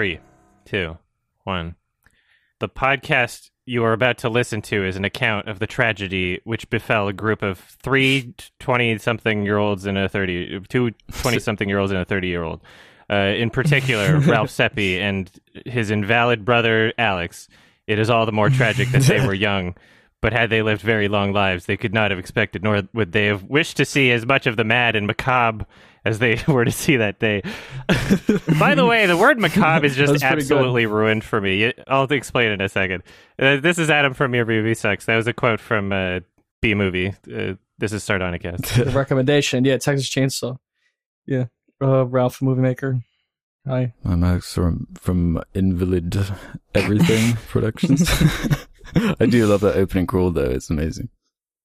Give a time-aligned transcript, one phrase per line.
[0.00, 0.18] Three,
[0.64, 0.96] two,
[1.44, 1.74] one.
[2.58, 6.70] The podcast you are about to listen to is an account of the tragedy which
[6.70, 11.68] befell a group of three 20 something year olds and a 30, two 20 something
[11.68, 12.62] year olds and a 30 year old.
[13.10, 15.30] Uh, in particular, Ralph Sepe and
[15.66, 17.46] his invalid brother Alex.
[17.86, 19.76] It is all the more tragic that they were young,
[20.22, 23.26] but had they lived very long lives, they could not have expected, nor would they
[23.26, 25.66] have wished to see as much of the mad and macabre
[26.04, 27.42] as they were to see that day.
[28.58, 30.52] By the way, the word macabre is just That's pretty good.
[30.56, 31.72] absolutely ruined for me.
[31.86, 33.02] I'll explain in a second.
[33.38, 35.06] Uh, this is Adam from Your Movie Sucks.
[35.06, 36.20] That was a quote from uh,
[36.62, 37.08] B Movie.
[37.32, 38.84] Uh, this is Sardonicast.
[38.84, 39.64] The recommendation.
[39.64, 40.56] Yeah, Texas Chainsaw.
[41.26, 41.46] Yeah.
[41.82, 43.00] Uh, Ralph, movie maker.
[43.66, 43.92] Hi.
[44.04, 46.16] I'm Alex from from Invalid
[46.74, 48.08] Everything Productions.
[48.94, 51.10] I do love that opening crawl though; it's amazing.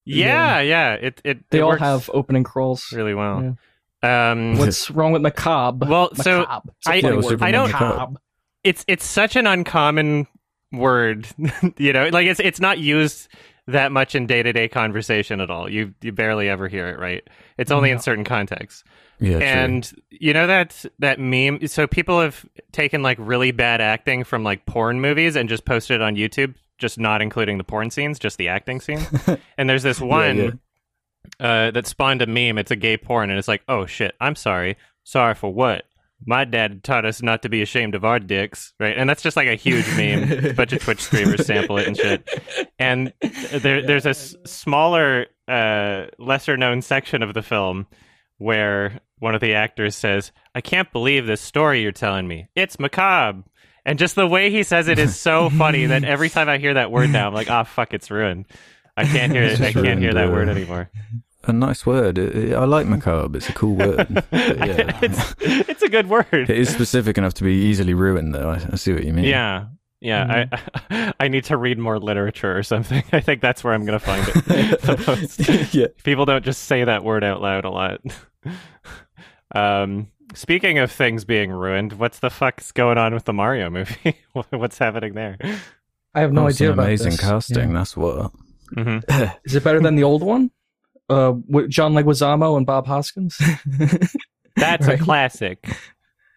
[0.05, 0.93] Yeah, yeah.
[0.93, 2.91] It it They it all works have opening crawls.
[2.91, 3.57] really well.
[4.05, 5.85] Um, What's wrong with macabre?
[5.87, 6.69] Well, so Macabre.
[6.77, 7.41] It's a I- funny word.
[7.43, 8.19] I don't- macabre?
[8.63, 10.27] it's it's such an uncommon
[10.71, 11.27] word,
[11.77, 12.09] you know.
[12.09, 13.27] Like it's it's not used
[13.67, 15.69] that much in day to day conversation at all.
[15.69, 17.27] You you barely ever hear it, right?
[17.57, 18.83] It's only in certain contexts.
[19.19, 19.41] Yeah, true.
[19.47, 21.65] and you know that that meme.
[21.67, 25.95] So people have taken like really bad acting from like porn movies and just posted
[25.95, 28.99] it on YouTube, just not including the porn scenes, just the acting scene.
[29.57, 30.51] and there's this one yeah.
[31.39, 32.57] Uh, that spawned a meme.
[32.57, 34.77] It's a gay porn, and it's like, oh shit, I'm sorry.
[35.03, 35.83] Sorry for what?
[36.25, 38.97] My dad taught us not to be ashamed of our dicks, right?
[38.97, 40.45] And that's just like a huge meme.
[40.45, 42.27] a bunch of Twitch streamers sample it and shit.
[42.79, 43.13] And
[43.51, 47.85] there, there's a s- smaller, uh, lesser known section of the film
[48.37, 52.47] where one of the actors says, I can't believe this story you're telling me.
[52.55, 53.43] It's macabre.
[53.85, 56.73] And just the way he says it is so funny that every time I hear
[56.73, 58.45] that word now, I'm like, ah, fuck, it's ruined.
[58.97, 59.43] I can't hear.
[59.59, 60.89] I can't hear that word anymore.
[61.43, 62.17] a nice word.
[62.17, 63.37] It- it- I like macabre.
[63.37, 64.07] It's a cool word.
[64.31, 66.27] Yeah, it's it's a good word.
[66.31, 68.49] it is specific enough to be easily ruined, though.
[68.51, 69.25] I, I see what you mean.
[69.25, 69.65] Yeah.
[70.01, 70.47] Yeah,
[70.91, 73.03] I I need to read more literature or something.
[73.11, 75.73] I think that's where I'm going to find it.
[75.73, 75.87] yeah.
[76.03, 78.01] People don't just say that word out loud a lot.
[79.53, 84.17] Um, speaking of things being ruined, what's the fuck's going on with the Mario movie?
[84.49, 85.37] what's happening there?
[86.13, 87.21] I have no Oh, idea an about amazing this.
[87.21, 87.69] casting.
[87.69, 87.73] Yeah.
[87.77, 88.31] That's what.
[88.73, 88.99] Hmm
[89.45, 90.51] Is it better than the old one?
[91.09, 93.37] Uh, with John Leguizamo and Bob Hoskins.
[94.55, 94.99] That's Right.
[94.99, 95.67] a classic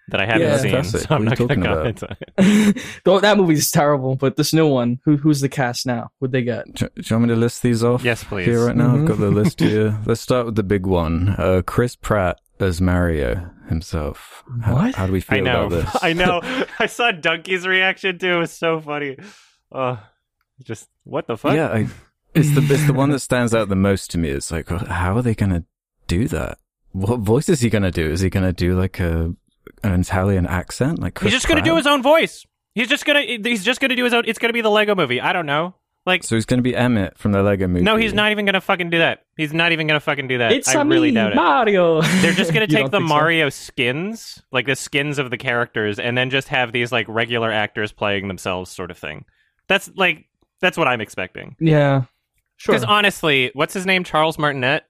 [0.09, 0.56] that I haven't Yeah.
[0.59, 1.00] seen, Classic.
[1.03, 2.84] so I'm What not going to talking comment on it.
[3.05, 6.11] Though that movie's terrible, but this new one, who who's the cast now?
[6.21, 6.67] Who'd they get?
[6.75, 8.03] Do, do you want me to list these off?
[8.05, 8.47] Yes, please.
[8.47, 9.03] Here right now, Mhm.
[9.03, 9.99] I've got the list here.
[10.06, 11.34] Let's start with the big one.
[11.38, 14.43] Uh, Chris Pratt as Mario himself.
[14.62, 14.94] How, What?
[14.97, 15.67] How do we feel I know.
[15.67, 16.03] about this?
[16.03, 16.41] I know.
[16.81, 18.33] I saw Donkey's reaction too.
[18.34, 19.17] It was so funny.
[19.71, 19.99] Oh,
[20.65, 21.55] just what the fuck?
[21.55, 21.87] Yeah, I,
[22.38, 24.31] it's the it's the one that stands out the most to me.
[24.31, 25.65] It's like, how are they going to
[26.06, 26.59] do that?
[26.93, 28.10] What voice is he going to do?
[28.10, 29.34] Is he going to do like a
[29.84, 30.99] an Italian accent?
[31.00, 32.44] Like Chris he's just gonna do his own voice.
[32.75, 33.22] He's just gonna.
[33.22, 34.25] He's just gonna do his own.
[34.26, 35.21] It's gonna be the Lego Movie.
[35.21, 35.75] I don't know.
[36.06, 37.82] Like, So he's going to be Emmett from the Lego Movie.
[37.84, 39.25] no, he's not even gonna fucking do that.
[39.37, 40.53] He's not even gonna fucking do that.
[40.53, 41.37] It's I a really me, doubt it.
[41.37, 42.00] Mario.
[42.00, 43.15] They're just gonna take the think so?
[43.15, 47.53] Mario skins, like the skins of the characters, and then just have these like regular
[47.53, 49.26] actors playing themselves, sort of thing.
[49.66, 50.26] That's like
[50.60, 51.56] that's what I'm expecting.
[51.60, 52.05] Yeah,
[52.58, 52.74] sure.
[52.74, 54.04] Because honestly, what's his name?
[54.04, 54.84] Charles Martinet.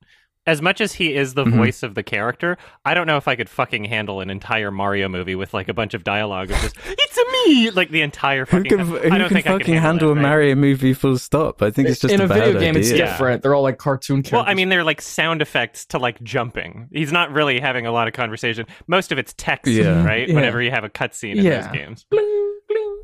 [0.46, 1.56] As much as he is the Mhm.
[1.56, 5.06] voice of the character, I don't know if I could fucking handle an entire Mario
[5.06, 8.46] movie with like a bunch of dialogue of just "It's a me," like the entire
[8.46, 8.68] Who fucking.
[8.70, 8.86] can, time.
[8.86, 10.22] who I don't can think I fucking could handle that, a right?
[10.30, 11.60] Mario movie full stop?
[11.60, 13.04] I think it's just in a, a bad video game, it's idea.
[13.04, 13.10] Yeah.
[13.10, 13.42] different.
[13.42, 14.32] They're all like cartoon characters.
[14.32, 16.88] Well, I mean, they're like sound effects to like jumping.
[16.92, 18.64] He's not really having a lot of conversation.
[18.86, 20.02] Most of it's text, Yeah.
[20.02, 20.26] right?
[20.30, 20.34] Yeah.
[20.34, 21.60] Whenever you have a cutscene in Yeah.
[21.60, 22.06] those games.
[22.10, 22.27] Bling, bling.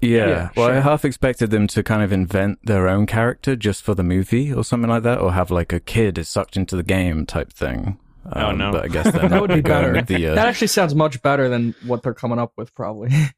[0.04, 0.26] Yeah.
[0.28, 3.94] Yeah, well, I half expected them to kind of invent their own character just for
[3.94, 6.82] the movie or something like that, or have like a kid is sucked into the
[6.82, 7.98] game type thing.
[8.32, 8.72] Oh, Um, no.
[8.72, 10.00] But I guess they're That would be better.
[10.02, 13.08] the, uh, That actually sounds much better than what they're coming up with, probably.
[13.12, 13.28] yeah,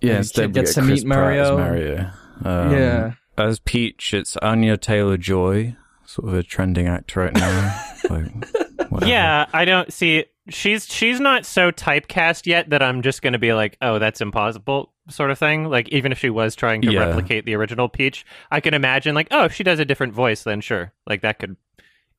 [0.00, 1.56] the instead kid gets get to meet Pratt as Mario.
[1.58, 2.10] Mario.
[2.44, 3.12] Um, yeah.
[3.36, 5.76] As Peach, it's Anya Taylor Joy,
[6.06, 7.84] sort of a trending actor right now.
[8.10, 9.06] like.
[9.06, 10.24] Yeah, I don't see.
[10.48, 14.20] She's she's not so typecast yet that I'm just going to be like, oh, that's
[14.22, 15.64] impossible, sort of thing.
[15.64, 17.00] Like even if she was trying to Yeah.
[17.06, 20.44] replicate the original Peach, I can imagine like, oh, if she does a different voice,
[20.44, 21.56] then sure, like that could,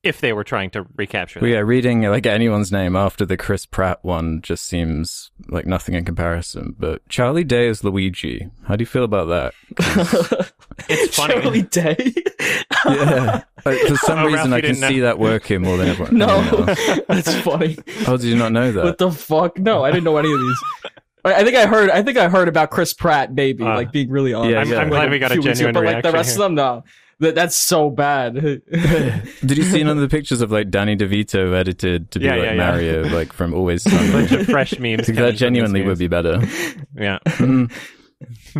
[0.03, 1.39] if they were trying to recapture.
[1.39, 5.95] Well, yeah, reading like anyone's name after the Chris Pratt one just seems like nothing
[5.95, 6.75] in comparison.
[6.77, 8.47] But Charlie Day is Luigi.
[8.65, 9.27] How do you feel about
[9.77, 10.51] that?
[10.87, 11.33] It's funny.
[11.41, 12.13] Charlie Day.
[12.85, 14.87] Yeah, Uh, for some Oh, reason you I can didn't know.
[14.89, 16.17] see that working more than everyone.
[16.17, 16.41] no,
[17.09, 17.77] that's funny.
[18.05, 18.83] How did you not know that?
[18.85, 19.57] What the fuck?
[19.59, 20.63] No, I didn't know any of these.
[21.25, 21.89] I I think I heard.
[21.89, 24.51] I think I heard about Chris Pratt, maybe Uh, like being really honest.
[24.53, 24.77] yeah, I'm, yeah.
[24.79, 26.45] I'm glad we got a few weeks ago, But like the rest here.
[26.45, 26.83] of them, no.
[27.19, 28.35] That that's so bad.
[28.35, 28.63] Did
[29.57, 32.43] you see none of the pictures of like Danny DeVito edited to be Yeah, like
[32.43, 32.71] yeah, yeah.
[32.71, 35.07] Mario, like from Always A bunch of fresh memes.
[35.07, 36.39] Because that genuinely would be better.
[36.95, 37.69] Yeah, Mm,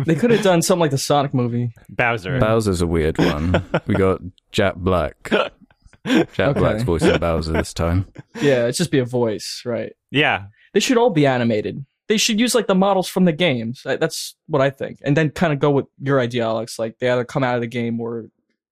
[0.06, 1.72] They could have done something like the Sonic movie.
[1.88, 2.36] Bowser.
[2.36, 2.40] Mm.
[2.40, 3.64] Bowser's a weird one.
[3.86, 4.20] We got
[4.52, 5.16] Jack Black.
[6.06, 6.58] Jack Okay.
[6.60, 8.06] Black's voicing Bowser this time.
[8.40, 9.92] Yeah, it's just be a voice, right?
[10.10, 11.84] Yeah, They should all be animated.
[12.08, 13.82] They should use like the models from the games.
[13.84, 14.98] That's what I think.
[15.04, 16.78] And then kind of go with your idea, Alex.
[16.78, 18.26] Like they either come out of the game or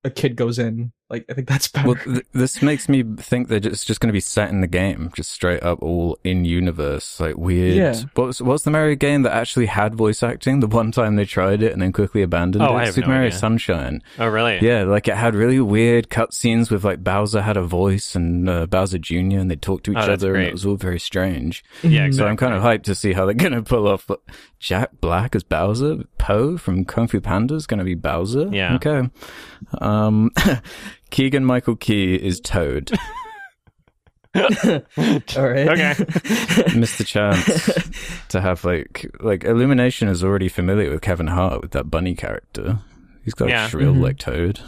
[0.04, 0.92] a kid goes in.
[1.10, 1.86] Like I think that's better.
[1.88, 4.66] Well, th- this makes me think that it's just going to be set in the
[4.66, 7.76] game, just straight up all in universe, like weird.
[7.76, 8.02] Yeah.
[8.14, 10.60] What was, what was the Mario game that actually had voice acting?
[10.60, 12.80] The one time they tried it and then quickly abandoned Oh, it.
[12.80, 13.38] I have Super no Mario idea.
[13.38, 14.02] Sunshine.
[14.18, 14.58] Oh, really?
[14.60, 18.66] Yeah, like it had really weird cutscenes with like Bowser had a voice and uh,
[18.66, 19.14] Bowser Jr.
[19.38, 21.64] and they talked to each Oh, that's other and it was all very strange.
[21.82, 22.12] Yeah, exactly.
[22.18, 24.06] So I'm kind of hyped to see how they're going to pull off
[24.58, 26.04] Jack Black as Bowser.
[26.18, 28.48] Po from Kung Fu Panda is going to be Bowser.
[28.52, 28.74] Yeah.
[28.74, 29.08] Okay.
[29.80, 30.30] Um,
[31.10, 32.90] Keegan Michael Key is Toad.
[34.34, 35.68] all right.
[35.68, 35.94] Okay.
[36.78, 41.70] Missed the chance to have like like Illumination is already familiar with Kevin Hart with
[41.72, 42.78] that bunny character.
[43.24, 43.68] He's got Yeah.
[43.68, 44.02] shrill Mhm.
[44.02, 44.60] like Toad.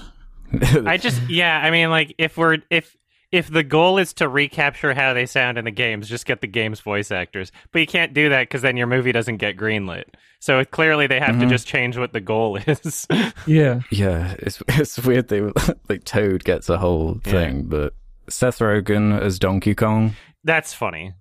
[0.87, 2.97] I just yeah, I mean like if we're if
[3.33, 6.47] if the goal is to recapture how they sound in the games, just get the
[6.47, 7.53] game's voice actors.
[7.73, 10.05] But you can't do that because then your movie doesn't get greenlit.
[10.41, 11.51] So clearly they have to Mhm.
[11.51, 13.07] just change what the goal is.
[13.47, 13.81] yeah.
[13.91, 15.29] yeah, it's it's weird.
[15.29, 15.43] They
[15.89, 17.31] like Toad gets a whole Yeah.
[17.33, 17.95] thing, but
[18.29, 20.15] Seth Rogen as Donkey Kong.
[20.45, 21.13] That's funny.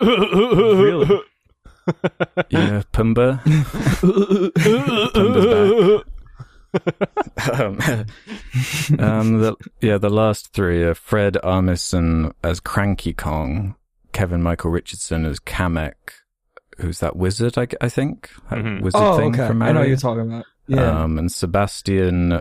[0.00, 1.20] Really?
[2.50, 3.38] Yeah, Pumbaa.
[5.14, 5.75] Pumbaa's
[7.52, 7.78] um,
[8.98, 13.74] um, the, yeah, the last three are Fred Armisen as Cranky Kong,
[14.12, 15.94] Kevin Michael Richardson as Kamek,
[16.78, 18.82] who's that wizard, I, I think, that Mhm.
[18.82, 19.46] wizard Oh, thing okay.
[19.48, 20.44] from I know what you're talking about.
[20.68, 21.02] Yeah.
[21.04, 22.40] Um, and Sebastian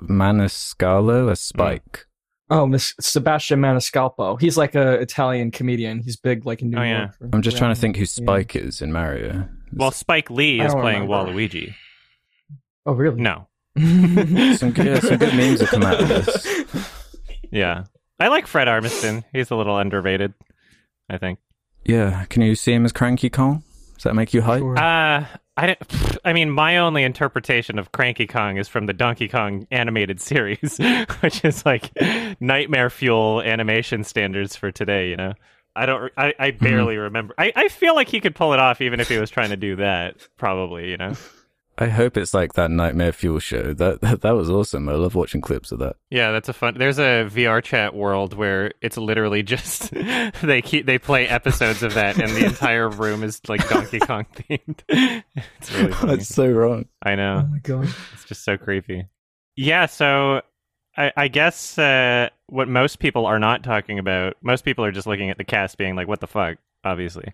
[0.00, 2.06] Maniscalco as Spike.
[2.50, 4.40] oh, Miss Sebastian Maniscalco.
[4.40, 6.00] He's like a Italian comedian.
[6.00, 6.82] He's big, like in New Oh.
[6.82, 7.10] York.
[7.20, 9.48] or I'm just trying to think who Spike is in Mario.
[9.74, 11.32] well, Spike Lee is playing remember.
[11.32, 11.74] Waluigi.
[12.88, 13.20] Oh, really?
[13.20, 13.46] No.
[14.56, 16.64] some, good- yeah, some good memes have come out of this.
[17.50, 17.84] Yeah.
[18.20, 19.24] I like Fred Armisen.
[19.32, 20.34] He's a little underrated,
[21.08, 21.38] I think.
[21.84, 23.62] Yeah, can you see him as Cranky Kong?
[23.94, 24.60] Does that make you hype?
[24.60, 24.78] Sure.
[24.78, 25.26] Uh
[25.56, 29.66] I don't, I mean, my only interpretation of Cranky Kong is from the Donkey Kong
[29.70, 30.78] animated series,
[31.20, 31.90] which is like
[32.40, 35.08] nightmare fuel animation standards for today.
[35.08, 35.32] You know,
[35.74, 37.34] I don't, I, I barely remember.
[37.38, 39.56] I, I feel like he could pull it off, even if he was trying to
[39.56, 40.16] do that.
[40.36, 41.14] Probably, you know.
[41.80, 43.72] I hope it's like that Nightmare Fuel show.
[43.72, 44.88] That, that that was awesome.
[44.88, 45.96] I love watching clips of that.
[46.10, 46.74] Yeah, that's a fun.
[46.76, 49.90] There's a VR chat world where it's literally just
[50.42, 54.26] they keep they play episodes of that, and the entire room is like Donkey Kong
[54.34, 54.80] themed.
[54.88, 56.16] it's really funny.
[56.16, 56.86] That's so wrong.
[57.02, 57.44] I know.
[57.44, 57.88] Oh my god.
[58.12, 59.06] It's just so creepy.
[59.56, 60.42] Yeah, so
[60.96, 65.06] I, I guess uh, what most people are not talking about, most people are just
[65.06, 67.32] looking at the cast being like, what the fuck, obviously.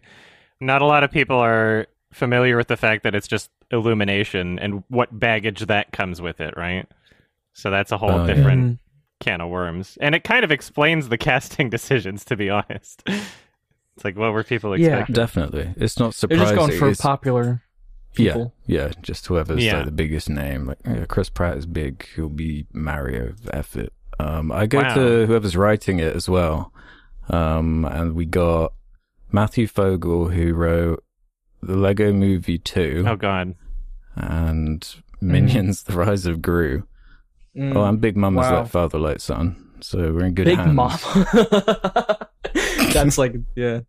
[0.61, 4.83] Not a lot of people are familiar with the fact that it's just illumination and
[4.89, 6.87] what baggage that comes with it, right?
[7.53, 8.79] So that's a whole Oh, different Mhm.
[9.21, 9.97] can of worms.
[10.01, 13.03] And it kind of explains the casting decisions, to be honest.
[13.07, 14.91] It's like, what were people expecting?
[14.93, 14.99] Yeah.
[15.01, 15.15] expecting?
[15.15, 16.45] Definitely, it's not They're surprising.
[16.47, 17.63] just going for It's- popular
[18.15, 18.55] people.
[18.67, 19.77] Yeah, yeah, just whoever's Yeah.
[19.79, 20.67] like the biggest name.
[20.67, 22.07] Like yeah, Chris Pratt is big.
[22.17, 23.35] He'll be Mario.
[23.53, 23.93] F it.
[24.21, 24.95] Um, I go Wow.
[24.95, 26.73] to whoever's writing it as well.
[27.29, 28.73] Um, and we got
[29.33, 31.03] Matthew Fogel who wrote
[31.67, 33.05] the Lego Movie 2.
[33.07, 33.55] Oh, God.
[34.17, 34.87] and
[35.21, 36.85] Minions: The Rise of Gru.
[37.57, 37.75] Mm.
[37.77, 38.61] Oh, and Big Mama's Wow.
[38.61, 39.57] like Father Like Son.
[39.81, 40.75] So we're in good Big hands.
[40.75, 40.91] Mom.
[42.93, 43.81] That's like yeah.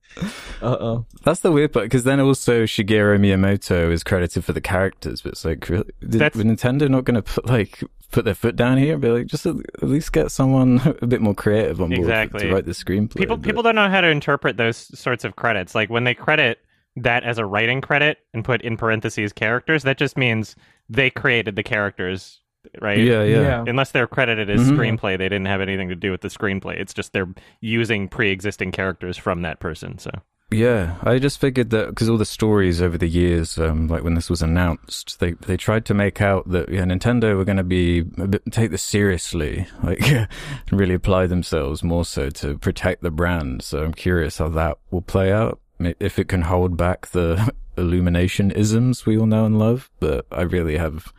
[0.62, 1.06] Uh oh.
[1.24, 5.34] That's the weird part, because then also Shigeru Miyamoto is credited for the characters, but
[5.34, 8.56] it's like, really, did, That's- were Nintendo not going to put like put their foot
[8.56, 11.82] down here and be like, just at, at least get someone a bit more creative
[11.82, 12.42] on board Exactly.
[12.48, 13.16] to write the screenplay?
[13.18, 15.76] people but- people don't know how to interpret those sorts of credits.
[15.76, 16.60] Like when they credit
[16.98, 20.56] that as a writing credit and put in parentheses characters, that just means
[20.90, 22.40] they created the characters,
[22.82, 22.98] right?
[23.00, 23.64] yeah, yeah, yeah.
[23.68, 24.78] Unless they're credited as Mhm.
[24.78, 26.80] screenplay, they didn't have anything to do with the screenplay.
[26.80, 27.28] It's just they're
[27.60, 29.98] using pre-existing characters from that person.
[29.98, 30.12] So
[30.52, 30.96] yeah.
[31.04, 34.30] I just figured that because all the stories over the years, um, like when this
[34.30, 38.02] was announced, they they tried to make out that yeah, Nintendo were going to be
[38.20, 40.28] a bit, take this seriously, like and
[40.72, 43.64] really apply themselves more so to protect the brand.
[43.64, 45.60] So I'm curious how that will play out.
[45.80, 50.26] Ma- If it can hold back the illumination isms we all know and love, but
[50.32, 51.12] I really have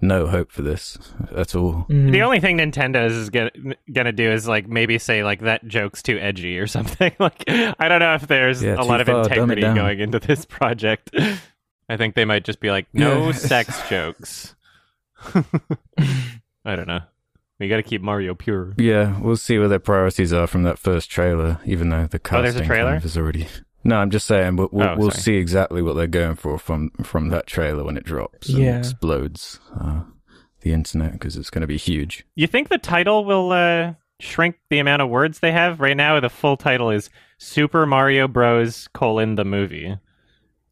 [0.00, 0.98] no hope for this
[1.34, 1.86] at all.
[1.88, 2.10] Mm.
[2.10, 3.50] the only thing Nintendo is gonna,
[3.92, 7.12] gonna do is like maybe say like that joke's too edgy or something.
[7.20, 10.00] like I don't know if there's Yeah, a lot of far, dumb it integrity going
[10.00, 11.10] into this project.
[11.88, 13.32] I think they might just be like no Yeah.
[13.36, 14.54] sex jokes.
[16.64, 17.00] I don't know.
[17.58, 18.74] We got to keep Mario pure.
[18.76, 22.42] Yeah, we'll see where their priorities are from that first trailer, even though the Oh,
[22.42, 22.90] there's a casting trailer?
[22.90, 23.46] kind of is already.
[23.84, 26.90] No, I'm just saying we'll, we'll, Oh, we'll see exactly what they're going for from
[27.02, 28.78] from that trailer when it drops and Yeah.
[28.78, 30.02] explodes uh,
[30.60, 32.24] the internet because it's going to be huge.
[32.36, 35.80] You think the title will uh, shrink the amount of words they have?
[35.80, 38.88] Right now, the full title is Super Mario Bros.
[38.94, 39.96] colon the movie.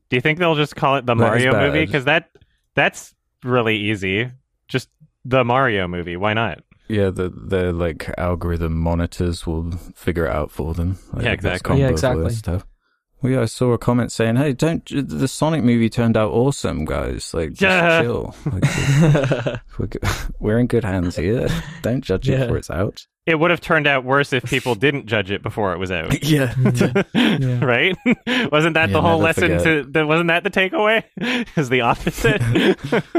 [0.09, 1.85] Do you think they'll just call it the That is Mario movie?
[1.85, 2.31] Because that
[2.75, 4.31] that's really easy.
[4.69, 4.89] Just
[5.25, 6.17] the Mario movie.
[6.17, 6.63] Why not?
[6.89, 10.99] Yeah, the the like algorithm monitors will figure it out for them.
[11.13, 11.81] Like, Yeah, exactly.
[11.81, 12.31] Yeah, exactly.
[12.33, 12.67] Stuff.
[13.23, 16.85] Well, yeah, I saw a comment saying, "Hey, don't the Sonic movie turned out awesome,
[16.87, 17.35] guys.
[17.35, 18.01] Like, just Yeah.
[18.03, 18.35] chill.
[18.47, 18.65] Like,
[19.79, 19.89] we're,
[20.39, 21.49] we're in good hands here.
[21.83, 25.07] Don't judge it before it's out." It would have turned out worse if people didn't
[25.07, 26.25] judge it before it was out.
[26.25, 26.55] Yeah,
[27.15, 27.63] Yeah.
[27.65, 27.95] right?
[28.51, 29.59] wasn't that Yeah, the whole lesson?
[29.59, 29.63] forget.
[29.65, 31.05] To the, wasn't that the takeaway?
[31.57, 32.41] Is the opposite?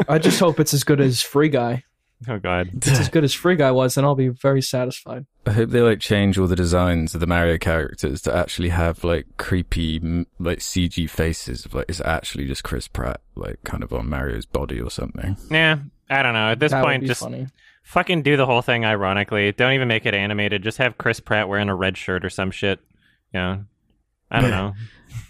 [0.10, 1.84] I just hope it's as good as Free Guy.
[2.28, 2.70] Oh God.
[2.74, 5.25] If it's as good as Free Guy was, then I'll be very satisfied.
[5.46, 9.04] I hope they like change all the designs of the Mario characters to actually have
[9.04, 10.00] like creepy
[10.40, 11.68] like CG faces.
[11.74, 15.38] Like it's actually just Chris Pratt, like kind of on Mario's body or something.
[15.50, 16.51] Yeah, I don't know.
[16.51, 17.48] At this that point, just funny.
[17.84, 19.51] fucking do the whole thing ironically.
[19.51, 20.63] Don't even make it animated.
[20.63, 22.80] Just have Chris Pratt wearing a red shirt or some shit.
[23.34, 23.66] You know?
[24.32, 24.74] I don't know.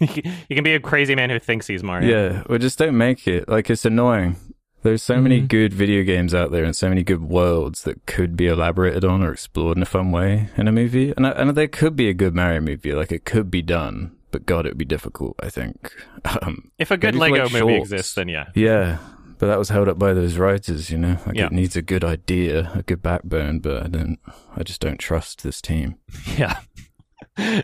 [0.00, 2.08] you can be a crazy man who thinks he's Mario.
[2.08, 3.48] Yeah, or just don't make it.
[3.48, 4.36] Like it's annoying.
[4.82, 5.48] There's so many Mhm.
[5.48, 9.22] good video games out there and so many good worlds that could be elaborated on
[9.22, 11.12] or explored in a fun way in a movie.
[11.16, 12.92] And, I- and there could be a good Mario movie.
[12.92, 15.36] Like it could be done, but God, it would be difficult.
[15.40, 15.92] I think.
[16.42, 17.92] Um, If a good Lego like, movie shorts.
[17.92, 18.46] exists, then yeah.
[18.54, 18.98] yeah,
[19.38, 20.88] but that was held up by those writers.
[20.90, 21.46] You know, like Yeah.
[21.46, 23.58] it needs a good idea, a good backbone.
[23.58, 24.18] But I don't.
[24.56, 25.96] I just don't trust this team.
[26.38, 26.58] Yeah.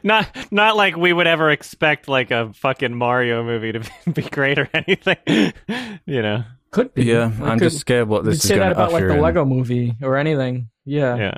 [0.03, 3.83] Not not like we would ever expect like a fucking Mario movie to
[4.13, 5.53] be great or anything.
[6.07, 6.45] you know.
[6.71, 7.05] Could be.
[7.05, 8.81] Yeah, It I'm could- just scared what You this could is say going that to
[8.81, 9.21] about like the in.
[9.21, 10.69] Lego movie or anything.
[10.85, 11.17] Yeah.
[11.17, 11.35] Yeah.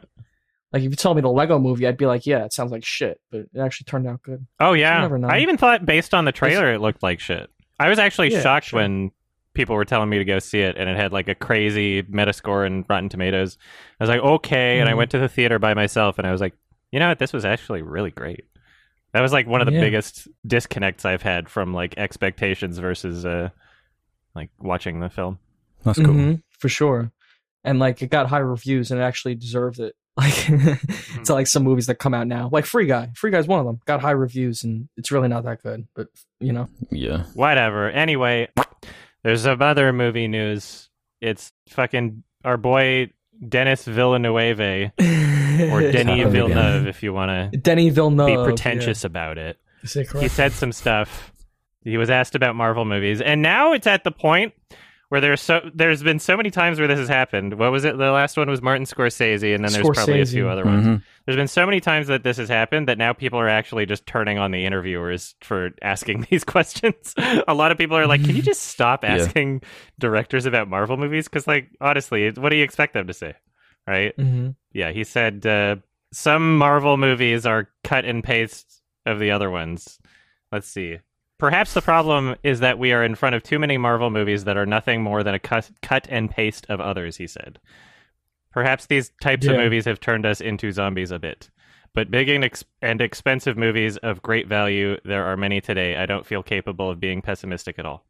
[0.72, 2.84] Like if you told me the Lego movie, I'd be like, yeah, it sounds like
[2.84, 4.46] shit, but it actually turned out good.
[4.60, 5.00] Oh yeah.
[5.00, 5.28] never know.
[5.28, 7.50] I even thought based on the trailer it looked like shit.
[7.78, 8.80] I was actually Yeah, shocked sure.
[8.80, 9.10] when
[9.54, 12.64] people were telling me to go see it and it had like a crazy Metascore
[12.66, 13.58] and Rotten Tomatoes.
[13.98, 14.96] I was like, okay, and I Mhm.
[14.98, 16.54] went to the theater by myself and I was like,
[16.92, 18.44] you know what, this was actually really great.
[19.12, 19.80] That was like one of the Yeah.
[19.80, 23.48] biggest disconnects I've had from like expectations versus uh
[24.34, 25.38] like watching the film.
[25.84, 26.06] That's cool.
[26.14, 27.12] Mhm, for sure.
[27.64, 29.94] And like it got high reviews and it actually deserved it.
[30.16, 30.34] Like
[31.24, 33.10] to like some movies that come out now, like Free Guy.
[33.14, 33.80] Free Guy's one of them.
[33.86, 36.08] Got high reviews and it's really not that good, but
[36.40, 36.68] you know.
[36.90, 37.22] Yeah.
[37.34, 37.88] Whatever.
[37.90, 38.48] Anyway,
[39.22, 40.90] there's some other movie news.
[41.22, 43.12] It's fucking our boy
[43.48, 48.26] Denis Villeneuve or Denny Capital Villeneuve if you want to Denny Villeneuve.
[48.26, 49.58] be pretentious about it.
[49.82, 49.84] Yeah.
[49.84, 51.32] Is it He said some stuff.
[51.84, 54.52] He was asked about Marvel movies, and now it's at the point
[55.08, 57.54] where there's so there's been so many times where this has happened.
[57.54, 57.96] What was it?
[57.98, 60.86] The last one was Martin Scorsese, and then there's probably a few other ones.
[60.86, 61.02] Mhm.
[61.26, 64.06] There's been so many times that this has happened that now people are actually just
[64.06, 67.14] turning on the interviewers for asking these questions.
[67.48, 69.14] a lot of people are like, "Can you just stop Yeah.
[69.16, 69.62] asking
[69.98, 73.34] directors about Marvel movies?" Because, like, honestly, what do you expect them to say,
[73.88, 74.16] right?
[74.16, 74.54] Mhm.
[74.72, 75.76] Yeah, he said uh,
[76.12, 79.98] some Marvel movies are cut and paste of the other ones.
[80.52, 80.98] Let's see.
[81.40, 84.58] Perhaps the problem is that we are in front of too many Marvel movies that
[84.58, 87.58] are nothing more than a cut, cut and paste of others, he said.
[88.52, 91.48] Perhaps these types of movies have turned us into zombies a bit.
[91.94, 95.96] But big and, ex- and expensive movies of great value, there are many today.
[95.96, 98.04] I don't feel capable of being pessimistic at all.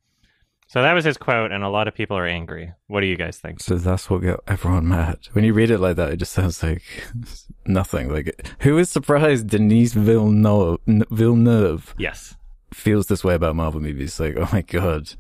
[0.67, 2.73] So that was his quote, and a lot of people are angry.
[2.87, 3.61] What do you guys think?
[3.61, 5.19] So that's what got everyone mad.
[5.33, 6.83] When you read it like that, it just sounds like
[7.67, 8.13] nothing.
[8.13, 12.37] Like, who is surprised Denise Villeneuve, Villeneuve Yes.
[12.73, 14.19] Feels this way about Marvel movies?
[14.21, 15.12] Like, oh my god.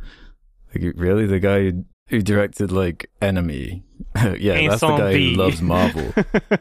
[0.74, 1.26] Like, really?
[1.26, 3.84] The guy who- who directed, like, Enemy.
[4.38, 5.30] yeah, that's the guy Incendies.
[5.30, 6.12] who loves Marvel.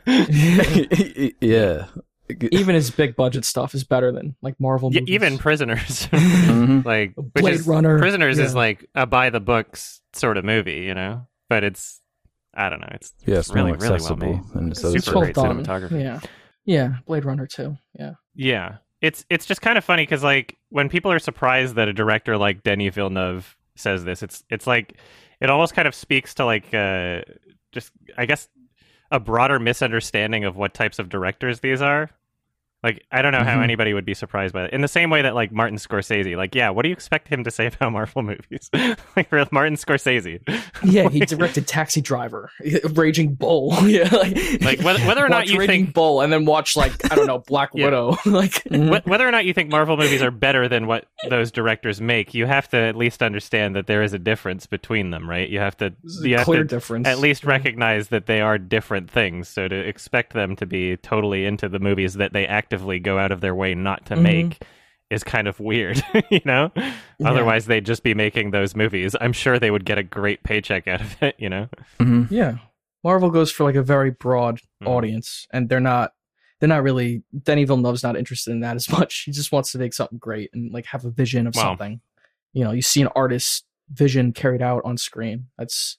[1.42, 1.86] yeah.
[2.52, 5.16] Even his big budget stuff is better than like Marvel Y- movies.
[5.16, 6.86] even prisoners Mhm.
[6.86, 10.82] like which Blade is, Runner, prisoners is like a by the books sort of movie
[10.82, 12.00] you know but it's
[12.54, 14.28] i don't know it's Yeah, it's really really well accessible.
[14.36, 15.64] made and it's Super It's also- great done.
[15.66, 16.02] cinematography.
[16.04, 16.20] Yeah.
[16.66, 16.94] Yeah.
[17.08, 17.78] Blade Runner too.
[17.98, 18.14] Yeah.
[18.36, 21.94] yeah it's it's just kind of funny because like when people are surprised that a
[21.94, 24.98] director like Denis Villeneuve says this it's it's like
[25.40, 27.22] it almost kind of speaks to like uh
[27.72, 28.50] just i guess
[29.12, 32.10] a broader misunderstanding of what types of directors these are
[32.84, 33.64] like i don't know how Mhm.
[33.64, 36.56] anybody would be surprised by it in the same way that like martin scorsese like
[36.56, 38.70] yeah what do you expect him to say about marvel movies
[39.16, 40.40] like martin scorsese
[40.84, 42.52] Yeah, he directed Taxi Driver,
[42.94, 43.76] Raging Bull.
[43.86, 47.12] yeah, like, Like, whether- whether or not you Raging think- Bull, and then watch like
[47.12, 47.86] I don't know Black Yeah.
[47.86, 48.18] Widow.
[48.26, 48.64] like,
[49.06, 52.46] whether or not you think Marvel movies are better than what those directors make, you
[52.46, 55.50] have to at least understand that there is a difference between them, right?
[55.50, 55.94] You have to,
[56.24, 57.08] you have clear to difference.
[57.08, 59.50] at least recognize that they are different things.
[59.50, 63.32] So to expect them to be totally into the movies that they actively go out
[63.32, 64.22] of their way not to Mhm.
[64.22, 64.62] make
[65.10, 66.72] is kind of weird, you know?
[66.76, 66.94] Yeah.
[67.26, 69.16] Otherwise, they'd just be making those movies.
[69.20, 71.68] I'm sure they would get a great paycheck out of it, you know?
[72.00, 72.58] hmm Yeah.
[73.04, 74.88] Marvel goes for like a very broad Mhm.
[74.88, 76.12] audience and they're not
[76.60, 79.24] they're not really Denny Villeneuve's not interested in that as much.
[79.26, 81.64] He just wants to make something great and like have a vision of Wow.
[81.64, 82.02] something.
[82.54, 85.48] You know, you see an artist's vision carried out on screen.
[85.58, 85.98] That's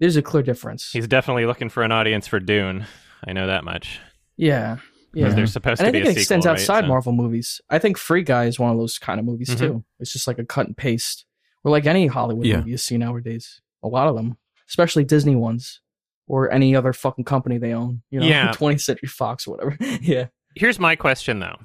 [0.00, 0.90] there's a clear difference.
[0.90, 2.86] He's definitely looking for an audience for Dune.
[3.24, 4.00] I know that much.
[4.36, 4.78] yeah.
[5.12, 5.34] Because Yeah.
[5.36, 6.52] there's supposed And I to be think a it extends right?
[6.52, 7.60] outside So- Marvel movies.
[7.68, 9.58] I think Free Guy is one of those kind of movies Mhm.
[9.58, 9.84] too.
[9.98, 11.24] It's just like a cut and paste.
[11.64, 12.58] Or like any Hollywood Yeah.
[12.58, 13.60] movie you see nowadays.
[13.82, 14.36] A lot of them.
[14.68, 15.80] Especially Disney ones.
[16.26, 18.02] Or any other fucking company they own.
[18.10, 18.52] You know, Yeah.
[18.54, 19.76] 20th Century Fox or whatever.
[20.00, 20.26] yeah.
[20.56, 21.56] here's my question though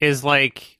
[0.00, 0.78] is like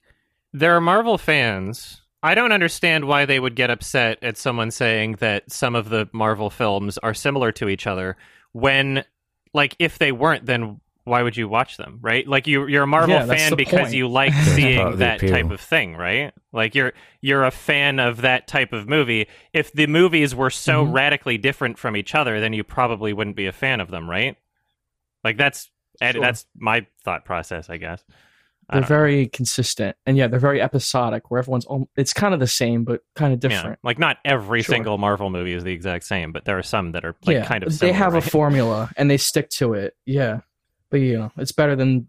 [0.53, 5.13] there are marvel fans i don't understand why they would get upset at someone saying
[5.13, 8.15] that some of the marvel films are similar to each other
[8.51, 9.03] when
[9.53, 12.87] like if they weren't then why would you watch them right like you you're a
[12.87, 13.93] marvel Yeah, fan because point.
[13.93, 15.29] you like seeing that appeal.
[15.29, 19.71] type of thing right like you're you're a fan of that type of movie if
[19.71, 20.93] the movies were so Mhm.
[20.93, 24.35] radically different from each other then you probably wouldn't be a fan of them right
[25.23, 25.69] like that's
[26.01, 26.19] Sure.
[26.19, 28.03] that's my thought process i guess
[28.67, 28.95] I They're don't know.
[28.95, 29.95] very consistent.
[30.07, 33.31] And yeah, they're very episodic where everyone's al- it's kind of the same but kind
[33.31, 33.77] of different.
[33.83, 34.73] Yeah, like not every Sure.
[34.73, 37.45] single Marvel movie is the exact same, but there are some that are like yeah,
[37.45, 39.93] kind of Similar, they similar, have a formula and they stick to it.
[40.07, 40.39] Yeah,
[40.89, 42.07] but you know, it's better than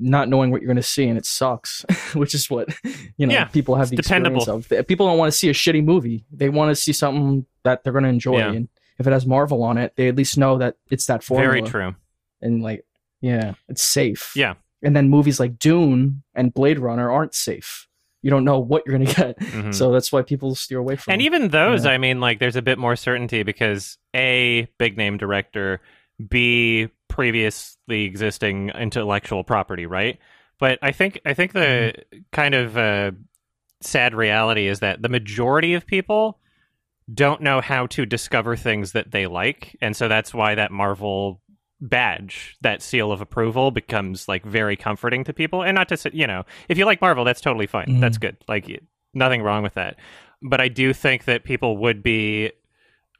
[0.00, 2.68] not knowing what you're going to see and it sucks, which is what
[3.16, 4.38] you know Yeah, people have the dependable.
[4.38, 4.86] experience of.
[4.86, 7.92] People don't want to see a shitty movie; they want to see something that they're
[7.92, 8.38] going to enjoy.
[8.38, 8.52] Yeah.
[8.52, 8.68] And
[8.98, 11.50] if it has Marvel on it, they at least know that it's that formula.
[11.52, 11.94] Very true.
[12.40, 12.84] And like,
[13.20, 14.32] yeah, it's safe.
[14.36, 14.54] Yeah.
[14.82, 17.88] And then movies like Dune and Blade Runner aren't safe.
[18.22, 19.74] You don't know what you're going to get, Mhm.
[19.74, 21.12] so that's why people steer away from.
[21.12, 21.26] and them.
[21.26, 21.92] even those, Yeah.
[21.92, 25.80] I mean, like there's a bit more certainty because a big name director,
[26.28, 30.18] b previously existing intellectual property, right?
[30.60, 31.94] But I think I think the
[32.32, 33.12] kind of uh,
[33.80, 36.38] sad reality is that the majority of people
[37.12, 41.40] don't know how to discover things that they like, and so that's why that Marvel
[41.80, 45.62] badge, that seal of approval, becomes like very comforting to people.
[45.62, 47.86] And not to say, you know, if you like Marvel, that's totally fine.
[47.86, 48.00] Mhm.
[48.00, 48.36] That's good.
[48.48, 48.82] Like
[49.14, 49.96] nothing wrong with that.
[50.42, 52.50] But I do think that people would be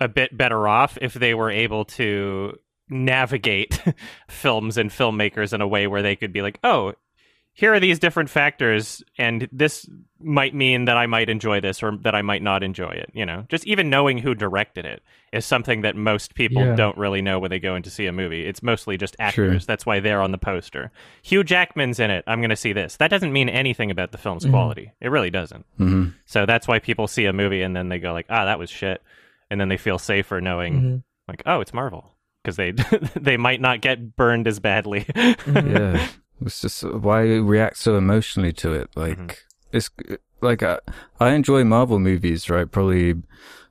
[0.01, 2.59] a bit better off if they were able to
[2.91, 3.81] navigate
[4.29, 6.95] films and filmmakers in a way where they could be like, oh,
[7.53, 9.85] here are these different factors, and this
[10.21, 13.11] might mean that I might enjoy this or that I might not enjoy it.
[13.15, 16.77] You know, just even knowing who directed it is something that most people Yeah.
[16.77, 18.47] don't really know when they go in to see a movie.
[18.47, 19.65] It's mostly just actors.
[19.65, 19.67] True.
[19.67, 20.93] That's why they're on the poster.
[21.23, 22.23] Hugh Jackman's in it.
[22.29, 22.97] I'm going to see this.
[22.99, 24.51] That doesn't mean anything about the film's Mhm.
[24.51, 24.93] quality.
[25.01, 25.67] It really doesn't.
[25.79, 28.61] hmm So that's why people see a movie and then they go like, "Ah, that
[28.61, 29.03] was shit,"
[29.51, 31.03] and then they feel safer knowing Mhm.
[31.27, 32.15] like, "Oh, it's Marvel,"
[32.49, 32.71] because they
[33.21, 35.05] they might not get burned as badly.
[35.05, 35.73] Mhm.
[35.73, 36.09] yeah
[36.45, 39.37] it's just why we react so emotionally to it like Mhm.
[39.73, 39.91] it's
[40.41, 40.79] like I,
[41.21, 43.15] I enjoy marvel movies right probably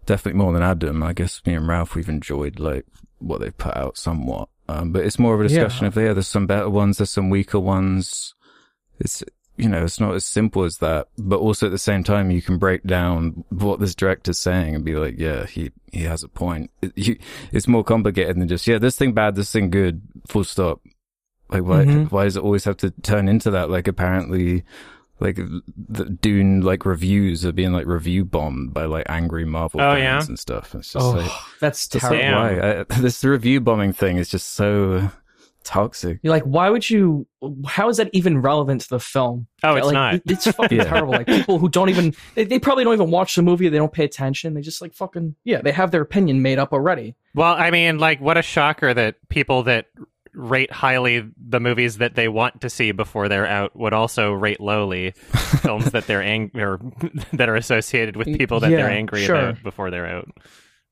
[0.05, 2.85] definitely more than adam i guess me and ralph we've enjoyed like
[3.19, 5.87] what they've put out somewhat um but it's more of a discussion Yeah.
[5.87, 8.35] of yeah there's some better ones there's some weaker ones
[8.99, 9.23] it's
[9.57, 12.41] you know it's not as simple as that but also at the same time you
[12.41, 16.27] can break down what this director's saying and be like yeah he he has a
[16.27, 17.17] point it, you,
[17.51, 20.81] it's more complicated than just yeah this thing bad this thing good full stop
[21.49, 22.11] like why Mhm.
[22.11, 24.63] why does it always have to turn into that like apparently
[25.19, 25.37] like
[25.75, 29.99] the Dune like reviews are being like review bombed by like angry Marvel Oh, fans
[30.25, 30.27] yeah?
[30.29, 32.19] and stuff it's just Oh, like that's just terrible.
[32.21, 32.35] Damn.
[32.35, 35.09] why I, this review bombing thing is just so
[35.67, 37.27] toxic You're like, why would you?
[37.65, 39.47] How is that even relevant to the film?
[39.63, 40.21] oh, it's like, not.
[40.25, 40.85] It's fucking Yeah.
[40.85, 41.11] terrible.
[41.11, 43.67] Like people who don't even, they, they probably don't even watch the movie.
[43.67, 44.53] They don't pay attention.
[44.53, 45.61] They just like fucking yeah.
[45.61, 47.15] They have their opinion made up already.
[47.35, 49.87] Well, I mean, like, what a shocker that people that
[50.33, 54.61] rate highly the movies that they want to see before they're out would also rate
[54.61, 55.11] lowly
[55.61, 56.79] films that they're angry or
[57.33, 59.35] that are associated with people that they're angry sure.
[59.35, 60.29] about before they're out.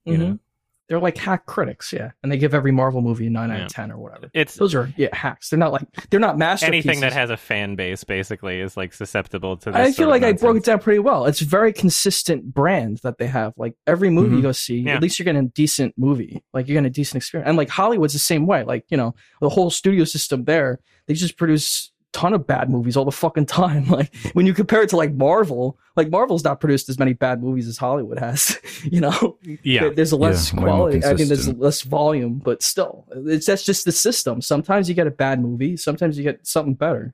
[0.03, 0.21] You mm-hmm.
[0.21, 0.39] know?
[0.87, 3.67] They're like hack critics, yeah, and they give every Marvel movie a nine out of
[3.69, 4.29] ten or whatever.
[4.35, 5.49] It's Those are yeah hacks.
[5.49, 6.85] They're not like they're not masterpieces.
[6.85, 9.71] anything that has a fan base basically is like susceptible to.
[9.71, 11.25] This I feel like I broke it down pretty well.
[11.25, 13.53] It's a very consistent brand that they have.
[13.57, 14.35] Like every movie Mhm.
[14.37, 14.93] you go see, Yeah.
[14.95, 16.43] at least you're getting a decent movie.
[16.53, 17.47] Like you're getting a decent experience.
[17.47, 18.63] And like Hollywood's the same way.
[18.63, 22.95] Like, you know, the whole studio system there, they just produce ton of bad movies
[22.95, 23.85] all the fucking time.
[23.89, 27.43] Like when you compare it to like Marvel, like Marvel's not produced as many bad
[27.43, 28.57] movies as Hollywood has.
[28.83, 29.37] you know?
[29.63, 30.97] Yeah, There's a less Yeah, quality.
[31.03, 31.59] I mean, there's consistent.
[31.59, 34.41] less volume, but still, it's that's just the system.
[34.41, 37.11] Sometimes you get a bad movie, sometimes you get something better.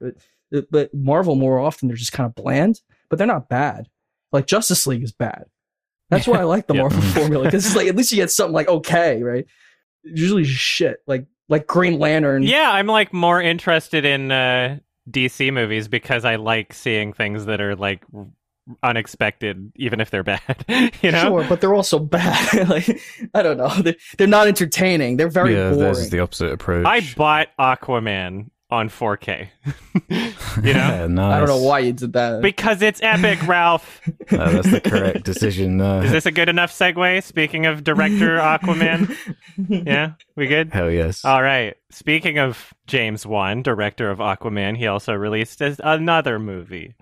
[0.52, 3.90] But, but Marvel, more often, they're just kind of bland, but they're not bad.
[4.32, 5.46] Like Justice League is bad.
[6.10, 6.82] That's why I like the Yeah.
[6.82, 9.46] Marvel formula because it's like at least you get something like okay, right?
[10.04, 12.44] Usually shit like like Green Lantern.
[12.44, 12.70] yeah.
[12.72, 17.76] I'm like more interested in uh, DC movies because I like seeing things that are
[17.76, 18.04] like
[18.84, 20.66] unexpected, even if they're bad.
[21.02, 22.70] you know, Sure, but they're also bad.
[22.70, 23.02] like
[23.34, 23.70] I don't know.
[23.82, 25.18] They're, they're not entertaining.
[25.18, 25.80] They're very yeah, boring.
[25.80, 26.86] theirs is the opposite approach.
[26.86, 29.50] I bought Aquaman on 4K.
[30.10, 30.32] you know,
[30.64, 31.34] yeah, nice.
[31.36, 32.42] I don't know why you did that.
[32.42, 34.02] because it's epic, Ralph.
[34.32, 35.82] Uh, that's the correct decision.
[35.82, 37.22] Uh, Is this a good enough segue?
[37.24, 39.16] Speaking of director Aquaman,
[39.68, 40.72] yeah, we good.
[40.72, 41.26] hell yes.
[41.26, 41.76] All right.
[41.90, 46.96] Speaking of James Wan, director of Aquaman, he also released another movie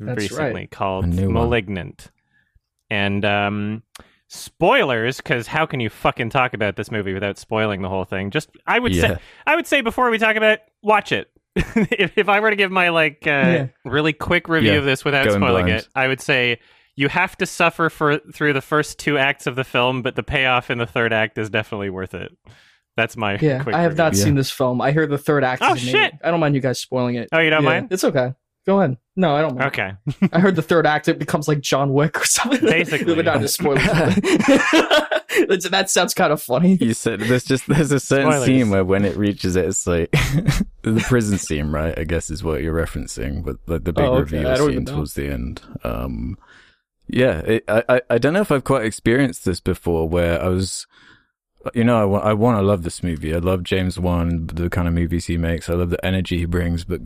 [0.00, 0.70] That's recently right.
[0.70, 1.34] called A new one.
[1.34, 2.10] *Malignant*.
[2.90, 3.82] And um,
[4.34, 8.30] spoilers, because how can you fucking talk about this movie without spoiling the whole thing?
[8.30, 9.08] Just I would Yeah.
[9.08, 11.30] say, I would say before we talk about, it, watch it.
[11.56, 13.66] if, if I were to give my like uh, Yeah.
[13.84, 15.80] really quick review Yeah, of this without going spoiling blind.
[15.80, 16.58] it, I would say
[16.96, 20.22] you have to suffer for through the first two acts of the film, but the
[20.22, 22.36] payoff in the third act is definitely worth it.
[22.96, 24.04] That's my yeah, quick I have review.
[24.04, 24.24] not Yeah.
[24.24, 24.80] seen this film.
[24.80, 25.62] I hear the third act.
[25.64, 26.00] Oh, is amazing.
[26.00, 26.14] shit.
[26.22, 27.28] I don't mind you guys spoiling it.
[27.32, 27.88] Oh, you don't Yeah, mind?
[27.92, 28.34] It's okay.
[28.66, 28.96] Go ahead.
[29.16, 29.66] No, I don't mind.
[29.68, 29.92] Okay.
[30.32, 32.60] I heard the third act it becomes like John Wick or something.
[32.62, 33.14] Basically.
[33.14, 35.70] but not to spoil it.
[35.70, 36.76] That sounds kind of funny.
[36.80, 38.46] You said there's just there's a certain Spoilers.
[38.46, 40.10] scene where when it reaches it, it's like
[40.82, 41.98] the prison scene, right?
[41.98, 44.36] I guess is what you're referencing, but like the big Oh, okay.
[44.38, 44.96] reveal I don't even scene know.
[44.98, 45.60] towards the end.
[45.82, 46.38] Um,
[47.08, 50.48] yeah, it, I, I I don't know if I've quite experienced this before, where I
[50.48, 50.86] was,
[51.74, 53.34] you know, I want I want to love this movie.
[53.34, 55.68] I love James Wan, the kind of movies he makes.
[55.68, 57.02] I love the energy he brings, but.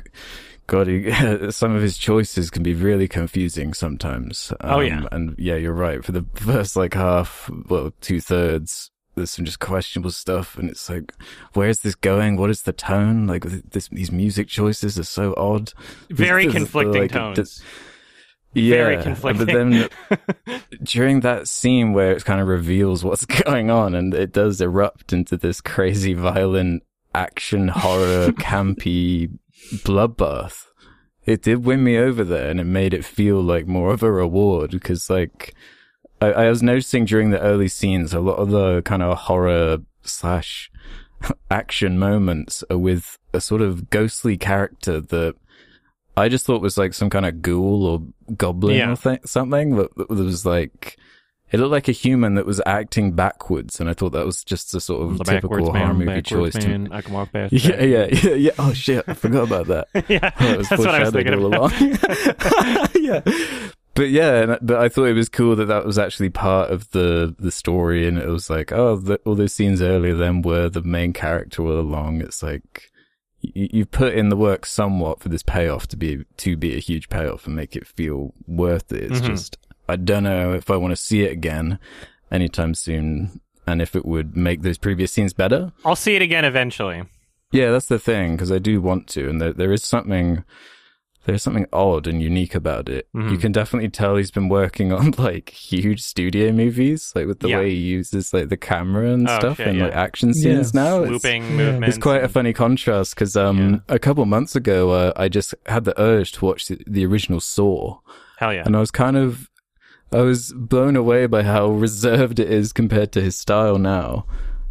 [0.69, 1.11] God, he,
[1.51, 4.53] some of his choices can be really confusing sometimes.
[4.61, 5.03] Um, Oh, yeah.
[5.11, 6.05] and yeah, you're right.
[6.05, 10.89] For the first like half, well, two thirds, there's some just questionable stuff, and it's
[10.89, 11.13] like,
[11.55, 12.37] where's this going?
[12.37, 13.27] What is the tone?
[13.27, 15.73] Like this, these music choices are so odd.
[16.11, 17.61] Very There's- conflicting like, tones.
[18.55, 19.47] Yeah, Very conflicting.
[19.47, 24.33] But then during that scene where it kind of reveals what's going on, and it
[24.33, 26.83] does erupt into this crazy, violent
[27.15, 29.31] action horror, campy
[29.85, 30.67] bloodbath.
[31.27, 34.11] It did win me over there, and it made it feel like more of a
[34.11, 35.55] reward because, like,
[36.23, 39.79] I, I was noticing during the early scenes, a lot of the kind of horror
[40.03, 40.71] slash
[41.51, 45.35] action moments are with a sort of ghostly character that
[46.17, 48.93] I just thought was like some kind of ghoul or goblin Yeah.
[48.93, 50.97] or th- something that, that was like
[51.51, 54.75] it looked like a human that was acting backwards, and I thought that was just
[54.75, 56.55] a sort of The typical horror movie choice.
[56.55, 58.51] man, I can walk past Yeah, yeah, yeah, yeah.
[58.59, 59.89] Oh shit, I forgot about that.
[60.09, 61.73] yeah, Oh, was that's what I was thinking all about.
[61.81, 62.89] along.
[62.95, 63.21] yeah,
[63.95, 66.91] but yeah, and, but I thought it was cool that that was actually part of
[66.91, 70.69] the the story, and it was like, oh, the, all those scenes earlier then were
[70.69, 72.21] the main character all along.
[72.21, 72.91] It's like
[73.41, 76.81] you, you've put in the work somewhat for this payoff to be to be a
[76.81, 79.05] huge payoff and make it feel worth it.
[79.11, 79.27] It's Mhm.
[79.27, 79.57] just
[79.89, 81.79] I don't know if I want to see it again
[82.31, 85.73] anytime soon, and if it would make those previous scenes better.
[85.85, 87.05] I'll see it again eventually.
[87.53, 90.45] Yeah, that's the thing because I do want to, and there there is something
[91.25, 93.07] there's something odd and unique about it.
[93.15, 93.31] Mhm.
[93.33, 97.49] You can definitely tell he's been working on like huge studio movies, like with the
[97.51, 97.59] Yeah.
[97.59, 99.85] way he uses like the camera and Oh, stuff shit, and yeah.
[99.87, 100.83] like action scenes Yeah.
[100.83, 101.03] now.
[101.03, 101.51] It's, Looping yeah.
[101.57, 101.97] movements.
[101.97, 105.85] it's quite a funny contrast because um a couple months ago uh, I just had
[105.85, 107.99] the urge to watch the, the original Saw,
[108.39, 108.63] Hell yeah.
[108.65, 109.51] and I was kind of
[110.13, 114.27] I was blown away by how reserved it is compared to his style now.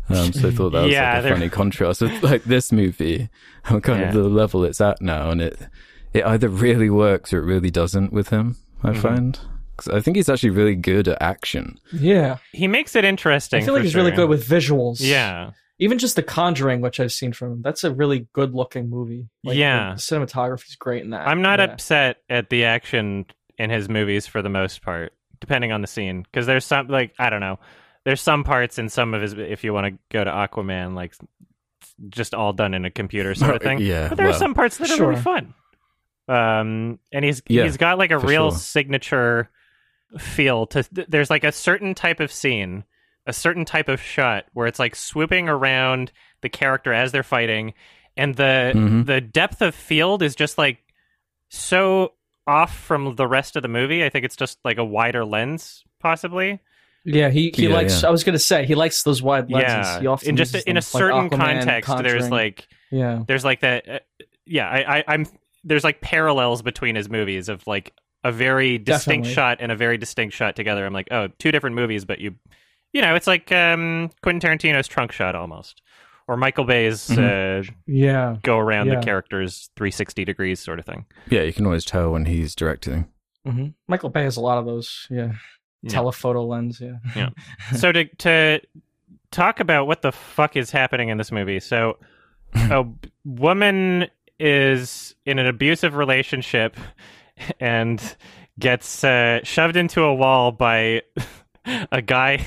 [0.09, 2.71] Um, so I thought that was Yeah, like a they're- funny contrast with like this
[2.71, 3.29] movie
[3.65, 4.07] and kind Yeah.
[4.07, 5.59] of the level it's at now, and it
[6.13, 8.55] it either really works or it really doesn't with him.
[8.83, 8.97] I Mhm.
[8.97, 9.39] find
[9.75, 11.77] 'Cause I think he's actually really good at action.
[11.93, 13.61] Yeah, He makes it interesting.
[13.61, 14.97] I feel like for he's really good with visuals.
[15.01, 15.51] Yeah.
[15.79, 17.61] even just The Conjuring, which I've seen from him.
[17.61, 19.27] That's a really good looking movie.
[19.43, 19.93] Like, Yeah.
[19.93, 21.27] the cinematography's great in that.
[21.27, 21.65] I'm not yeah.
[21.65, 23.25] upset at the action
[23.59, 26.21] in his movies for the most part, depending on the scene.
[26.23, 27.59] Because there's some like I don't know,
[28.05, 29.33] there's some parts in some of his.
[29.33, 31.13] If you want to go to Aquaman, like
[32.09, 33.79] just all done in a computer sort of thing.
[33.79, 35.53] Yeah, but there are some parts that are really fun.
[36.27, 38.59] Um, and he's Yeah, he's got like a real sure.
[38.59, 39.49] signature
[40.17, 40.83] feel to.
[40.91, 42.83] There's like a certain type of scene,
[43.25, 47.73] a certain type of shot where it's like swooping around the character as they're fighting,
[48.17, 49.05] and the Mhm.
[49.05, 50.79] the depth of field is just like
[51.49, 52.13] so
[52.47, 54.03] off from the rest of the movie.
[54.03, 56.59] I think it's just like a wider lens, possibly.
[57.03, 58.01] Yeah, he, he Yeah, likes.
[58.01, 58.09] yeah.
[58.09, 59.69] I was gonna say he likes those wide lenses.
[59.69, 62.67] yeah, He often in just uses in a them, like certain Aquaman, context, there's like
[62.91, 63.87] yeah, there's like that.
[63.89, 63.99] Uh,
[64.45, 65.25] yeah, I, I, I'm
[65.63, 69.33] there's like parallels between his movies of like a very distinct Definitely.
[69.33, 70.85] shot and a very distinct shot together.
[70.85, 72.35] I'm like, oh, two different movies, but you,
[72.93, 75.81] you know, it's like um, Quentin Tarantino's Trunk Shot almost,
[76.27, 78.99] or Michael Bay's uh, yeah, go around Yeah.
[78.99, 81.05] the characters 360 degrees sort of thing.
[81.29, 83.07] Yeah, you can always tell when he's directing.
[83.45, 85.07] hmm Michael Bay has a lot of those.
[85.09, 85.33] Yeah,
[85.81, 85.89] Yeah.
[85.91, 86.81] telephoto lens.
[86.81, 87.29] Yeah, Yeah.
[87.77, 88.61] so to to
[89.31, 91.59] talk about what the fuck is happening in this movie.
[91.59, 91.97] So
[92.55, 92.85] a
[93.25, 94.07] woman
[94.39, 96.77] is in an abusive relationship
[97.59, 98.01] and
[98.59, 101.01] gets uh, shoved into a wall by
[101.91, 102.45] a guy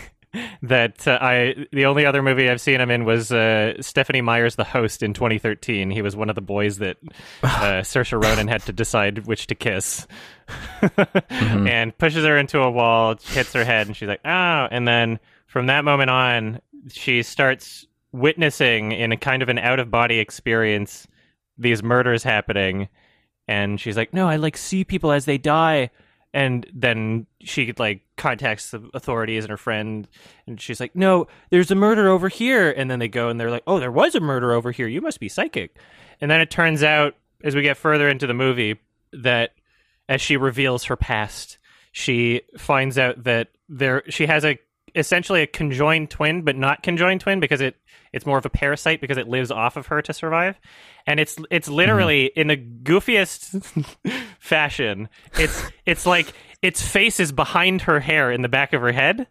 [0.63, 4.57] that uh, I the only other movie I've seen him in was uh, Stephenie Meyer's
[4.57, 5.91] The Host in 2013.
[5.91, 6.99] He was one of the boys that
[7.43, 10.07] uh, Saoirse Ronan had to decide which to kiss,
[10.49, 11.67] Mm-hmm.
[11.69, 15.21] and pushes her into a wall, hits her head, and she's like, "Oh!" And then
[15.47, 20.19] from that moment on, she starts witnessing in a kind of an out of body
[20.19, 21.07] experience
[21.57, 22.89] these murders happening,
[23.47, 25.91] and she's like, "No, I like see people as they die."
[26.33, 30.07] And then she like contacts the authorities and her friend
[30.47, 32.71] and she's like no there's a murder over here.
[32.71, 34.87] And then they go and they're like oh there was a murder over here.
[34.87, 35.77] You must be psychic.
[36.21, 38.79] And then it turns out as we get further into the movie
[39.13, 39.51] that
[40.09, 41.59] as she reveals her past
[41.93, 44.59] she finds out that there she has a
[44.95, 47.77] essentially a conjoined twin but not conjoined twin because it
[48.13, 50.59] it's more of a parasite because it lives off of her to survive.
[51.07, 51.77] And it's it's mm-hmm.
[51.77, 53.63] literally in the goofiest
[54.39, 55.09] fashion.
[55.39, 59.27] It's it's like its face is behind her hair in the back of her head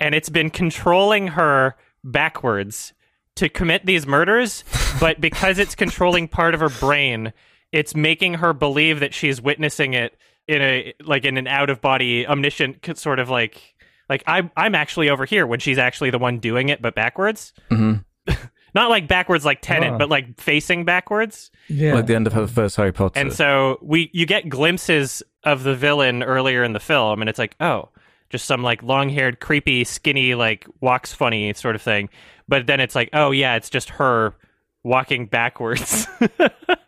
[0.00, 2.92] and it's been controlling her backwards
[3.36, 4.64] to commit these murders
[5.00, 7.32] but because it's controlling part of her brain
[7.72, 11.80] it's making her believe that she's witnessing it in a like in an out of
[11.80, 13.73] body omniscient sort of like
[14.08, 17.52] like I'm I'm actually over here when she's actually the one doing it, but backwards.
[17.70, 17.94] hmm
[18.74, 19.98] Not like backwards like Tenet, Oh.
[19.98, 21.52] but like facing backwards.
[21.68, 21.94] Yeah.
[21.94, 23.20] Like the end of her first Harry Potter.
[23.20, 27.38] And so we you get glimpses of the villain earlier in the film, and it's
[27.38, 27.90] like, oh,
[28.30, 32.08] just some like long haired, creepy, skinny, like walks funny sort of thing.
[32.48, 34.34] But then it's like, oh yeah, it's just her
[34.82, 36.06] walking backwards.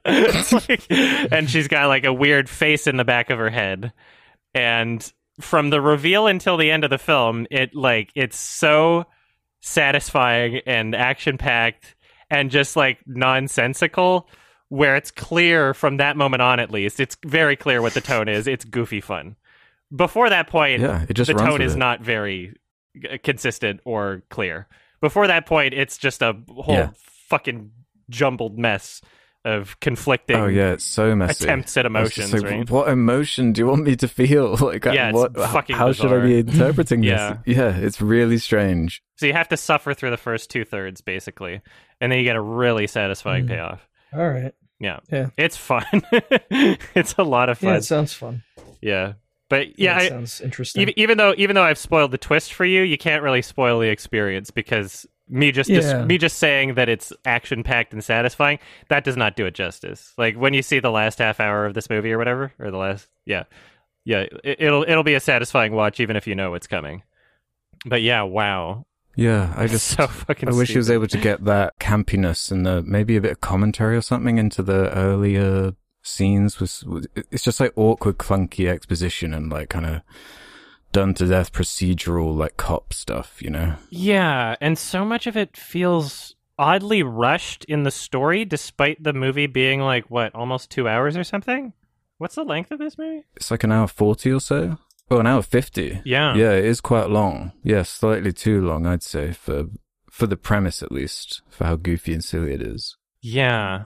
[0.06, 3.92] Like, and she's got like a weird face in the back of her head.
[4.54, 9.04] And from the reveal until the end of the film, it like it's so
[9.60, 11.94] satisfying and action packed
[12.30, 14.28] and just like nonsensical
[14.68, 16.98] where it's clear from that moment on at least.
[17.00, 18.46] It's very clear what the tone is.
[18.46, 19.36] It's goofy fun.
[19.94, 21.78] Before that point yeah, it just the tone is it.
[21.78, 22.54] not very
[23.08, 24.66] uh, consistent or clear.
[25.00, 26.90] Before that point it's just a whole Yeah.
[27.28, 27.70] fucking
[28.10, 29.00] jumbled mess
[29.46, 31.44] of conflicting Oh yeah, it's so messy.
[31.44, 34.56] attempts at I emotions like, right What emotion do you want me to feel?
[34.60, 37.38] Like, Yeah, it's what, fucking how should I be interpreting Yeah.
[37.46, 37.56] this?
[37.56, 39.02] Yeah, it's really strange.
[39.16, 41.60] so you have to suffer through the first two-thirds basically
[42.00, 43.48] and then you get a really satisfying Mm.
[43.48, 44.52] payoff All right.
[44.80, 45.28] yeah Yeah.
[45.36, 45.84] it's fun
[46.50, 48.42] it's a lot of fun Yeah, it sounds fun.
[48.82, 49.14] Yeah,
[49.48, 50.82] but yeah, it I, sounds interesting.
[50.82, 53.78] even, even though even though I've spoiled the twist for you, you can't really spoil
[53.78, 58.58] the experience because me just dis- me just saying that it's action packed and satisfying
[58.88, 60.12] that does not do it justice.
[60.16, 62.76] Like when you see the last half hour of this movie or whatever, or the
[62.76, 63.44] last yeah,
[64.04, 67.02] yeah, it, it'll it'll be a satisfying watch even if you know what's coming.
[67.84, 68.86] But yeah, wow,
[69.16, 70.48] Yeah, I just so fucking.
[70.48, 73.40] I wish he was able to get that campiness and the, maybe a bit of
[73.40, 76.60] commentary or something into the earlier scenes.
[76.60, 80.02] Was was- it's just like awkward, clunky exposition and like kind of
[80.92, 83.76] done to death procedural like cop stuff, you know?
[83.90, 89.46] Yeah, and so much of it feels oddly rushed in the story, despite the movie
[89.46, 91.72] being like what almost two hours or something.
[92.18, 93.24] What's the length of this movie?
[93.36, 94.78] It's like an hour forty or so.
[95.10, 96.00] Oh, an hour fifty.
[96.04, 96.34] Yeah.
[96.34, 97.52] Yeah, it is quite long.
[97.62, 99.66] Yeah, slightly too long, I'd say for
[100.10, 102.96] for the premise at least, for how goofy and silly it is.
[103.20, 103.84] Yeah.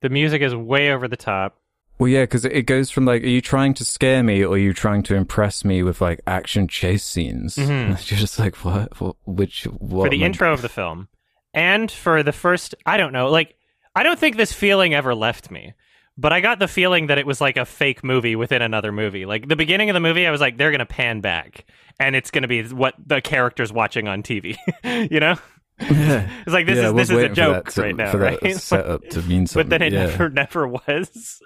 [0.00, 1.60] The music is way over the top.
[1.98, 4.58] Well, yeah, because it goes from like, are you trying to scare me or are
[4.58, 7.56] you trying to impress me with like action chase scenes?
[7.58, 7.88] Mhm.
[8.10, 9.00] You're just like, what?
[9.00, 9.64] what which?
[9.64, 10.06] What?
[10.06, 11.08] for the I- intro of the film
[11.54, 13.54] and for the first i don't know like
[13.96, 15.72] i don't think this feeling ever left me
[16.18, 19.24] but i got the feeling that it was like a fake movie within another movie
[19.24, 21.64] like the beginning of the movie i was like they're gonna pan back
[21.98, 24.56] and it's gonna be what the character's watching on tv
[25.10, 25.36] you know.
[25.80, 28.42] it's like this Yeah, is this is a joke that to- right now for that
[28.42, 30.06] right setup to mean something, but then it yeah.
[30.06, 31.40] never never was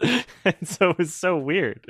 [0.45, 1.85] and so it was so weird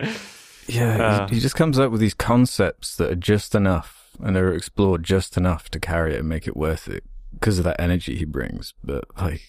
[0.66, 1.28] Yeah, he- Uh.
[1.28, 5.36] he, just comes up with these concepts that are just enough and they're explored just
[5.36, 8.74] enough to carry it and make it worth it because of that energy he brings.
[8.84, 9.40] But like,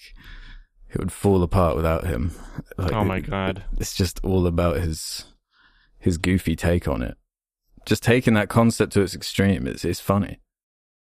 [0.90, 2.32] it would fall apart without him.
[2.78, 5.26] Like, oh my it- god It's just all about his
[6.00, 7.18] his goofy take on it.
[7.86, 10.40] Just taking that concept to its extreme, it's it's funny.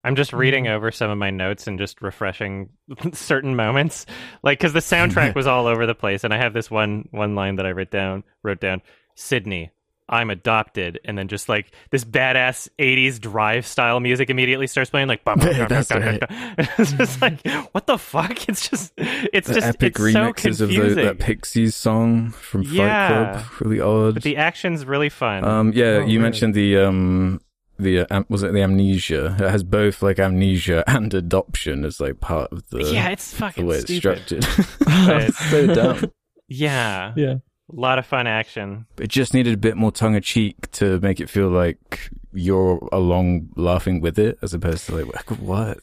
[0.07, 2.71] I'm just reading over some of my notes and just refreshing
[3.13, 4.07] certain moments,
[4.43, 7.35] like because the soundtrack was all over the place, and I have this one one
[7.35, 8.23] line that I wrote down.
[8.45, 8.83] Wrote down,
[9.17, 9.73] Sydney,
[10.09, 15.09] I'm adopted, and then just like this badass '80s drive style music immediately starts playing,
[15.09, 16.69] like bum, bum, bum, that's bum, bum, right.
[16.79, 18.49] it's just like what the fuck?
[18.49, 20.95] It's just it's The just epic it's so of confusing.
[20.95, 23.33] the, that Pixies song from Fight Yeah.
[23.43, 24.15] Club, really odd.
[24.15, 25.45] but the action's really fun.
[25.45, 26.19] Um, yeah, Oh, you really?
[26.19, 27.41] mentioned the um,
[27.79, 29.37] the am- was it the amnesia?
[29.39, 33.37] It has both like amnesia and adoption as like part of the yeah, it's the
[33.37, 34.23] fucking way it's stupid.
[34.27, 34.47] structured.
[34.81, 36.13] But- it's so dumb.
[36.49, 37.33] Yeah, Yeah.
[37.35, 37.41] a
[37.81, 38.87] lot of fun action.
[38.99, 42.79] It just needed a bit more tongue in cheek to make it feel like you're
[42.93, 45.79] along laughing with it, as opposed to like, what?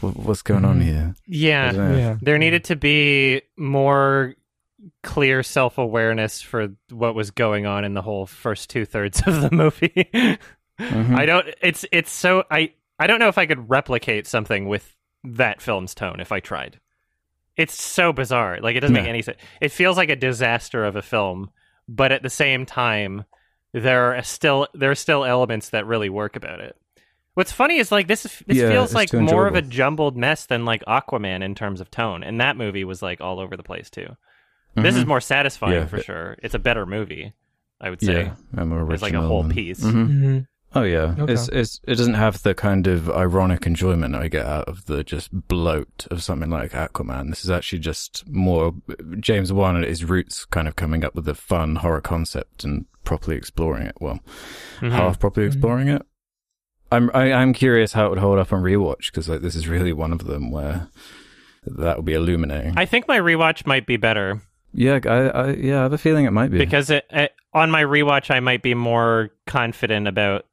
[0.00, 0.84] What- What's going on Mhm.
[0.84, 1.14] here?
[1.26, 1.72] Yeah.
[1.72, 2.16] Yeah.
[2.20, 4.34] there needed to be more
[5.02, 9.40] clear self awareness for what was going on in the whole first two thirds of
[9.40, 10.10] the movie.
[10.78, 11.16] Mhm.
[11.16, 11.46] I don't.
[11.62, 15.94] It's it's so I I don't know if I could replicate something with that film's
[15.94, 16.80] tone if I tried.
[17.56, 18.58] It's so bizarre.
[18.60, 19.38] Like it doesn't make any sense.
[19.60, 21.50] It feels like a disaster of a film,
[21.88, 23.24] but at the same time,
[23.72, 26.76] there are still there are still elements that really work about it.
[27.34, 30.64] What's funny is like this this Yeah, feels like more of a jumbled mess than
[30.64, 33.90] like Aquaman in terms of tone, and that movie was like all over the place
[33.90, 34.16] too.
[34.76, 35.08] This is Mhm.
[35.08, 35.86] more satisfying Yeah.
[35.86, 36.36] for sure.
[36.42, 37.32] It's a better movie,
[37.80, 38.24] I would say.
[38.24, 39.80] yeah, and more It's like a whole and- piece.
[39.84, 39.92] Mhm.
[40.08, 40.38] Mm-hmm.
[40.76, 41.32] Oh yeah, Okay.
[41.32, 45.04] it's it's it doesn't have the kind of ironic enjoyment I get out of the
[45.04, 47.30] just bloat of something like Aquaman.
[47.30, 48.74] This is actually just more
[49.20, 52.86] James Wan at his roots, kind of coming up with a fun horror concept and
[53.04, 53.96] properly exploring it.
[54.00, 54.18] Well,
[54.80, 54.90] Mhm.
[54.92, 55.50] half properly Mhm.
[55.52, 56.02] exploring it.
[56.90, 59.68] I'm I, I'm curious how it would hold up on rewatch because like this is
[59.68, 60.88] really one of them where
[61.66, 62.74] that would be illuminating.
[62.76, 64.40] I think my rewatch might be better
[64.76, 67.70] yeah, I, I yeah I have a feeling it might be because it, it, on
[67.70, 70.46] my rewatch I might be more confident about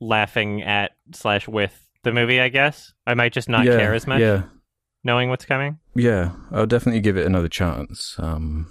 [0.00, 2.40] laughing at slash with the movie.
[2.40, 4.42] I guess I might just not yeah, care as much Yeah,
[5.04, 5.78] knowing what's coming.
[5.94, 8.16] Yeah, I'll definitely give it another chance.
[8.18, 8.68] Um,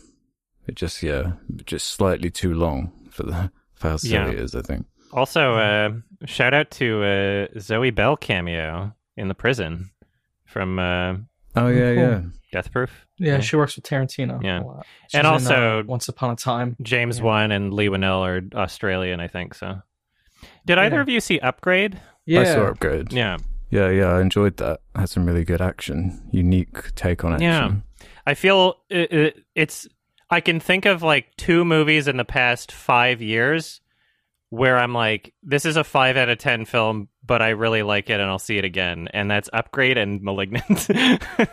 [0.67, 1.33] it just yeah,
[1.65, 4.27] just slightly too long for the for how silly Yeah.
[4.29, 4.55] it is.
[4.55, 4.85] I think.
[5.13, 5.89] Also, uh,
[6.25, 9.91] shout out to uh, Zoe Bell cameo in the prison
[10.45, 11.15] from uh,
[11.55, 12.03] Oh yeah, cool.
[12.03, 12.21] yeah.
[12.53, 13.05] Death Proof.
[13.17, 14.41] Yeah, she works with Tarantino.
[14.43, 14.61] Yeah.
[14.61, 14.75] a lot.
[14.77, 16.75] And She's in, also- uh, Once Upon a Time.
[16.81, 17.23] James Yeah.
[17.25, 19.53] Wan and Leigh Whannell are Australian, I think.
[19.53, 19.81] So,
[20.65, 21.01] did either Yeah.
[21.01, 21.99] of you see Upgrade?
[22.25, 23.11] Yeah, I saw Upgrade.
[23.13, 23.37] Yeah,
[23.69, 24.07] yeah, yeah.
[24.13, 24.81] I enjoyed that.
[24.95, 27.43] Had some really good action, unique take on action.
[27.47, 27.71] Yeah.
[28.25, 29.87] I feel it, it, it's.
[30.29, 33.81] I can think of like two movies in the past five years
[34.49, 38.09] where I'm like, this is a five out of ten film, but I really like
[38.09, 39.07] it and I'll see it again.
[39.13, 40.87] And that's Upgrade and Malignant.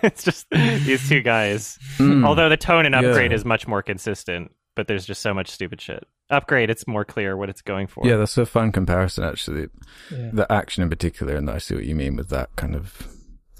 [0.02, 1.78] it's just these two guys.
[1.98, 2.24] Mm.
[2.26, 3.36] Although the tone in Upgrade Yeah.
[3.36, 6.04] is much more consistent, but there's just so much stupid shit.
[6.30, 8.06] Upgrade, it's more clear what it's going for.
[8.06, 9.68] yeah, that's a fun comparison actually.
[10.10, 10.30] Yeah.
[10.32, 13.08] The action in particular, and I see what you mean with that kind of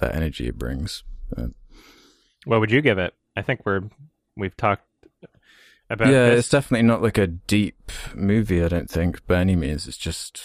[0.01, 1.03] that energy it brings.
[1.37, 1.49] Uh,
[2.45, 3.15] What would you give it?
[3.37, 3.83] I think we're
[4.37, 4.85] we've talked
[5.91, 6.41] about yeah, this.
[6.41, 8.63] it's definitely not like a deep movie.
[8.63, 9.89] I don't think by any means.
[9.89, 10.41] It's just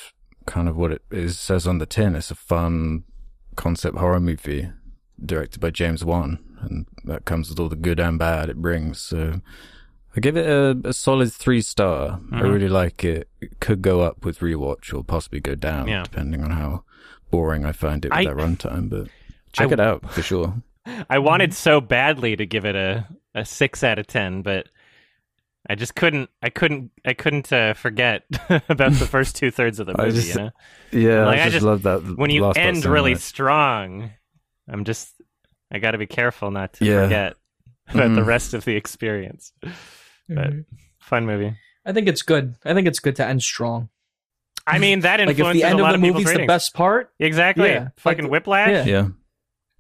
[0.45, 2.15] kind of what it is says on the tin.
[2.15, 3.03] It's a fun
[3.55, 4.71] concept horror movie
[5.23, 9.01] directed by James Wan, and that comes with all the good and bad it brings.
[9.01, 9.41] So
[10.15, 12.19] I give it a, a solid three star.
[12.31, 12.53] I Mhm.
[12.53, 13.29] really like it.
[13.41, 16.03] It could go up with rewatch or possibly go down, Yeah.
[16.03, 16.83] depending on how
[17.31, 18.89] boring I find it with I- that runtime.
[18.89, 19.07] But
[19.53, 20.55] check I- it out for sure.
[21.09, 24.67] I wanted so badly to give it a, a six out of ten, but
[25.69, 26.29] I just couldn't.
[26.43, 26.91] I couldn't.
[27.05, 28.23] I couldn't uh, forget
[28.69, 30.17] about the first two thirds of the I movie.
[30.21, 30.51] just- you know,
[30.91, 32.17] Yeah, Like, I I just, just- love that.
[32.17, 34.11] when you end really strong,
[34.67, 35.09] I'm just.
[35.71, 37.03] I got to be careful not to Yeah.
[37.03, 37.35] forget
[37.87, 38.25] about the Mhm.
[38.27, 39.53] rest of the experience.
[40.35, 40.65] But Mhm.
[40.99, 41.55] fun movie.
[41.85, 42.55] I think it's good.
[42.65, 43.89] I think it's good to end strong.
[44.65, 46.37] I mean, that Like if influences the end a of lot the of people's movie's
[46.39, 47.67] the best part, Exactly.
[47.69, 48.69] Yeah, Fucking like- Whiplash.
[48.69, 48.85] yeah.
[48.85, 49.07] Yeah.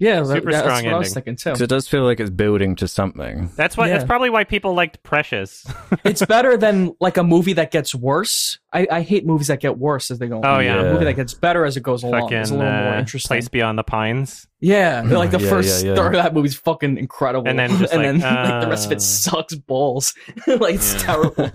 [0.03, 1.13] Yeah, that- Super that's strong what I was ending.
[1.13, 1.49] thinking too.
[1.51, 3.49] 'Cause it does feel like it's building to something.
[3.55, 3.87] That's why.
[3.89, 5.65] That's probably why people liked Precious.
[6.03, 8.59] it's better than like a movie that gets worse.
[8.73, 10.41] I, I hate movies that get worse as they go.
[10.43, 10.63] Oh, on.
[10.63, 10.81] yeah.
[10.81, 12.21] a movie that gets better as it goes along.
[12.21, 13.29] Fucking It's a little more uh, interesting.
[13.29, 14.47] Place Beyond the Pines.
[14.59, 15.95] Yeah, like the Yeah, first yeah, yeah.
[15.95, 18.85] third of that movie's fucking incredible, And then just and like, then like the rest
[18.85, 20.13] of uh, it sucks balls.
[20.47, 21.49] like it's terrible.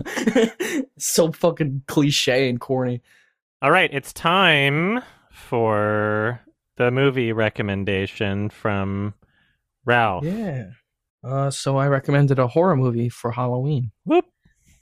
[0.97, 3.01] so fucking cliche and corny.
[3.61, 6.39] All right, it's time for
[6.79, 9.13] the movie recommendation from
[9.85, 10.23] Ralph.
[10.25, 10.67] Yeah.
[11.23, 13.91] Uh, so I recommended a horror movie for Halloween.
[14.05, 14.25] Whoop.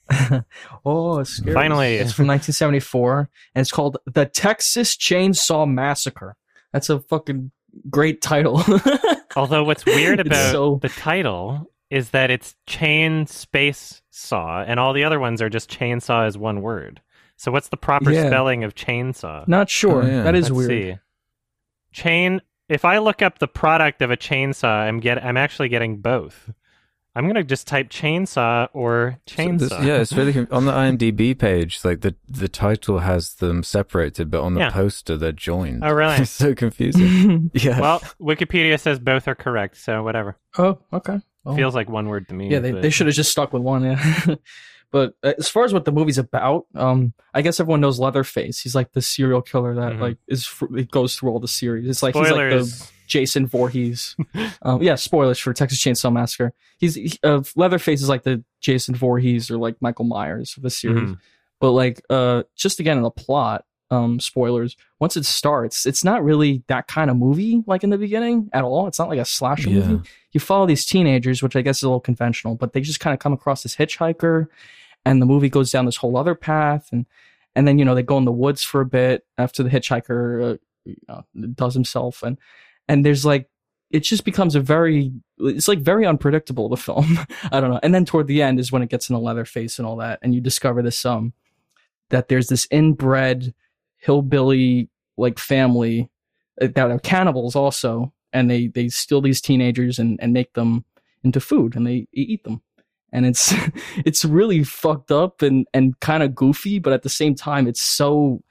[0.85, 1.53] oh, it's scary.
[1.53, 1.95] Finally.
[1.95, 6.35] It's from 1974, and it's called The Texas Chainsaw Massacre.
[6.71, 7.51] That's a fucking
[7.89, 8.63] great title.
[9.35, 14.93] Although what's weird about so- the title is that it's chain space saw, and all
[14.93, 17.01] the other ones are just chainsaw as one word.
[17.37, 18.27] So what's the proper Yeah.
[18.27, 19.47] spelling of chainsaw?
[19.47, 20.03] Not sure.
[20.03, 20.23] Oh, yeah.
[20.23, 20.69] That is Let's weird.
[20.69, 20.99] see.
[22.01, 22.41] Chain.
[22.69, 25.23] If I look up the product of a chainsaw, I'm get.
[25.23, 26.51] I'm actually getting both.
[27.15, 29.59] I'm gonna just type chainsaw or So chainsaw.
[29.59, 31.79] this- yeah, it's really on the IMDb page.
[31.83, 34.69] Like the the title has them separated, but on the Yeah.
[34.69, 35.83] poster they're joined.
[35.83, 36.15] Oh, really?
[36.17, 37.49] it's so confusing.
[37.55, 37.79] yeah.
[37.79, 40.37] well, Wikipedia says both are correct, so whatever.
[40.59, 41.19] oh, okay.
[41.45, 41.55] Oh.
[41.55, 42.49] Feels like one word to me.
[42.49, 43.83] Yeah, they, but- they should have just stuck with one.
[43.83, 44.35] Yeah.
[44.91, 48.59] But uh, as far as what the movie's about, um, I guess everyone knows Leatherface.
[48.61, 49.99] He's like the serial killer that Mhm.
[49.99, 51.87] like is it goes through all the series.
[51.89, 54.15] It's like he's like the Jason Voorhees.
[54.61, 56.53] um, yeah, spoilers for Texas Chainsaw Massacre.
[56.77, 60.69] He's he, uh, Leatherface is like the Jason Voorhees or like Michael Myers of the
[60.69, 61.11] series.
[61.11, 61.17] Mhm.
[61.59, 64.75] But like, uh, just again in the plot, um, spoilers.
[64.99, 68.63] Once it starts, it's not really that kind of movie like in the beginning at
[68.63, 68.87] all.
[68.87, 69.87] It's not like a slasher Yeah.
[69.87, 70.09] movie.
[70.31, 73.13] You follow these teenagers, which I guess is a little conventional, but they just kind
[73.13, 74.47] of come across this hitchhiker,
[75.05, 77.05] and the movie goes down this whole other path, and
[77.55, 80.55] and then you know they go in the woods for a bit after the hitchhiker
[80.55, 81.23] uh, you know,
[81.53, 82.37] does himself, and
[82.87, 83.49] and there's like
[83.89, 87.17] it just becomes a very it's like very unpredictable the film
[87.53, 89.45] i don't know and then toward the end is when it gets in the leather
[89.45, 91.31] face and all that and you discover this um
[92.09, 93.53] that there's this inbred
[94.07, 96.09] hillbilly like family
[96.61, 100.83] uh, that are cannibals also and they they steal these teenagers and and make them
[101.23, 102.61] into food and they eat them
[103.13, 103.53] and it's
[104.05, 107.81] it's really fucked up and and kind of goofy but at the same time it's
[107.81, 108.41] so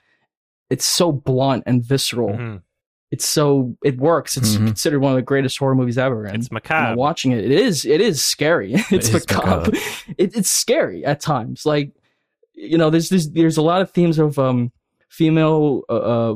[0.71, 2.61] it's so blunt and visceral Mhm.
[3.11, 4.67] it's so it works it's Mhm.
[4.67, 6.97] considered one of the greatest horror movies ever and It's you know, macabre.
[6.99, 9.79] watching it it is it is scary it's is macabre macabre.
[10.19, 11.93] it, it's scary at times like
[12.55, 14.73] you know there's there's there's a lot of themes of um
[15.17, 16.35] female uh, uh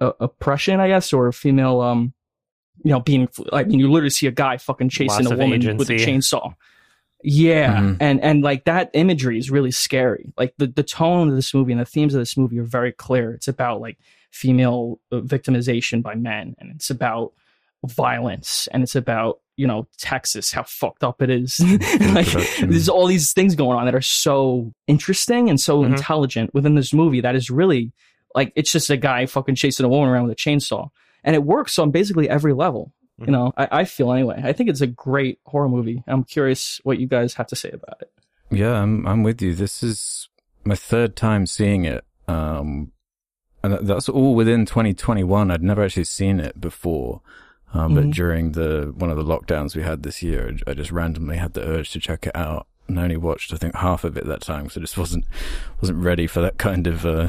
[0.00, 2.12] uh, oppression i guess or female um
[2.84, 5.76] you know being i mean you literally see a guy fucking chasing Loss a woman
[5.76, 6.54] with a chainsaw.
[7.22, 7.96] Yeah Mhm.
[8.00, 10.32] and and like that imagery is really scary.
[10.36, 12.92] Like the the tone of this movie and the themes of this movie are very
[12.92, 13.32] clear.
[13.32, 13.96] It's about like
[14.30, 17.32] female uh, victimization by men and it's about
[17.86, 21.60] violence and it's about you know texas how fucked up it is
[22.14, 22.26] like
[22.60, 25.92] there's all these things going on that are so interesting and so Mhm.
[25.92, 27.92] intelligent within this movie that is really
[28.34, 30.88] like it's just a guy fucking chasing a woman around with a chainsaw
[31.22, 33.26] and it works on basically every level Mhm.
[33.26, 36.80] you know I, I feel anyway i think it's a great horror movie i'm curious
[36.82, 38.10] what you guys have to say about it
[38.50, 39.54] Yeah, I'm I'm with you.
[39.54, 40.28] This is
[40.64, 42.04] my third time seeing it.
[42.28, 42.92] Um
[43.62, 45.50] and that's all within 2021.
[45.50, 47.22] I'd never actually seen it before.
[47.74, 48.14] Um, but Mhm.
[48.14, 51.66] during the one of the lockdowns we had this year, I just randomly had the
[51.66, 54.68] urge to check it out, and only watched I think half of it that time,
[54.70, 55.24] so I just wasn't
[55.80, 57.28] wasn't ready for that kind of uh,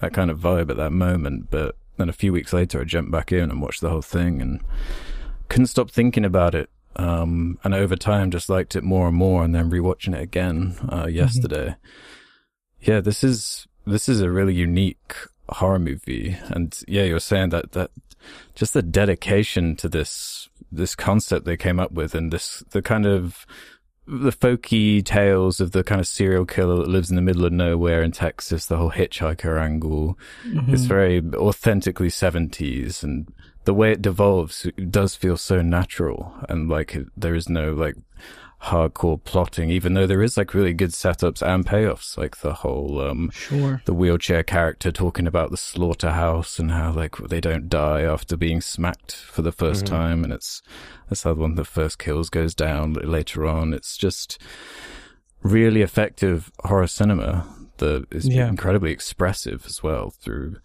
[0.00, 1.48] that kind of vibe at that moment.
[1.50, 4.42] But then a few weeks later, I jumped back in and watched the whole thing,
[4.42, 4.60] and
[5.48, 6.68] couldn't stop thinking about it.
[6.96, 10.76] Um, and over time, just liked it more and more, and then rewatching it again
[10.90, 11.76] uh, yesterday.
[12.80, 15.14] Yeah, this is this is a really unique
[15.48, 17.90] horror movie, and yeah, you were saying that that
[18.54, 23.06] just the dedication to this this concept they came up with, and this the kind
[23.06, 23.46] of
[24.06, 27.52] the folky tales of the kind of serial killer that lives in the middle of
[27.52, 30.16] nowhere in Texas, the whole hitchhiker angle.
[30.46, 30.72] Mm-hmm.
[30.72, 33.32] It's very authentically 70s and
[33.64, 36.32] the way it devolves it does feel so natural.
[36.48, 37.96] And like there is no like
[38.66, 43.00] hardcore plotting even though there is like really good setups and payoffs like the whole
[43.00, 48.02] um sure the wheelchair character talking about the slaughterhouse and how like they don't die
[48.02, 49.86] after being smacked for the 1st Mhm.
[49.86, 50.62] time and it's
[51.08, 54.38] that's how one of the first kills goes down later on it's just
[55.42, 57.46] really effective horror cinema
[57.78, 58.48] that is Yeah.
[58.48, 60.56] incredibly expressive as well through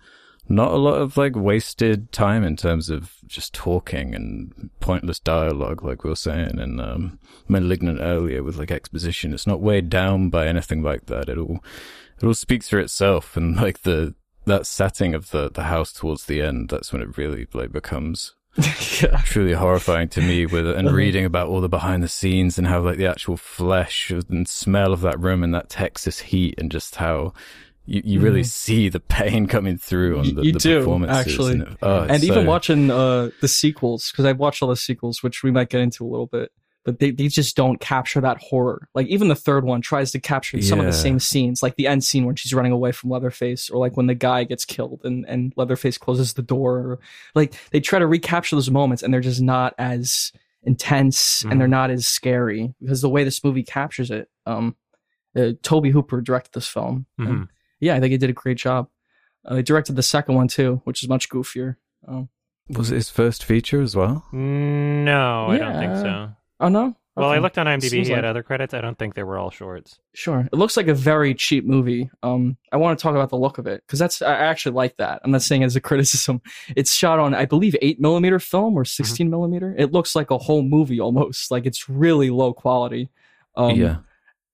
[0.51, 5.83] not a lot of like wasted time in terms of just talking and pointless dialogue
[5.83, 9.33] like we were saying in um malignant earlier with like exposition.
[9.33, 11.29] It's not weighed down by anything like that.
[11.29, 11.63] It all
[12.21, 16.25] it all speaks for itself and like the that setting of the the house towards
[16.25, 18.33] the end that's when it really like becomes
[19.01, 19.21] yeah.
[19.23, 20.97] truly horrifying to me with and Uh-huh.
[20.97, 24.91] reading about all the behind the scenes and how like the actual flesh and smell
[24.93, 27.33] of that room and that Texas heat and just how
[27.85, 28.45] you, you really Mhm.
[28.45, 31.53] see the pain coming through on the, you the do, performances actually.
[31.53, 34.75] and, it- oh, and even so- watching uh the sequels because i've watched all the
[34.75, 36.51] sequels which we might get into a little bit
[36.83, 40.19] but they, they just don't capture that horror like even the third one tries to
[40.19, 43.09] capture some of the same scenes like the end scene when she's running away from
[43.09, 46.99] leatherface or like when the guy gets killed and, and leatherface closes the door or,
[47.35, 50.31] like they try to recapture those moments and they're just not as
[50.63, 54.75] intense and they're not as scary because the way this movie captures it um
[55.35, 57.47] uh, tobe hooper directed this film and Mhm.
[57.81, 58.87] Yeah i think he did a great job
[59.45, 61.75] uh, he directed the second one too which is much goofier
[62.07, 62.29] um,
[62.69, 66.29] was it his first feature as well No, I don't think so.
[66.61, 66.95] Oh no.
[67.17, 67.89] Well, I looked on IMDb.
[67.89, 68.73] Seems He had like- other credits.
[68.73, 69.99] I don't think they were all shorts.
[70.13, 70.47] Sure.
[70.51, 72.09] It looks like a very cheap movie.
[72.23, 74.95] Um, I want to talk about the look of it because that's I actually like
[74.97, 75.19] that.
[75.23, 76.41] I'm not saying it as a criticism.
[76.77, 79.75] It's shot on, I believe, eight millimeter film or 16 millimeter.
[79.77, 81.51] It looks like a whole movie almost.
[81.51, 83.09] Like it's really low quality.
[83.57, 83.97] Um, yeah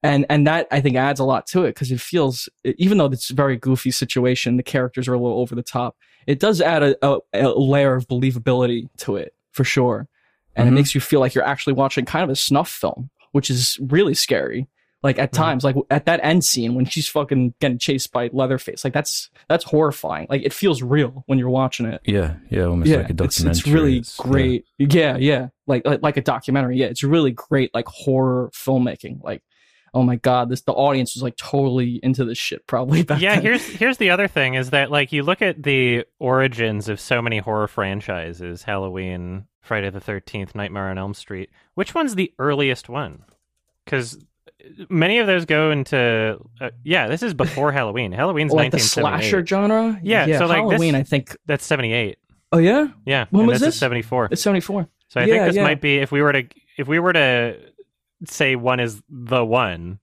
[0.04, 3.06] and and that I think adds a lot to it because it feels even though
[3.08, 5.96] it's a very goofy situation, the characters are a little over the top.
[6.28, 10.08] It does add a, a, a layer of believability to it for sure,
[10.56, 10.72] and Mhm.
[10.72, 13.78] it makes you feel like you're actually watching kind of a snuff film, which is
[13.82, 14.68] really scary.
[15.04, 15.36] Like at Mhm.
[15.38, 19.30] times, like at that end scene when she's fucking getting chased by Leatherface, like that's
[19.48, 20.26] that's horrifying.
[20.30, 22.02] Like it feels real when you're watching it.
[22.04, 23.60] Yeah, yeah, almost yeah, like a it's, documentary.
[23.60, 24.30] it's really It's- yeah.
[24.32, 24.66] great.
[24.80, 25.18] Yeah.
[25.18, 26.78] yeah, Like, like like a documentary.
[26.78, 27.70] Yeah, it's really great.
[27.76, 29.24] Like horror filmmaking.
[29.24, 29.44] Like,
[29.98, 32.68] oh my god, this the audience was like totally into this shit.
[32.68, 33.44] Probably back yeah then.
[33.44, 37.22] here's here's the other thing is that like you look at the origins of so
[37.22, 42.88] many horror franchises halloween friday the 13th nightmare on elm street which one's the earliest
[42.90, 43.24] one
[43.84, 44.18] because
[44.90, 49.46] many of those go into uh, yeah this is before halloween halloween's like the slasher
[49.46, 50.00] genre.
[50.04, 50.38] Yeah, yeah.
[50.38, 51.36] so, like, this- Halloween, I think.
[51.48, 52.18] that's 78
[52.54, 53.80] Oh yeah, yeah When and was this is this?
[53.80, 54.88] 74 it's seventy four.
[55.10, 55.64] so i Yeah, think this yeah.
[55.64, 56.44] might be if we were to
[56.78, 57.58] if we were to
[58.26, 60.00] say one is the one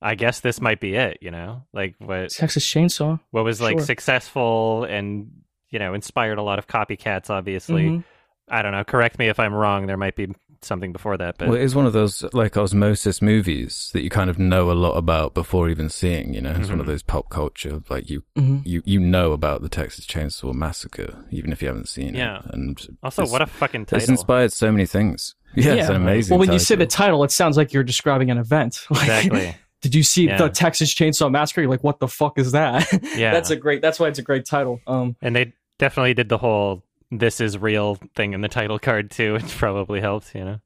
[0.00, 3.20] i guess this might be it you know like what Texas Chainsaw.
[3.30, 3.86] what was like Sure.
[3.86, 5.30] successful and
[5.70, 8.04] you know inspired a lot of copycats obviously Mhm.
[8.48, 10.28] i don't know correct me if i'm wrong there might be
[10.64, 14.10] something before that but Well, it is one of those like osmosis movies that you
[14.10, 16.34] kind of know a lot about before even seeing.
[16.34, 16.90] You know, it's one of Mhm.
[16.90, 18.62] those pop culture like you Mhm.
[18.64, 22.18] you you know about the Texas Chainsaw Massacre even if you haven't seen it.
[22.18, 22.38] Yeah.
[22.44, 22.54] it.
[22.54, 23.98] And also it's, what a fucking title.
[23.98, 25.34] it's inspired so many things.
[25.54, 25.90] Yeah, it's Yeah.
[25.90, 26.30] an amazing.
[26.34, 27.18] Well, when you say the title.
[27.18, 28.86] title, it sounds like you're describing an event.
[28.90, 30.38] Like, exactly Did you see Yeah.
[30.38, 31.60] the Texas Chainsaw Massacre?
[31.62, 32.86] You're like, what the fuck is that?
[33.16, 33.32] Yeah.
[33.32, 33.82] that's a great.
[33.82, 34.80] That's why it's a great title.
[34.86, 39.10] Um, and they definitely did the whole this is real thing in the title card
[39.10, 40.60] too which probably helped you know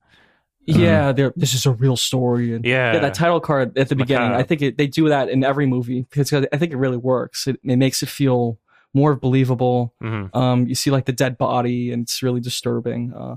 [0.69, 1.33] yeah, there.
[1.37, 2.95] This is a real story, and Yeah.
[2.95, 4.31] yeah, that title card at the beginning.
[4.31, 4.41] Macabre.
[4.41, 7.47] I think it, they do that in every movie because I think it really works.
[7.47, 8.59] It, it makes it feel
[8.93, 9.95] more believable.
[10.01, 13.13] hmm Um, you see like the dead body, and it's really disturbing.
[13.15, 13.37] Uh,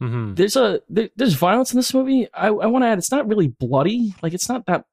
[0.00, 2.28] hmm there's a there, there's violence in this movie.
[2.34, 4.14] I, I want to add, it's not really bloody.
[4.22, 4.84] Like it's not that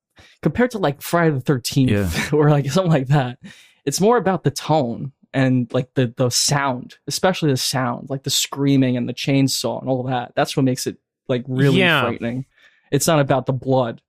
[0.41, 2.29] compared to like Friday the Thirteenth Yeah.
[2.37, 3.39] or like something like that.
[3.85, 8.29] It's more about the tone and like the the sound, especially the sound, like the
[8.29, 10.33] screaming and the chainsaw and all that.
[10.35, 10.97] That's what makes it
[11.27, 12.01] like really Yeah.
[12.01, 12.45] frightening.
[12.91, 14.01] It's not about the blood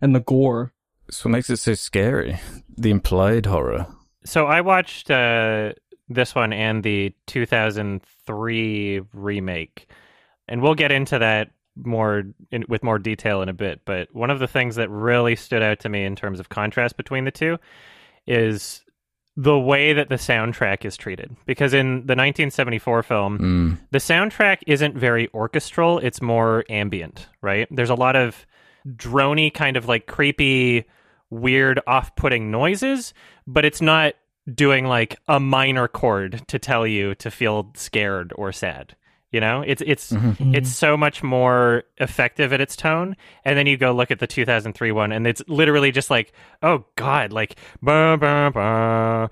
[0.00, 0.72] and the gore.
[1.06, 2.40] It's what makes it so scary.
[2.76, 3.86] The implied horror.
[4.24, 5.72] so i watched uh
[6.08, 9.88] this one and the 2003 remake
[10.52, 14.28] and we'll get into that more in, with more detail in a bit but one
[14.30, 17.30] of the things that really stood out to me in terms of contrast between the
[17.30, 17.56] two
[18.26, 18.84] is
[19.34, 21.34] the way that the soundtrack is treated.
[21.46, 23.78] Because in the 1974 film Mm.
[23.90, 27.66] the soundtrack isn't very orchestral it's more ambient right?
[27.70, 28.44] There's a lot of
[28.86, 30.84] drony kind of like creepy
[31.30, 33.14] weird off-putting noises
[33.46, 34.12] but it's not
[34.52, 38.94] doing like a minor chord to tell you to feel scared or sad
[39.32, 39.62] you know?
[39.66, 40.54] It's it's Mhm.
[40.54, 43.16] it's so much more effective at its tone.
[43.44, 46.84] And then you go look at the 2003 one and it's literally just like oh
[46.96, 49.28] god like bah, bah, bah,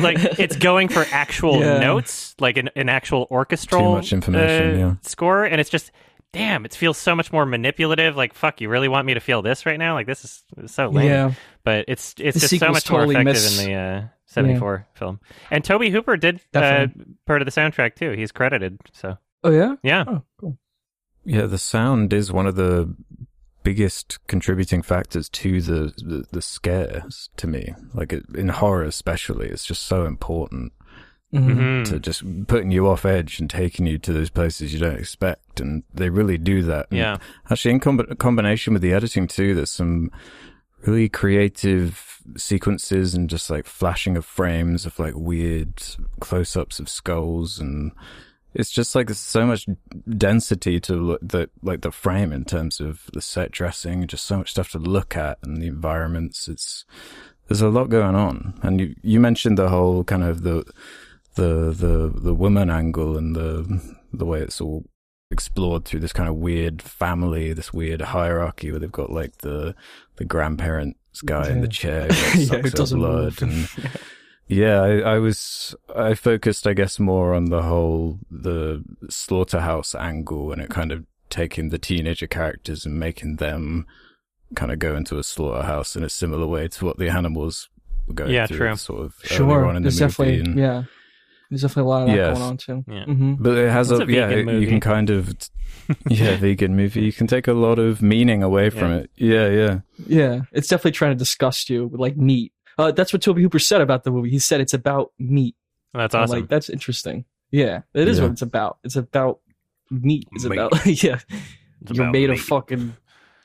[0.00, 1.78] like it's going for actual Yeah.
[1.78, 4.94] notes like an, an actual orchestral much information, uh, yeah.
[5.02, 5.44] score.
[5.44, 5.90] And it's just
[6.32, 8.16] damn it feels so much more manipulative.
[8.16, 9.94] Like fuck you really want me to feel this right now?
[9.94, 11.06] Like this is, this is so lame.
[11.06, 11.32] Yeah,
[11.64, 14.86] but it's it's The just so much totally more effective miss- in the uh, 74
[14.94, 15.20] film.
[15.50, 16.88] And tobe hooper did uh,
[17.26, 18.10] part of the soundtrack too.
[18.10, 19.16] He's credited so
[19.46, 19.76] Oh yeah.
[19.82, 20.58] yeah Oh cool.
[21.24, 22.94] Yeah, the sound is one of the
[23.62, 27.74] biggest contributing factors to the the, the scares to me.
[27.94, 30.72] Like it, in horror, especially, it's just so important
[31.34, 31.56] Mhm.
[31.56, 31.84] Mhm.
[31.86, 35.58] to just putting you off edge and taking you to those places you don't expect,
[35.60, 36.86] and they really do that.
[36.90, 37.16] And yeah
[37.50, 40.10] actually, in com- combination with the editing too, there's some
[40.86, 45.82] really creative sequences and just like flashing of frames of like weird
[46.20, 47.90] close-ups of skulls and
[48.56, 49.66] it's just like so much
[50.16, 54.38] density to look the like the frame in terms of the set dressing just so
[54.38, 56.48] much stuff to look at and the environments.
[56.48, 56.84] It's
[57.48, 58.58] there's a lot going on.
[58.62, 60.64] And you you mentioned the whole kind of the
[61.34, 64.84] the the the woman angle and the the way it's all
[65.30, 69.74] explored through this kind of weird family, this weird hierarchy where they've got like the
[70.16, 73.42] the grandparents guy in the chair Yeah, who doesn't blood move.
[73.42, 73.68] and
[74.48, 80.52] yeah, I, I was I focused I guess more on the whole the slaughterhouse angle
[80.52, 83.86] and it kind of taking the teenager characters and making them
[84.54, 87.68] kind of go into a slaughterhouse in a similar way to what the animals
[88.06, 88.76] were going Yeah, through true.
[88.76, 89.66] sort of Sure.
[89.66, 90.82] on in the There's movie definitely and- yeah.
[91.50, 92.38] There's definitely a lot of that Yes.
[92.38, 92.84] going on too.
[92.88, 93.04] Yeah.
[93.04, 95.32] hmm But it has It's a, a yeah, vegan you can kind of
[96.08, 97.02] yeah, vegan movie.
[97.02, 99.10] You can take a lot of meaning away from it.
[99.16, 99.78] Yeah, yeah.
[100.06, 102.52] Yeah, it's definitely trying to disgust you with like meat.
[102.78, 104.30] Uh, that's what Tobe Hooper said about the movie.
[104.30, 105.54] He said it's about meat.
[105.94, 107.24] that's I'm awesome Like that's interesting.
[107.50, 108.24] Yeah, it is Yeah.
[108.24, 108.78] what it's about.
[108.84, 109.40] It's about
[109.90, 110.28] meat.
[110.32, 110.58] It's Meat.
[110.58, 111.20] about yeah.
[111.82, 112.38] It's You're about made meat.
[112.38, 112.96] of fucking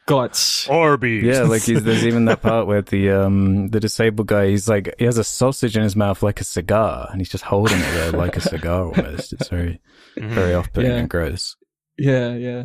[0.08, 0.68] guts.
[0.70, 1.24] Arby's.
[1.24, 4.94] Yeah, like he's, there's even that part where the um the disabled guy he's like
[5.00, 7.92] he has a sausage in his mouth like a cigar and he's just holding it
[7.94, 9.34] there like a cigar almost.
[9.34, 9.80] It's very
[10.18, 10.30] Mhm.
[10.32, 10.98] very off putting Yeah.
[10.98, 11.56] and gross.
[11.98, 12.64] Yeah, yeah.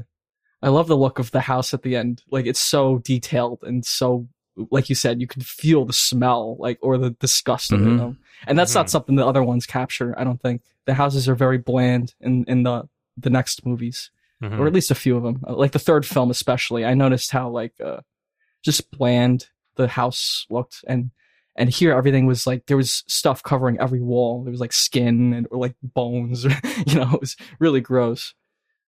[0.62, 2.22] I love the look of the house at the end.
[2.30, 4.26] Like it's so detailed and so
[4.70, 7.84] like you said, you can feel the smell, like or the disgust of it.
[7.84, 8.16] You Mhm.
[8.46, 8.90] And that's not Mhm.
[8.90, 10.18] something the other ones capture.
[10.18, 12.88] I don't think the houses are very bland in in the
[13.18, 14.10] the next movies,
[14.42, 14.58] Mhm.
[14.58, 15.42] or at least a few of them.
[15.46, 16.84] Uh, Like the third film, especially.
[16.84, 18.00] I noticed how like uh,
[18.62, 21.10] just bland the house looked, and
[21.58, 24.42] and here everything was like there was stuff covering every wall.
[24.42, 26.44] There was like skin and or like bones.
[26.46, 26.50] or,
[26.86, 28.34] you know, it was really gross.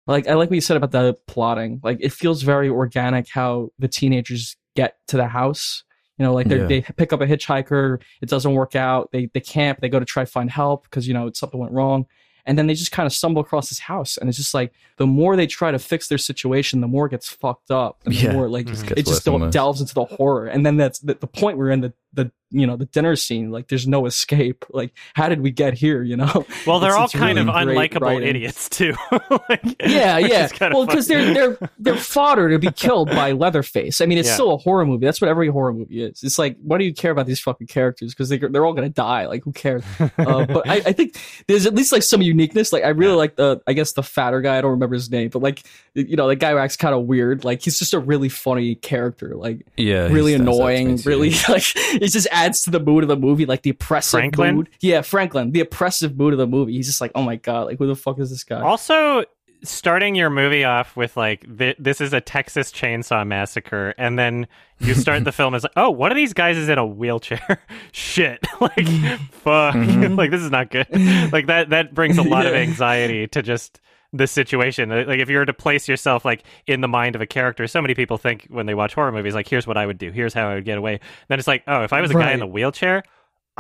[0.07, 1.81] Like I like what you said about the plotting.
[1.83, 5.85] Like it feels very organic how the teenagers get to the house.
[6.19, 6.67] You know, like they Yeah.
[6.73, 9.11] they pick up a hitchhiker, it doesn't work out.
[9.13, 12.07] They they camp, they go to try find help because you know something went wrong,
[12.45, 15.07] and then they just kind of stumble across this house, and it's just like the
[15.07, 18.19] more they try to fix their situation, the more it gets fucked up, and the
[18.19, 18.33] Yeah.
[18.33, 19.53] more like Just gets it just del- worse.
[19.53, 22.67] delves into the horror, and then that's the, the point we're in the the you
[22.67, 23.51] know the dinner scene.
[23.51, 24.65] Like there's no escape.
[24.79, 26.03] Like how did we get here?
[26.03, 26.47] You know?
[26.67, 28.29] Well, they're It's- all it's kind really of unlikable writing.
[28.29, 28.95] idiots too.
[29.49, 30.49] like, Yeah, yeah.
[30.61, 34.01] Well, because they're they're they're fodder to be killed by Leatherface.
[34.01, 34.35] I mean, it's Yeah.
[34.35, 35.05] still a horror movie.
[35.07, 36.23] That's what every horror movie is.
[36.23, 38.15] It's like, why do you care about these fucking characters?
[38.15, 39.27] Because they they're all gonna die.
[39.27, 39.83] Like, who cares?
[40.01, 40.07] uh,
[40.47, 42.73] but I, I think there's at least like some uniqueness.
[42.73, 43.17] Like, I really Yeah.
[43.19, 44.59] like the I guess the fatter guy.
[44.59, 45.63] I don't remember his name, but like
[45.95, 47.45] you know, the guy who acts kind of weird.
[47.45, 49.35] Like, he's just a really funny character.
[49.35, 51.01] Like, Yeah, really stands out to me annoying.
[51.05, 51.65] Really, like
[52.03, 53.47] it just adds to the mood of the movie.
[53.47, 54.57] Like the oppressive Franklin?
[54.57, 54.69] mood.
[54.81, 55.53] Yeah, Franklin.
[55.53, 56.73] The oppressive mood of the movie.
[56.75, 58.61] He's just like, oh my god, like who the fuck is this guy?
[58.61, 59.25] Also,
[59.65, 64.47] starting your movie off with like th- this is a Texas Chainsaw Massacre, and then
[64.81, 67.61] you start the film as like, oh, one of these guys is in a wheelchair.
[67.93, 68.87] Shit, like
[69.33, 70.17] fuck, Mhm.
[70.17, 70.87] like this is not good.
[71.33, 73.81] Like that that brings a lot of anxiety to just
[74.13, 74.89] this situation.
[74.89, 77.83] Like if you were to place yourself like in the mind of a character, so
[77.83, 80.33] many people think when they watch horror movies, like here's what I would do, here's
[80.35, 81.01] how I would get away.
[81.29, 83.03] Then it's like, oh, if I was a guy in the wheelchair.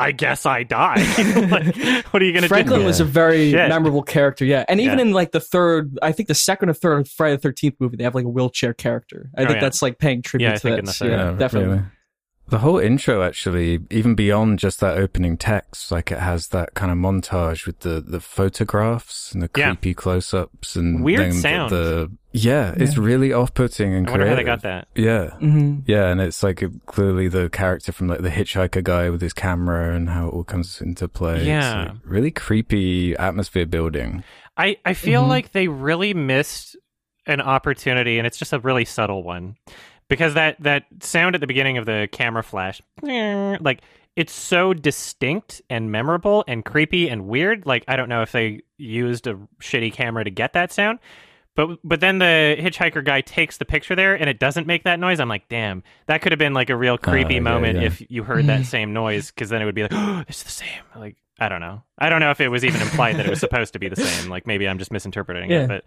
[0.00, 0.94] I guess I die.
[1.50, 1.74] like,
[2.12, 2.46] what are you gonna do?
[2.48, 3.06] Franklin was Yeah.
[3.06, 3.68] a very Shit.
[3.68, 4.64] memorable character, yeah.
[4.68, 5.06] And even Yeah.
[5.06, 8.04] in like the third, I think the second or third Friday the Thirteenth movie, they
[8.04, 9.28] have like a wheelchair character.
[9.36, 9.60] I Oh, think yeah.
[9.60, 10.98] that's like paying tribute Yeah, to think in the this.
[10.98, 11.10] third.
[11.10, 11.68] Yeah, definitely.
[11.70, 11.82] really.
[12.48, 16.90] The whole intro, actually, even beyond just that opening text, like it has that kind
[16.90, 19.68] of montage with the, the photographs and the Yeah.
[19.74, 21.70] creepy close ups and Weird then the- sound.
[21.70, 24.88] The, yeah, it's really off putting and I wonder how they got that.
[24.94, 25.30] Yeah.
[25.36, 29.32] hmm Yeah, and it's like clearly the character from like the hitchhiker guy with his
[29.32, 31.36] camera and how it all comes into play.
[31.38, 31.82] It's, Yeah.
[31.84, 34.24] like, really creepy atmosphere building.
[34.56, 35.28] I, I feel Mhm.
[35.28, 36.76] like they really missed
[37.26, 39.56] an opportunity, and it's just a really subtle one,
[40.08, 43.82] because that that sound at the beginning of the camera flash, like
[44.16, 47.66] it's so distinct and memorable and creepy and weird.
[47.66, 50.98] Like I don't know if they used a shitty camera to get that sound.
[51.54, 55.00] But but then the hitchhiker guy takes the picture there and it doesn't make that
[55.00, 55.18] noise.
[55.18, 57.86] I'm like, damn, that could have been like a real oh, creepy yeah, moment yeah.
[57.86, 58.66] if you heard that mm.
[58.66, 60.82] same noise because then it would be like, oh, it's the same.
[60.94, 61.82] Like I don't know.
[61.98, 63.96] I don't know if it was even implied that it was supposed to be the
[63.96, 64.30] same.
[64.30, 65.64] Like maybe I'm just misinterpreting Yeah.
[65.64, 65.84] it, but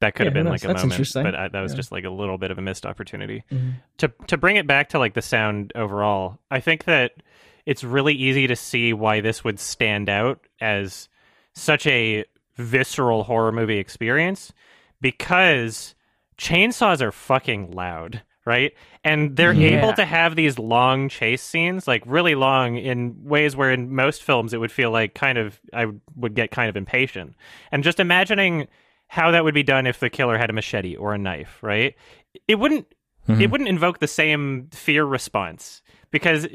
[0.00, 0.92] that could Yeah, have been like a That's moment.
[0.92, 1.22] interesting.
[1.24, 1.76] But I, that was Yeah.
[1.76, 3.74] just like a little bit of a missed opportunity Mhm.
[3.98, 7.12] to to bring it back to like the sound overall, I think that
[7.66, 11.08] it's really easy to see why this would stand out as
[11.54, 12.24] such a
[12.56, 14.52] visceral horror movie experience
[15.00, 15.94] because
[16.38, 18.72] chainsaws are fucking loud, right?
[19.04, 19.78] And they're Yeah.
[19.78, 24.22] able to have these long chase scenes, like really long in ways where in most
[24.22, 25.86] films it would feel like kind of I
[26.16, 27.34] would get kind of impatient.
[27.72, 28.68] And just imagining
[29.12, 31.94] how that would be done if the killer had a machete or a knife, right?
[32.46, 32.86] It wouldn't
[33.28, 33.40] Mhm.
[33.42, 36.48] it wouldn't invoke the same fear response because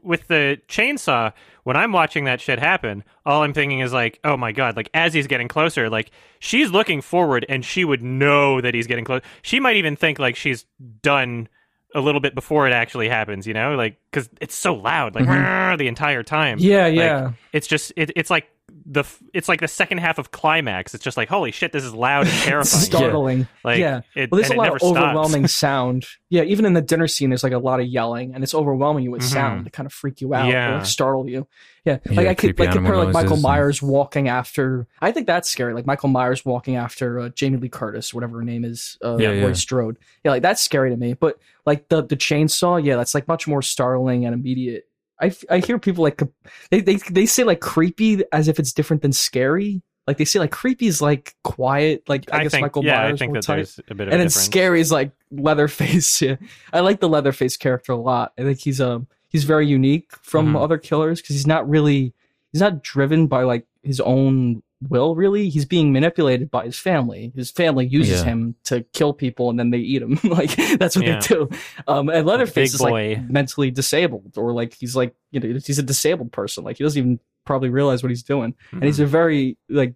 [0.00, 1.32] with the chainsaw
[1.64, 4.88] when i'm watching that shit happen all i'm thinking is like oh my god like
[4.94, 9.04] as he's getting closer like she's looking forward and she would know that he's getting
[9.04, 10.64] close she might even think like she's
[11.02, 11.48] done
[11.94, 15.26] a little bit before it actually happens you know like because it's so loud like
[15.26, 15.76] Mhm.
[15.78, 17.30] the entire time Yeah, Like, yeah.
[17.52, 18.46] it's just it, it's like
[18.84, 21.94] the it's like the second half of climax it's just like holy shit this is
[21.94, 23.48] loud and It's terrifying startling.
[23.64, 24.00] like yeah.
[24.16, 24.96] it, Well, there's a lot never of stops.
[24.98, 26.06] overwhelming sound.
[26.30, 29.04] Yeah, even in the dinner scene, there's like a lot of yelling, and it's overwhelming
[29.04, 29.32] you with Mhm.
[29.32, 30.76] sound to kind of freak you out, or Yeah.
[30.78, 31.46] like startle you.
[31.84, 34.88] Yeah, like Yeah, I could like compare like Michael noises and- Myers walking after.
[35.00, 35.72] I think that's scary.
[35.72, 39.28] Like Michael Myers walking after uh, Jamie Lee Curtis, whatever her name is, uh, Yeah,
[39.28, 39.52] Laurie yeah.
[39.52, 39.96] Strode.
[40.24, 41.12] Yeah, like that's scary to me.
[41.14, 44.85] But like the the chainsaw, yeah, that's like much more startling and immediate.
[45.20, 46.22] I, I hear people like
[46.70, 49.82] they, they they say like creepy as if it's different than scary.
[50.06, 52.04] Like they say like creepy is like quiet.
[52.08, 54.08] Like I, I guess think, Michael yeah, Myers I think that tight there's a bit
[54.08, 54.34] of and then difference.
[54.36, 56.20] scary is like Leatherface.
[56.22, 56.36] Yeah,
[56.72, 58.32] I like the Leatherface character a lot.
[58.38, 60.62] I think he's um he's very unique from Mhm.
[60.62, 62.12] other killers because he's not really
[62.52, 65.14] he's not driven by like his own will.
[65.14, 67.32] Really, he's being manipulated by his family.
[67.34, 68.26] His family uses Yeah.
[68.26, 70.18] him to kill people and then they eat him.
[70.24, 71.20] like that's what Yeah.
[71.20, 71.48] they do.
[71.86, 73.16] Um, and Leatherface is boy.
[73.18, 76.64] like mentally disabled or like he's like you know he's a disabled person.
[76.64, 79.94] Like he doesn't even probably realize what he's doing and he's a very like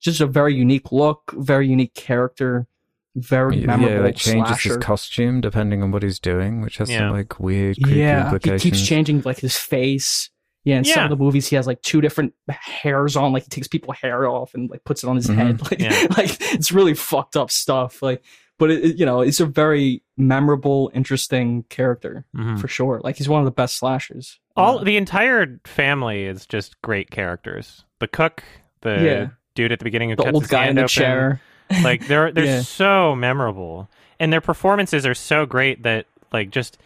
[0.00, 2.66] just a very unique look, very unique character.
[3.14, 4.68] very yeah, memorable like changes slasher.
[4.70, 7.00] his costume depending on what he's doing, which has Yeah.
[7.00, 10.30] some like weird, creepy yeah, he keeps changing like his face.
[10.64, 13.32] Yeah, in some of the movies, he has like two different hairs on.
[13.32, 15.34] Like he takes people hair off and like puts it on his Mhm.
[15.34, 15.60] head.
[15.70, 16.06] Like, Yeah.
[16.16, 18.00] like it's really fucked up stuff.
[18.00, 18.22] Like,
[18.58, 22.60] but it, it- you know, it's a very memorable, interesting character Mhm.
[22.60, 23.00] for sure.
[23.02, 24.38] Like he's one of the best slashers.
[24.56, 27.84] All Uh, the entire family is just great characters.
[27.98, 28.44] The cook,
[28.82, 29.26] the Yeah.
[29.56, 30.88] dude at the beginning who the cuts old his guy in the open.
[30.88, 31.40] chair.
[31.82, 32.60] Like they're they're Yeah.
[32.60, 33.88] so memorable,
[34.20, 36.76] and their performances are so great that like just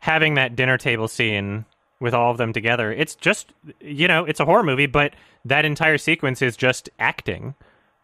[0.00, 1.64] having that dinner table scene
[2.04, 2.92] with all of them together.
[2.92, 7.54] It's just you know it's a horror movie, but that entire sequence is just acting.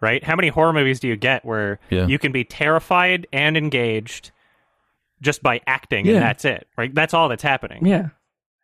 [0.01, 0.24] Right?
[0.24, 2.07] How many horror movies do you get where Yeah.
[2.07, 4.30] you can be terrified and engaged
[5.20, 6.14] just by acting, Yeah.
[6.14, 6.66] and that's it?
[6.78, 6.92] Right?
[6.94, 7.86] That's all that's happening.
[7.86, 8.09] Yeah.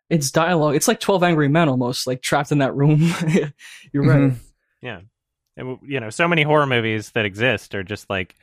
[0.09, 0.75] It's dialogue.
[0.75, 2.99] It's like 12 Angry Men almost, like trapped in that room.
[3.93, 4.31] You're right.
[4.31, 4.35] Mhm.
[4.81, 5.01] Yeah.
[5.57, 8.35] And, you know, so many horror movies that exist are just like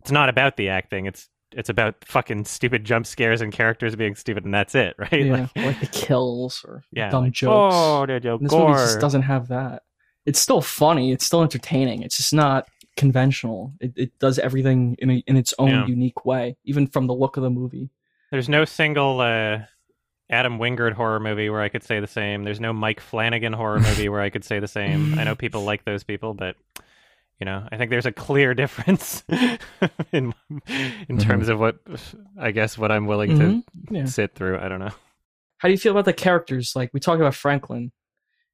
[0.00, 1.06] it's not about the acting.
[1.06, 5.24] It's it's about fucking stupid jump scares and characters being stupid, and that's it, right?
[5.24, 5.48] Yeah.
[5.56, 7.74] Like, like the kills or yeah, dumb like, jokes.
[7.76, 8.40] Oh, the joke.
[8.40, 9.82] And this movie just doesn't have that.
[10.26, 11.12] It's still funny.
[11.12, 12.02] It's still entertaining.
[12.02, 13.72] It's just not conventional.
[13.80, 15.86] It, it does everything in a, in its own Yeah.
[15.86, 17.90] unique way, even from the look of the movie.
[18.30, 19.60] There's no single uh,
[20.28, 22.44] Adam Wingard horror movie where I could say the same.
[22.44, 25.18] There's no Mike Flanagan horror movie where I could say the same.
[25.18, 26.56] I know people like those people, but
[27.40, 29.24] you know, I think there's a clear difference
[30.12, 30.34] in
[31.08, 31.76] in terms of what
[32.38, 33.64] I guess what I'm willing Mhm.
[33.88, 34.04] to Yeah.
[34.06, 34.58] sit through.
[34.58, 34.90] I don't know.
[35.58, 36.72] How do you feel about the characters?
[36.76, 37.92] Like we talked about Franklin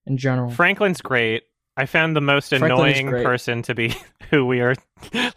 [0.06, 0.50] in general.
[0.50, 1.42] Franklin's great.
[1.76, 3.94] I found the most Franklin annoying person to be
[4.30, 4.74] who we are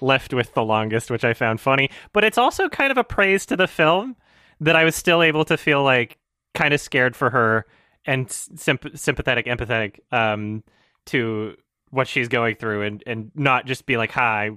[0.02, 1.90] left with the longest, which I found funny.
[2.14, 4.16] But it's also kind of a praise to the film
[4.60, 6.18] that I was still able to feel like
[6.54, 7.66] kind of scared for her
[8.06, 10.64] and symp- sympathetic, empathetic um,
[11.08, 11.56] to
[11.90, 14.52] what she's going through, and and not just be like, "Hi,"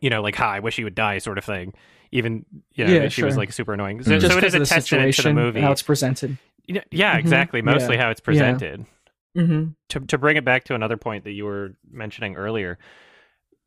[0.00, 1.74] you know, like "Hi, wish he would die," sort of thing.
[2.12, 2.44] Even
[2.74, 4.02] you know, Yeah, she was like super annoying.
[4.02, 5.60] So, so it is a testament to the movie.
[5.60, 6.38] how it's presented.
[6.66, 7.20] Yeah, yeah, Mhm.
[7.20, 7.60] exactly.
[7.62, 8.02] Mostly Yeah.
[8.02, 8.86] how it's presented
[9.36, 9.70] Mm-hmm.
[9.90, 12.78] to to bring it back to another point that you were mentioning earlier,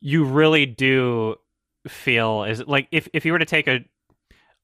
[0.00, 1.36] you really do
[1.86, 3.84] feel as like if if you were to take a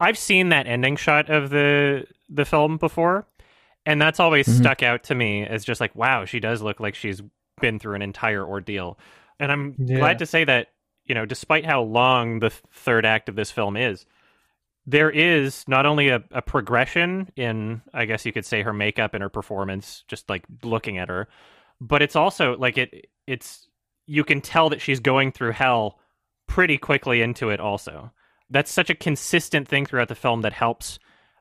[0.00, 3.26] I've seen that ending shot of the the film before,
[3.86, 4.58] and that's always Mhm.
[4.58, 7.22] stuck out to me as just like, wow, she does look like she's
[7.60, 8.98] been through an entire ordeal.
[9.38, 9.98] And I'm Yeah.
[9.98, 10.68] glad to say that,
[11.04, 14.06] you know, despite how long the third act of this film is,
[14.86, 19.14] there is not only a, a progression in, I guess you could say, her makeup
[19.14, 21.28] and her performance, just like looking at her,
[21.80, 23.08] but it's also like it.
[23.26, 23.66] It's
[24.06, 25.98] you can tell that she's going through hell
[26.46, 27.60] pretty quickly into it.
[27.60, 28.12] Also,
[28.50, 30.98] that's such a consistent thing throughout the film that helps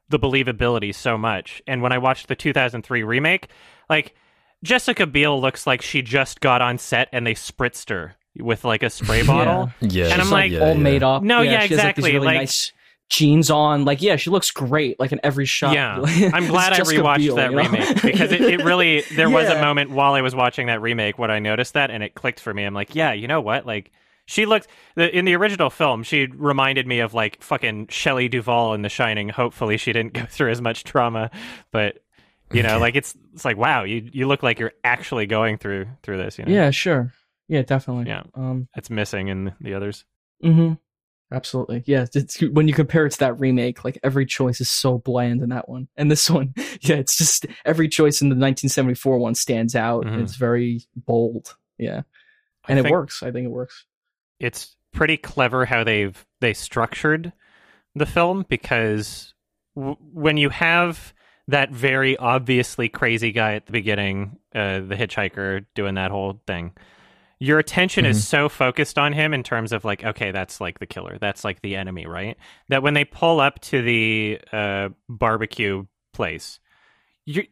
[0.07, 1.61] the believability so much.
[1.67, 3.49] And when I watched the 2003 remake,
[3.89, 4.15] like
[4.63, 8.81] Jessica Biel looks like she just got on set and they spritzed her with like
[8.81, 9.71] a spray bottle.
[9.81, 10.79] Yeah, And I'm She's, like, yeah, all yeah.
[10.79, 11.21] made up.
[11.21, 12.71] No, yeah, she has, like, these exactly, really like- nice
[13.09, 13.85] jeans on.
[13.85, 14.99] Like, yeah, she looks great.
[14.99, 15.73] Like in every shot.
[15.75, 15.99] Yeah,
[16.33, 17.63] I'm glad I Jessica rewatched Biel, that you know?
[17.63, 21.19] remake because it, it really there was a moment while I was watching that remake
[21.19, 22.63] when I noticed that and it clicked for me.
[22.63, 23.65] I'm like, yeah, you know what?
[23.67, 23.91] Like
[24.25, 28.81] she looked in the original film, she reminded me of like fucking Shelley Duvall in
[28.81, 29.29] The Shining.
[29.29, 31.29] Hopefully, she didn't go through as much trauma,
[31.71, 32.02] but
[32.53, 35.87] you know, like it's it's like wow, you you look like you're actually going through
[36.03, 36.37] through this.
[36.37, 37.11] You know, Yeah, sure.
[37.47, 38.05] Yeah, definitely.
[38.07, 38.23] Yeah.
[38.35, 38.67] Um.
[38.75, 40.05] it's missing in the others.
[40.41, 40.73] hmm
[41.31, 41.83] Absolutely.
[41.87, 42.05] Yeah.
[42.13, 45.49] It's, when you compare it to that remake, like every choice is so bland in
[45.49, 49.75] that one, and this one, yeah, it's just every choice in the 1974 one stands
[49.75, 50.05] out.
[50.05, 50.21] Mhm.
[50.21, 51.55] It's very bold.
[51.79, 52.03] Yeah,
[52.65, 53.23] I and it works.
[53.23, 53.85] I think it works.
[54.39, 57.33] it's pretty clever how they've they structured
[57.95, 59.33] the film because
[59.75, 61.13] w- when you have
[61.47, 66.71] that very obviously crazy guy at the beginning, uh, the hitchhiker doing that whole thing,
[67.39, 68.09] your attention Mhm.
[68.09, 71.43] is so focused on him in terms of like, okay, that's like the killer, that's
[71.43, 72.37] like the enemy, right?
[72.69, 76.59] That when they pull up to the uh, barbecue place,
[77.25, 77.43] you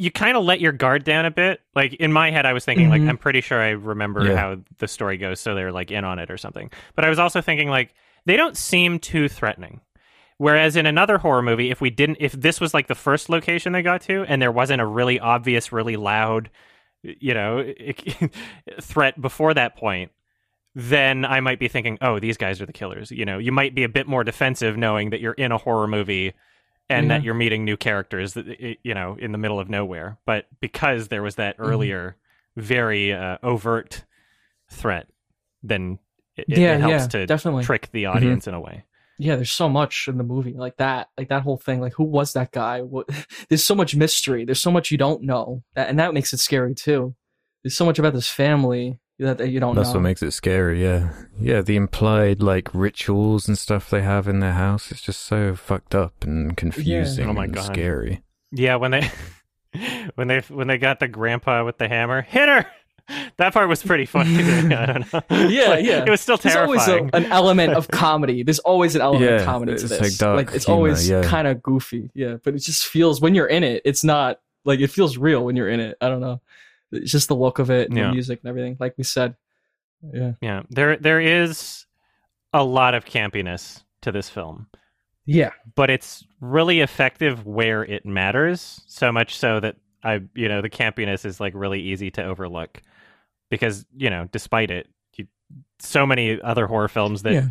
[0.00, 1.60] you kind of let your guard down a bit.
[1.74, 3.08] Like in my head, I was thinking, like, Mhm.
[3.08, 4.36] I'm pretty sure I remember Yeah.
[4.36, 6.70] how the story goes, so they're like in on it or something.
[6.94, 9.80] But I was also thinking, like, they don't seem too threatening.
[10.38, 13.72] Whereas in another horror movie, if we didn't, if this was like the first location
[13.72, 16.48] they got to, and there wasn't a really obvious, really loud,
[17.02, 17.72] you know,
[18.80, 20.12] threat before that point,
[20.74, 23.10] then I might be thinking, oh, these guys are the killers.
[23.10, 25.88] You know, you might be a bit more defensive knowing that you're in a horror
[25.88, 26.34] movie
[26.88, 30.18] and that you're meeting new characters, you know, in the middle of nowhere.
[30.24, 31.64] But because there was that Mm-hmm.
[31.70, 32.16] earlier,
[32.56, 34.04] very uh, overt
[34.70, 35.08] threat,
[35.62, 35.98] then
[36.36, 37.64] it, Yeah, it helps yeah, to definitely.
[37.64, 38.84] trick the audience in a way.
[39.18, 41.80] Yeah, there's so much in the movie like that, like that whole thing.
[41.80, 42.82] Like, who was that guy?
[42.82, 43.08] What?
[43.48, 44.44] There's so much mystery.
[44.44, 47.16] There's so much you don't know, that, and that makes it scary too.
[47.64, 49.00] There's so much about this family.
[49.18, 49.80] that, that you don't know.
[49.80, 49.98] That's know.
[49.98, 51.12] what makes it scary, yeah.
[51.36, 55.56] Yeah, the implied like rituals and stuff they have in their house is just so
[55.56, 57.64] fucked up and confusing Oh my and God.
[57.66, 58.22] scary.
[58.52, 59.10] Yeah, when they
[60.14, 62.66] when they when they got the grandpa with the hammer, hit her.
[63.38, 64.36] That part was pretty funny.
[64.36, 64.42] to.
[64.80, 65.22] I don't know.
[65.48, 66.04] Yeah, Like, yeah.
[66.04, 66.68] It was still terrifying.
[66.70, 67.24] There's always terrifying.
[67.24, 68.42] a, an element of comedy.
[68.42, 70.00] There's always an element of comedy to this.
[70.00, 71.22] like dark it's humor, always yeah.
[71.22, 72.10] kind of goofy.
[72.14, 75.44] Yeah, but it just feels when you're in it, it's not like it feels real
[75.44, 75.96] when you're in it.
[76.00, 76.40] I don't know.
[76.92, 78.08] It's just the look of it, and Yeah.
[78.08, 78.76] the music and everything.
[78.78, 79.36] Like we said.
[80.12, 80.32] Yeah.
[80.40, 81.86] yeah, there there is
[82.52, 84.66] a lot of campiness to this film.
[85.26, 85.50] Yeah.
[85.74, 90.70] but it's really effective where it matters so much so that i you know the
[90.70, 92.80] campiness is like really easy to overlook
[93.50, 95.26] because you know despite it you,
[95.78, 97.46] so many other horror films that yeah.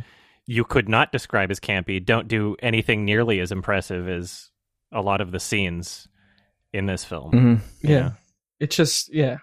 [0.45, 4.49] you could not describe as campy don't do anything nearly as impressive as
[4.91, 6.07] a lot of the scenes
[6.73, 7.53] in this film hmm
[7.87, 7.99] you Yeah.
[8.01, 8.11] know?
[8.59, 9.37] It just yeah.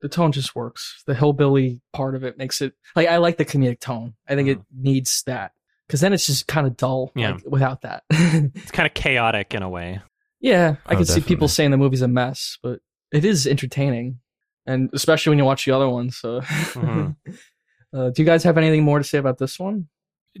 [0.00, 1.04] The tone just works.
[1.06, 4.14] The hillbilly part of it makes it like I like the comedic tone.
[4.28, 5.52] I think it needs that
[5.86, 7.12] because then it's just kind of dull.
[7.14, 7.34] Yeah.
[7.34, 8.02] Like, without that.
[8.10, 10.00] it's kind of chaotic in a way
[10.40, 12.80] yeah, I Oh, can see people saying the movie's a mess, but
[13.12, 14.18] it is entertaining,
[14.66, 16.16] and especially when you watch the other ones.
[16.18, 17.16] So, Mhm.
[17.94, 19.88] uh, do you guys have anything more to say about this one?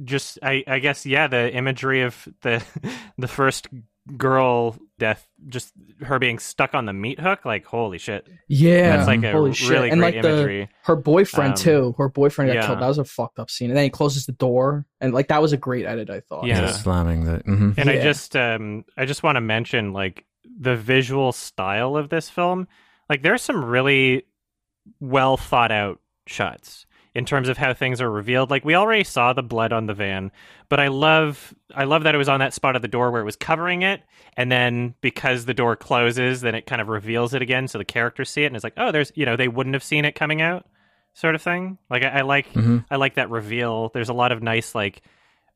[0.02, 2.64] just I, I guess yeah the imagery of the
[3.18, 3.68] the first
[4.16, 9.06] girl death just her being stuck on the meat hook like holy shit Yeah, that's
[9.06, 9.68] like a holy shit.
[9.70, 11.94] really and great like the imagery her boyfriend Um, too.
[11.98, 12.66] Her boyfriend got yeah.
[12.66, 12.80] killed.
[12.80, 13.68] That was a fucked up scene.
[13.70, 16.08] And then he closes the door, and like that was a great edit.
[16.10, 16.46] I thought.
[16.46, 16.72] Yeah.
[16.72, 17.42] slamming that.
[17.44, 20.24] hmm and i just um i just want to mention like
[20.58, 22.66] the visual style of this film
[23.12, 24.24] like there's some really
[25.00, 29.34] well thought out shots in terms of how things are revealed like we already saw
[29.34, 30.32] the blood on the van
[30.70, 33.20] but i love i love that it was on that spot of the door where
[33.20, 34.00] it was covering it
[34.34, 37.84] and then because the door closes then it kind of reveals it again so the
[37.84, 40.14] characters see it and it's like oh there's you know they wouldn't have seen it
[40.14, 40.64] coming out
[41.12, 43.90] sort of thing like i, I like hmm I like that reveal.
[43.92, 45.02] There's a lot of nice like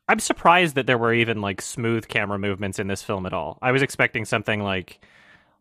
[0.08, 3.58] I'm surprised that there were even like smooth camera movements in this film at all.
[3.62, 5.00] I was expecting something like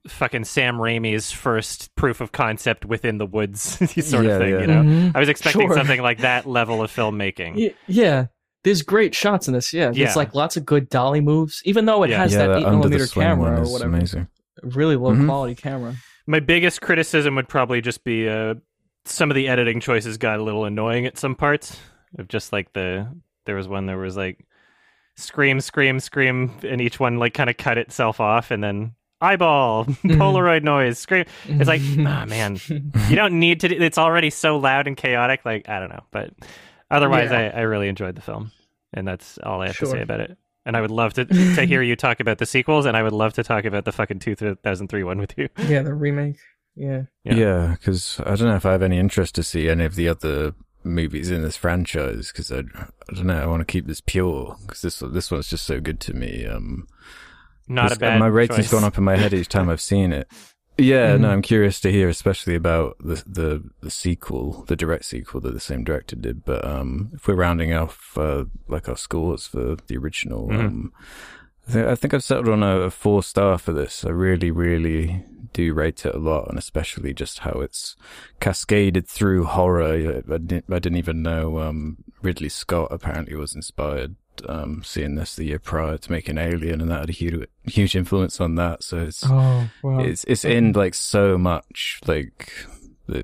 [0.08, 3.62] fucking Sam Raimi's first proof of concept within the woods
[4.06, 4.62] sort Yeah, of thing, yeah.
[4.62, 4.82] you know.
[4.84, 5.12] Mhm.
[5.16, 5.76] I was expecting Sure.
[5.76, 7.56] something like that level of filmmaking.
[7.56, 8.28] Y- Yeah.
[8.64, 9.74] There's great shots in this.
[9.74, 9.92] Yeah.
[9.94, 10.06] Yeah.
[10.06, 12.18] There's like lots of good dolly moves, even though it Yeah.
[12.20, 13.96] has yeah, that that eight millimeter camera or whatever.
[13.96, 14.28] amazing.
[14.64, 15.26] Really low Mhm.
[15.28, 15.96] quality camera.
[16.28, 18.56] My biggest criticism would probably just be uh
[19.06, 21.80] some of the editing choices got a little annoying at some parts.
[22.18, 23.08] Of just like the
[23.46, 24.46] there was one there was like
[25.18, 29.86] scream, scream, scream, and each one like kind of cut itself off and then eyeball,
[30.04, 31.26] Polaroid noise, scream.
[31.46, 33.68] It's like, ah man, you don't need to.
[33.70, 35.42] Do, it's already so loud and chaotic.
[35.46, 36.32] Like I don't know, but
[36.92, 37.52] otherwise, Yeah.
[37.56, 38.52] I, I really enjoyed the film,
[38.94, 40.38] and that's all I have to say about it.
[40.68, 43.14] And I would love to to hear you talk about the sequels, and I would
[43.14, 45.50] love to talk about the fucking 2003 one with you.
[45.68, 46.38] yeah, the remake.
[46.76, 47.04] Yeah.
[47.24, 47.34] Yeah.
[47.36, 50.10] Yeah, because I don't know if I have any interest to see any of the
[50.10, 50.54] other
[50.84, 52.32] movies in this franchise.
[52.34, 54.58] Because I, I don't know, I want to keep this pure.
[54.62, 56.46] Because this this one's just so good to me.
[56.46, 56.88] Um,
[57.68, 58.20] Not a bad.
[58.20, 58.72] My rating's choice.
[58.72, 60.28] gone up in my head each time I've seen it.
[60.78, 61.32] Yeah, no, Mhm.
[61.32, 65.60] I'm curious to hear, especially about the the the sequel, the direct sequel that the
[65.62, 66.44] same director did.
[66.44, 70.60] But um, if we're rounding off uh, like our scores for the original, Mhm.
[70.66, 70.94] um,
[71.66, 74.04] I think, I think I've settled on a, a four star for this.
[74.04, 77.96] I really, really do rate it a lot, and especially just how it's
[78.42, 79.82] cascaded through horror.
[79.82, 79.96] I,
[80.34, 85.36] I, didn't, I didn't even know um, Ridley Scott apparently was inspired um, seeing this
[85.36, 88.84] the year prior to making Alien, and that had a huge, huge influence on that.
[88.84, 90.00] So it's Oh, wow.
[90.00, 92.52] it's it's in like so much like
[93.08, 93.24] the.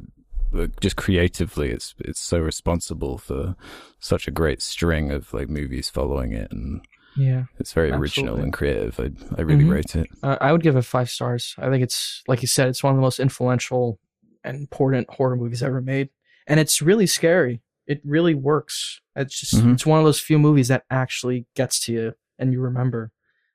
[0.51, 3.55] like, Just creatively, it's it's so responsible for
[3.99, 6.81] such a great string of like movies following it, and
[7.15, 7.43] yeah.
[7.59, 8.99] it's very original and creative.
[8.99, 9.71] I I really Mhm.
[9.71, 10.07] rate it.
[10.23, 11.55] Uh, I would give it five stars.
[11.57, 13.99] I think it's like you said, it's one of the most influential
[14.43, 16.09] and important horror movies ever made,
[16.47, 17.61] and it's really scary.
[17.91, 19.01] It really works.
[19.15, 19.73] It's just Mhm.
[19.73, 23.11] it's one of those few movies that actually gets to you and you remember.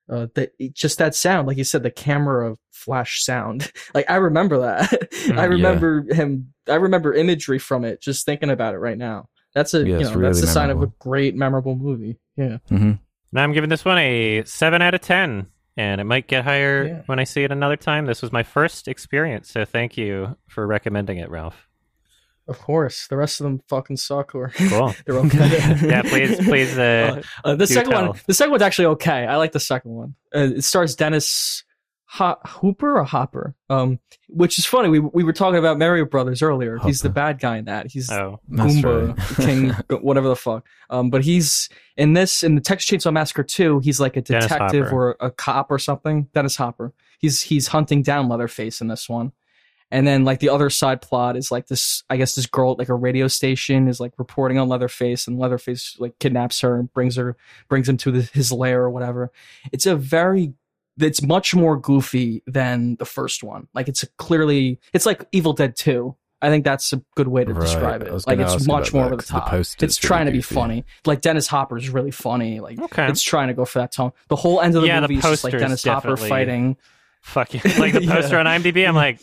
[0.09, 3.73] Uh, that just that sound, like you said, the camera flash sound.
[3.95, 4.93] Like I remember that.
[5.31, 5.45] I yeah.
[5.47, 6.53] remember him.
[6.69, 8.01] I remember imagery from it.
[8.01, 9.29] Just thinking about it right now.
[9.55, 12.19] That's a Yeah, you it's know that's really the sign of a great memorable movie.
[12.37, 12.59] Yeah.
[12.69, 12.93] hmm
[13.33, 16.87] Now I'm giving this one a seven out of ten, and it might get higher
[16.87, 17.03] Yeah.
[17.07, 18.05] when I see it another time.
[18.07, 21.67] This was my first experience, so thank you for recommending it, Ralph.
[22.49, 24.35] Of course, the rest of them fucking suck.
[24.35, 24.95] Or Cool.
[25.05, 25.77] they're okay.
[25.89, 26.79] yeah, please, please.
[26.79, 28.09] Uh, Uh, the Do second tell.
[28.09, 29.27] one, the second one's actually okay.
[29.27, 30.15] I like the second one.
[30.35, 31.65] Uh, it stars Dennis
[32.09, 34.89] Ho- Hooper or Hopper, um, which is funny.
[34.89, 36.79] We we were talking about Mario Brothers earlier.
[36.85, 37.91] He's the bad guy in that.
[37.91, 39.47] He's oh, That's Goomba right.
[39.47, 39.71] King,
[40.03, 40.65] whatever the fuck.
[40.89, 44.93] Um, but he's in this in the Texas Chainsaw Massacre 2, He's like a detective
[44.93, 46.29] or a cop or something.
[46.33, 46.93] Dennis Hopper.
[47.19, 49.33] He's he's hunting down Leatherface in this one,
[49.91, 52.79] And then like the other side plot is like this, I guess this girl at
[52.79, 56.93] like a radio station is like reporting on Leatherface and Leatherface like kidnaps her and
[56.93, 57.37] brings her,
[57.69, 59.31] brings him to the, his lair or whatever.
[59.73, 60.55] It's a very,
[60.99, 63.69] it's much more goofy than the first one.
[63.75, 66.17] Like it's a clearly, it's like Evil Dead 2.
[66.43, 67.61] I think that's a good way to Right.
[67.63, 68.13] describe it.
[68.13, 69.47] was Like it's much more that, over the top.
[69.49, 70.55] poster's it's trying to be goofy.
[70.55, 70.85] funny.
[71.07, 72.61] Like Dennis Hopper is really funny.
[72.61, 73.07] Like Okay.
[73.09, 74.13] it's trying to go for that tone.
[74.29, 76.77] The whole end of the Yeah, the movie is just like Dennis Hopper fighting.
[77.23, 77.61] Fuck you.
[77.79, 78.15] Like the Yeah.
[78.17, 79.21] poster on IMDb, I'm like,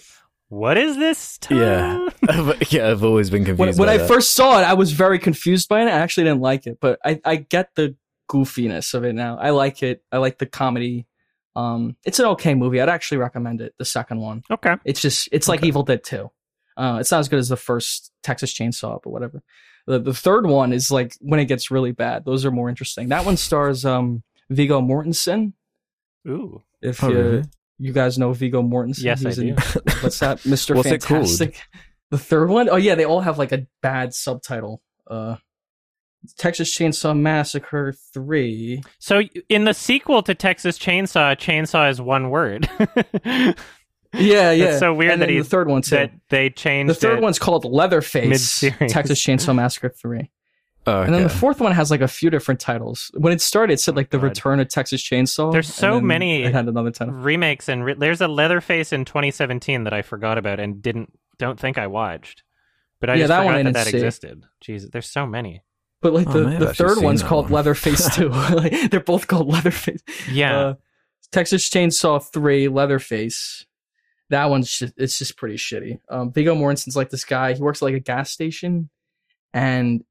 [0.53, 1.37] what is this?
[1.39, 1.57] Tone?
[1.57, 2.53] Yeah.
[2.69, 3.79] yeah, I've always been confused.
[3.79, 4.07] when by I that.
[4.07, 5.85] first saw it, I was very confused by it.
[5.87, 7.95] I actually didn't like it, but I, I get the
[8.29, 9.37] goofiness of it now.
[9.37, 10.03] I like it.
[10.11, 11.07] I like the comedy.
[11.55, 12.81] Um, it's an okay movie.
[12.81, 13.73] I'd actually recommend it.
[13.77, 14.43] The second one.
[14.49, 14.75] Okay.
[14.85, 15.67] It's just it's like Okay.
[15.67, 16.29] Evil Dead 2.
[16.75, 19.43] Uh, it's not as good as the first Texas Chainsaw, but whatever.
[19.85, 22.25] The the third one is like when it gets really bad.
[22.25, 23.09] Those are more interesting.
[23.09, 25.53] That one stars um Viggo Mortensen.
[26.27, 26.63] Ooh.
[26.81, 27.43] If Oh, you really?
[27.79, 29.61] You guys know Viggo Mortensen, Yes, I He's in- do.
[30.01, 30.89] what's that, Mister What's?
[30.89, 31.59] Fantastic?
[32.11, 32.69] The third one?
[32.69, 34.81] Oh yeah, they all have like a bad subtitle.
[35.07, 35.37] Uh,
[36.37, 38.81] Texas Chainsaw Massacre Three.
[38.99, 42.69] So in the sequel to Texas Chainsaw, chainsaw is one word.
[44.15, 44.77] Yeah, yeah.
[44.77, 45.95] so weird and that he- the third one too.
[45.95, 47.23] that they changed the third it.
[47.23, 48.29] one's called Leatherface.
[48.29, 48.93] Mid-series.
[48.93, 50.29] Texas Chainsaw Massacre Three.
[50.85, 53.09] Oh, And then the fourth one has like a few different titles.
[53.15, 54.23] When it started, it said like the God.
[54.27, 55.51] Return of Texas Chainsaw.
[55.51, 57.13] There's so many- It had another title.
[57.13, 61.59] remakes and re- there's a Leatherface in 2017 that I forgot about and didn't don't
[61.59, 62.43] think I watched.
[62.99, 63.97] But I Yeah, just that one forgot I that that see.
[63.97, 64.43] existed.
[64.61, 65.61] Jesus, there's so many.
[66.01, 67.53] But like Oh, the, I the third one's called one.
[67.53, 68.29] Leatherface 2.
[68.51, 70.01] Like, they're both called Leatherface.
[70.29, 70.59] Yeah.
[70.59, 70.73] Uh,
[71.31, 73.65] Texas Chainsaw Three, Leatherface.
[74.29, 75.99] That one's just, it's just pretty shitty.
[76.09, 77.53] Um, Viggo Mortensen's like this guy.
[77.53, 78.89] He works at like a gas station,
[79.53, 80.03] and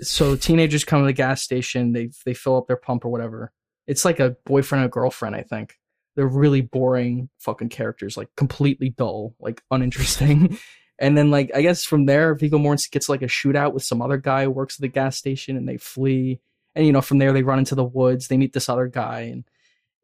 [0.00, 1.92] so teenagers come to the gas station.
[1.92, 3.52] They they fill up their pump or whatever.
[3.86, 5.34] It's like a boyfriend and a girlfriend.
[5.34, 5.78] I think
[6.16, 10.58] they're really boring fucking characters, like completely dull, like uninteresting.
[10.98, 14.02] and then like I guess from there, Viggo Mortensen gets like a shootout with some
[14.02, 16.40] other guy who works at the gas station, and they flee.
[16.74, 18.28] And you know, from there they run into the woods.
[18.28, 19.44] They meet this other guy, and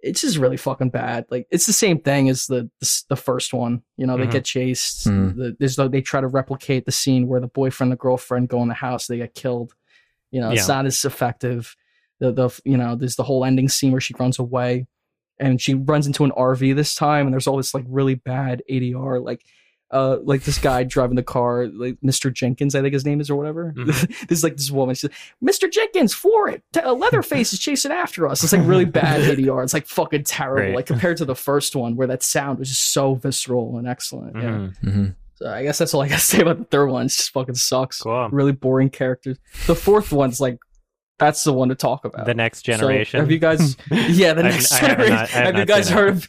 [0.00, 1.26] it's just really fucking bad.
[1.30, 3.82] Like it's the same thing as the the, the first one.
[3.96, 4.32] You know, they Mhm.
[4.32, 5.04] get chased.
[5.04, 5.28] Hmm.
[5.38, 8.62] The, there's they try to replicate the scene where the boyfriend, and the girlfriend go
[8.62, 9.74] in the house, they get killed.
[10.34, 11.76] You know, it's not as effective.
[12.20, 14.86] The the you know, there's the whole ending scene where she runs away,
[15.38, 18.62] and she runs into an RV this time, and there's all this like really bad
[18.70, 19.42] ADR, like.
[19.90, 22.32] Uh, like this guy driving the car, like Mr.
[22.32, 23.72] Jenkins, I think his name is, or whatever.
[23.76, 24.26] Mhm.
[24.26, 24.96] this is like this woman.
[24.96, 25.14] She's like,
[25.54, 25.70] Mr.
[25.70, 26.64] Jenkins, for it.
[26.72, 28.42] T- uh, Leatherface is chasing after us.
[28.42, 29.62] It's like really bad ADR.
[29.62, 30.66] It's like fucking terrible.
[30.68, 30.74] Right.
[30.74, 34.34] Like compared to the first one, where that sound was just so visceral and excellent.
[34.34, 34.68] Yeah.
[34.82, 35.14] Mhm.
[35.44, 37.04] So I guess that's all I gotta say about the third one.
[37.04, 38.00] It just fucking sucks.
[38.00, 38.30] Cool.
[38.30, 39.36] Really boring characters.
[39.66, 40.56] The fourth one's like,
[41.18, 42.24] that's the one to talk about.
[42.24, 43.20] The next So, generation.
[43.20, 43.76] have you guys?
[43.90, 45.14] Yeah, the I've- next I have generation.
[45.16, 46.00] not- I have have you guys seen it.
[46.00, 46.28] heard of?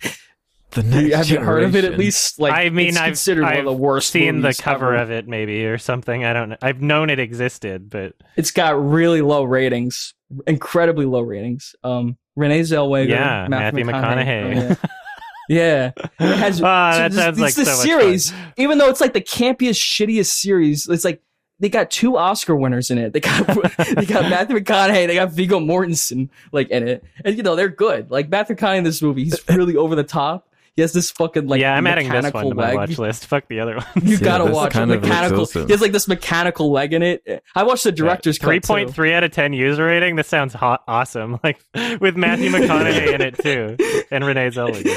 [0.71, 2.37] The next have you heard of it at least?
[2.41, 4.09] Like, I mean, it's I've- considered one of I've the worst.
[4.11, 5.03] seen the cover ever.
[5.03, 6.25] of it maybe or something.
[6.25, 6.57] I don't know.
[6.61, 10.13] I've known it existed, but It's got really low ratings,
[10.45, 11.73] incredibly low ratings.
[11.85, 14.43] Um, Renee Zellweger, Yeah, Matthew McConaughey.
[14.57, 14.75] oh, yeah,
[15.49, 15.91] yeah.
[15.97, 18.33] It has, Ah, so that this- sounds this- like this so much series.
[18.57, 21.21] Even though it's like the campiest, shittiest series, it's like
[21.59, 23.13] they got two Oscar winners in it.
[23.13, 23.47] They got
[23.95, 27.69] they got Matthew McConaughey, they got Viggo Mortensen like in it, and you know they're
[27.69, 28.11] good.
[28.11, 30.49] Like Matthew McConaughey in this movie, he's really over the top.
[30.75, 32.75] He has this fucking like yeah, I'm adding this one to my leg.
[32.75, 33.27] watch list.
[33.27, 33.85] Fuck the other one.
[34.03, 34.73] You Yeah, gotta watch it.
[34.73, 35.43] kind of Mechanical.
[35.43, 35.67] awesome.
[35.67, 37.41] He has like this mechanical leg in it.
[37.55, 38.67] I watched the director's cut, three too.
[38.67, 40.17] point three out of ten user rating.
[40.17, 41.39] This sounds hot, awesome.
[41.45, 41.61] Like
[42.01, 43.77] with Matthew McConaughey in it too,
[44.11, 44.93] and Renee Zellweger.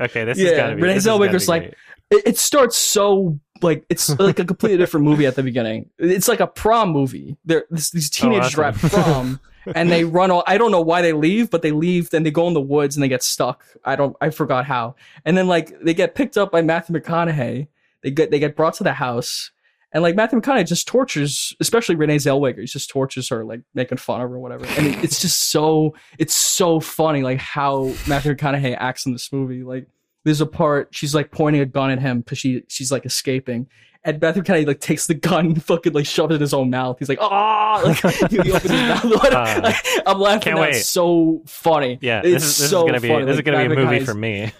[0.00, 0.82] Okay, this Yeah, has got to be.
[0.82, 1.74] Renee this has gotta Zellweger's like-
[2.10, 5.90] it, it starts so like it's like a completely different movie at the beginning.
[5.98, 7.36] It's like a prom movie.
[7.44, 8.88] There, this, these oh, teenagers are at awesome.
[8.88, 9.40] prom
[9.74, 10.30] and they run.
[10.30, 12.10] All, I don't know why they leave, but they leave.
[12.10, 13.64] Then they go in the woods and they get stuck.
[13.84, 14.16] I don't.
[14.20, 14.94] I forgot how.
[15.24, 17.68] And then like they get picked up by Matthew McConaughey.
[18.02, 19.50] They get they get brought to the house.
[19.92, 22.60] And like Matthew McConaughey just tortures, especially Renee Zellweger.
[22.60, 24.66] He just tortures her, like making fun of her or whatever.
[24.76, 29.32] And it, it's just so, it's so funny, like how Matthew McConaughey acts in this
[29.32, 29.62] movie.
[29.62, 29.86] Like
[30.24, 33.66] there's a part she's like pointing a gun at him because she she's like escaping.
[34.04, 36.68] And Matthew McConaughey like takes the gun and fucking like shoves it in his own
[36.68, 36.98] mouth.
[36.98, 39.04] He's like, ah, like he, opens his mouth.
[39.32, 39.72] Uh,
[40.06, 40.40] I'm laughing.
[40.42, 40.74] can't wait.
[40.74, 41.98] so funny.
[42.02, 43.24] Yeah, it's this is, this so is gonna be funny.
[43.24, 44.52] this is Like, gonna be a movie for me.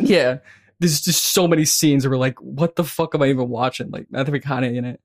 [0.00, 0.38] yeah,
[0.80, 3.90] there's just so many scenes where we're like, what the fuck am I even watching?
[3.90, 5.00] Like Matthew McConaughey in it.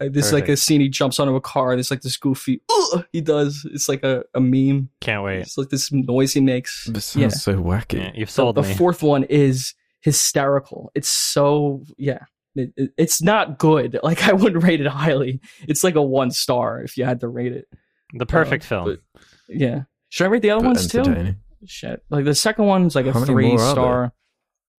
[0.00, 1.76] There's like a scene he jumps onto a car.
[1.76, 3.04] There's like this goofy, Ugh!
[3.12, 3.64] he does.
[3.72, 4.88] It's like a, a meme.
[5.00, 5.38] Can't wait.
[5.40, 6.86] It's like this noise he makes.
[6.86, 7.28] This sounds Yeah.
[7.28, 7.98] so wacky.
[8.00, 8.74] Yeah, you've So sold the me.
[8.74, 10.90] fourth one is hysterical.
[10.94, 12.20] It's so yeah.
[12.56, 14.00] It, it- it's not good.
[14.02, 15.40] Like I wouldn't rate it highly.
[15.68, 17.68] It's like a one star if you had to rate it.
[18.14, 18.84] the perfect uh, film.
[18.86, 19.82] but- Yeah.
[20.08, 21.34] Should I rate the other But ones too?
[21.66, 22.02] Shit.
[22.10, 24.12] Like the second one's like a How three more are star.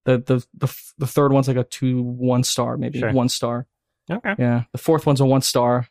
[0.10, 3.12] The the the the third one's like a two one star, maybe Sure.
[3.12, 3.68] one star.
[4.10, 4.34] Okay.
[4.40, 5.88] Yeah, the fourth one's a one star.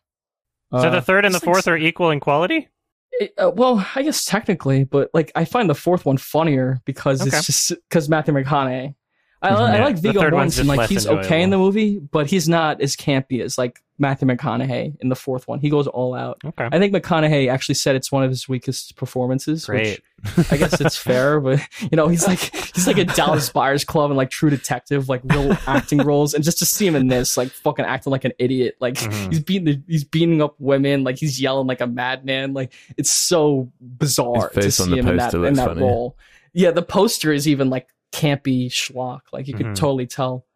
[0.73, 2.69] so Uh, the third and the it's like fourth are equal in quality.
[3.13, 7.21] It, uh, well, I guess technically, but like I find the fourth one funnier because
[7.21, 7.37] Okay.
[7.37, 8.95] it's just because Matthew McConaughey.
[9.41, 9.55] I, Mhm.
[9.57, 10.67] I like Viggo Mortensen.
[10.67, 14.97] Like he's okay in the movie, but he's not as campy as like Matthew McConaughey
[15.01, 15.61] in the fourth one.
[15.61, 16.39] He goes all out.
[16.45, 16.69] Okay.
[16.71, 19.67] I think McConaughey actually said it's one of his weakest performances.
[19.67, 20.01] Great.
[20.35, 22.39] Which I guess it's fair, but you know he's like
[22.75, 26.43] he's like a Dallas Buyers Club and like True Detective, like real acting roles, and
[26.43, 29.31] just to see him in this, like fucking acting like an idiot, like Mhm.
[29.31, 33.11] he's beating the, he's beating up women, like he's yelling like a madman, like it's
[33.13, 35.81] so bizarre to see him in that in that funny.
[35.83, 36.17] role.
[36.53, 39.75] Yeah, the poster is even like campy schlock, like you could Mhm.
[39.77, 40.47] totally tell.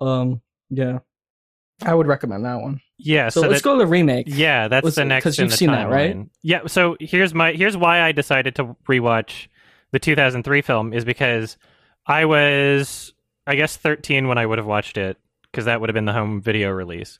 [0.00, 0.40] Um,
[0.70, 1.00] yeah,
[1.84, 2.80] I would recommend that one.
[2.98, 3.28] Yeah.
[3.28, 4.26] So, So, let's that- go to the remake.
[4.28, 6.14] Yeah, that's Let's- the next 'cause in you've the seen that, right?
[6.16, 6.30] timeline.
[6.42, 6.60] Yeah.
[6.66, 9.48] So here's my here's why I decided to rewatch
[9.92, 11.56] the 2003 film is because
[12.06, 13.12] I was
[13.46, 15.18] I guess 13 when I would have watched it
[15.50, 17.18] because that would have been the home video release,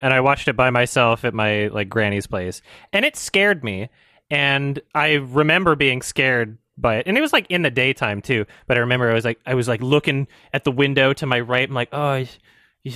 [0.00, 2.62] and I watched it by myself at my like granny's place,
[2.92, 3.88] and it scared me,
[4.30, 8.46] and I remember being scared by it, and it was like in the daytime too.
[8.66, 11.40] But I remember I was like I was like looking at the window to my
[11.40, 12.24] right, I'm like oh.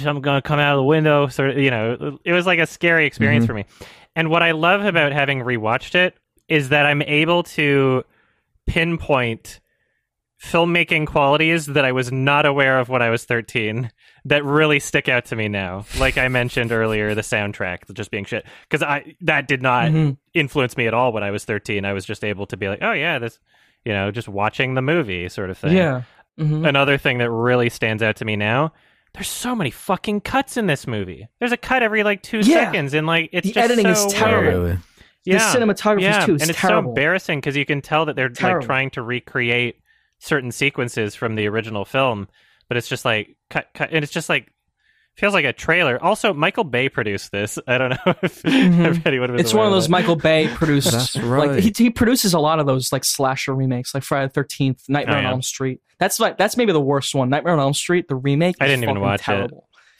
[0.07, 1.26] I'm gonna come out of the window.
[1.26, 3.49] So you know, it was like a scary experience Mhm.
[3.49, 3.64] for me.
[4.16, 6.16] And what I love about having rewatched it
[6.49, 8.03] is that I'm able to
[8.66, 9.61] pinpoint
[10.43, 13.91] filmmaking qualities that I was not aware of when I was 13
[14.24, 15.85] that really stick out to me now.
[15.99, 20.16] Like I mentioned earlier, the soundtrack just being shit because I that did not Mhm.
[20.35, 21.85] influence me at all when I was 13.
[21.85, 23.39] I was just able to be like, oh yeah, this,
[23.85, 25.76] you know, just watching the movie sort of thing.
[25.76, 26.03] Yeah.
[26.39, 26.66] Mhm.
[26.66, 28.72] Another thing that really stands out to me now.
[29.14, 31.28] There's so many fucking cuts in this movie.
[31.39, 32.64] There's a cut every like two Yeah.
[32.64, 34.62] seconds, and like it's The just editing is terrible.
[34.62, 34.78] weird.
[35.24, 36.83] Yeah, The cinematography yeah, too and it's terrible.
[36.85, 39.76] so embarrassing because you can tell that they're like trying to recreate
[40.18, 42.28] certain sequences from the original film,
[42.68, 44.51] but it's just like cut, cut, and it's just like
[45.16, 46.02] feels like a trailer.
[46.02, 47.58] Also, Michael Bay produced this.
[47.66, 48.96] I don't know if, Mhm.
[48.96, 49.40] if anyone was.
[49.40, 49.90] It's one of those that.
[49.90, 50.90] Michael Bay produced.
[50.92, 51.62] That's Like right.
[51.62, 55.16] he, he produces a lot of those like slasher remakes, like Friday the Thirteenth, Nightmare
[55.16, 55.26] Oh, on.
[55.26, 55.80] Elm Street.
[55.98, 57.28] That's like that's maybe the worst one.
[57.30, 58.56] Nightmare on Elm Street, the remake.
[58.60, 59.50] I didn't even fucking watch it.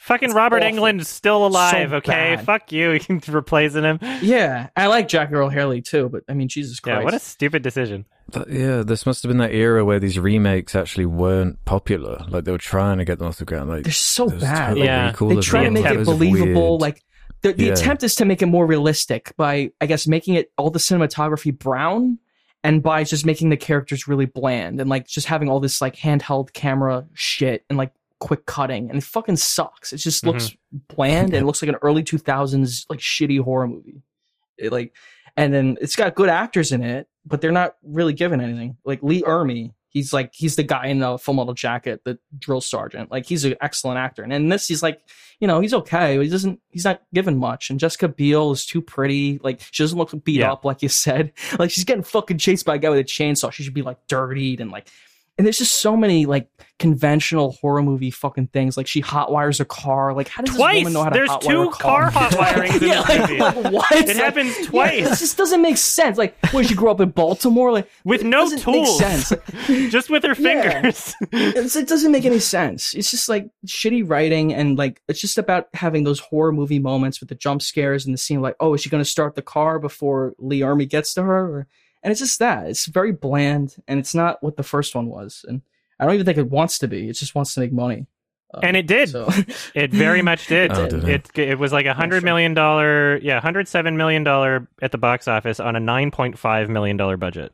[0.05, 0.07] Terrible.
[0.07, 0.77] Fucking It's Robert awful.
[0.77, 1.89] Englund's still alive.
[1.91, 2.45] So okay, bad.
[2.45, 2.91] fuck you.
[2.91, 3.99] You can replacing him.
[4.21, 6.99] Yeah, I like Jackie Earle Haley too, but I mean, Jesus Christ.
[6.99, 8.05] Yeah, what a stupid decision.
[8.29, 12.23] That- yeah, this must have been that era where these remakes actually weren't popular.
[12.29, 13.69] Like they were trying to get them off the ground.
[13.69, 14.69] Like They're so bad.
[14.69, 15.11] totally Yeah.
[15.13, 16.71] cool they as try to make it believable.
[16.77, 16.81] weird.
[16.81, 17.01] Like
[17.41, 17.73] the, the Yeah.
[17.73, 21.57] attempt is to make it more realistic by, I guess, making it all the cinematography
[21.57, 22.17] brown
[22.63, 25.95] and by just making the characters really bland and like just having all this like
[25.97, 27.91] handheld camera shit and like
[28.23, 29.91] quick cutting and it fucking sucks.
[29.91, 30.95] It just looks mm-hmm.
[30.95, 34.01] bland and it looks like an early 2000s like shitty horror movie.
[34.57, 34.95] It, like,
[35.35, 38.77] and then it's got good actors in it, but they're not really given anything.
[38.85, 42.61] Like Lee Ermey, he's like he's the guy in the Full Metal Jacket, the drill
[42.61, 43.11] sergeant.
[43.11, 45.01] Like he's an excellent actor, and in this he's like,
[45.41, 46.17] you know, he's okay.
[46.23, 47.69] He doesn't, he's not given much.
[47.69, 49.39] And Jessica Biel is too pretty.
[49.43, 50.53] Like she doesn't look beat Yeah.
[50.53, 51.33] up, like you said.
[51.59, 53.51] Like she's getting fucking chased by a guy with a chainsaw.
[53.51, 54.87] She should be like dirtied and like.
[55.37, 58.77] And there's just so many like conventional horror movie fucking things.
[58.77, 60.13] Like she hotwires a car.
[60.13, 62.11] Like how does this woman know how to There's hotwire two a car?
[62.11, 63.39] car hot in yeah, this like, movie.
[63.39, 63.91] like, what?
[63.93, 65.09] It Like, happens yeah, twice.
[65.09, 66.17] this just doesn't make sense.
[66.19, 69.33] Like, where she grew up in Baltimore, like with it no doesn't make tools, sense.
[69.91, 71.15] just with her fingers.
[71.31, 72.93] It's, it doesn't make any sense.
[72.93, 77.19] It's just like shitty writing and like it's just about having those horror movie moments
[77.19, 79.41] with the jump scares and the scene like, oh, is she going to start the
[79.41, 81.39] car before Lee Ermey gets to her?
[81.45, 81.67] Or,
[82.03, 82.67] and it's just that.
[82.67, 85.45] It's very bland and it's not what the first one was.
[85.47, 85.61] And
[85.99, 87.09] I don't even think it wants to be.
[87.09, 88.07] It just wants to make money.
[88.53, 89.09] Um, And it did.
[89.09, 89.29] So
[89.73, 90.71] It very much did.
[90.71, 91.49] Oh, it, did it it?
[91.49, 92.25] it was like a hundred sure.
[92.25, 96.37] million dollar, yeah, hundred seven million dollar at the box office on a nine point
[96.37, 97.53] five million dollar budget.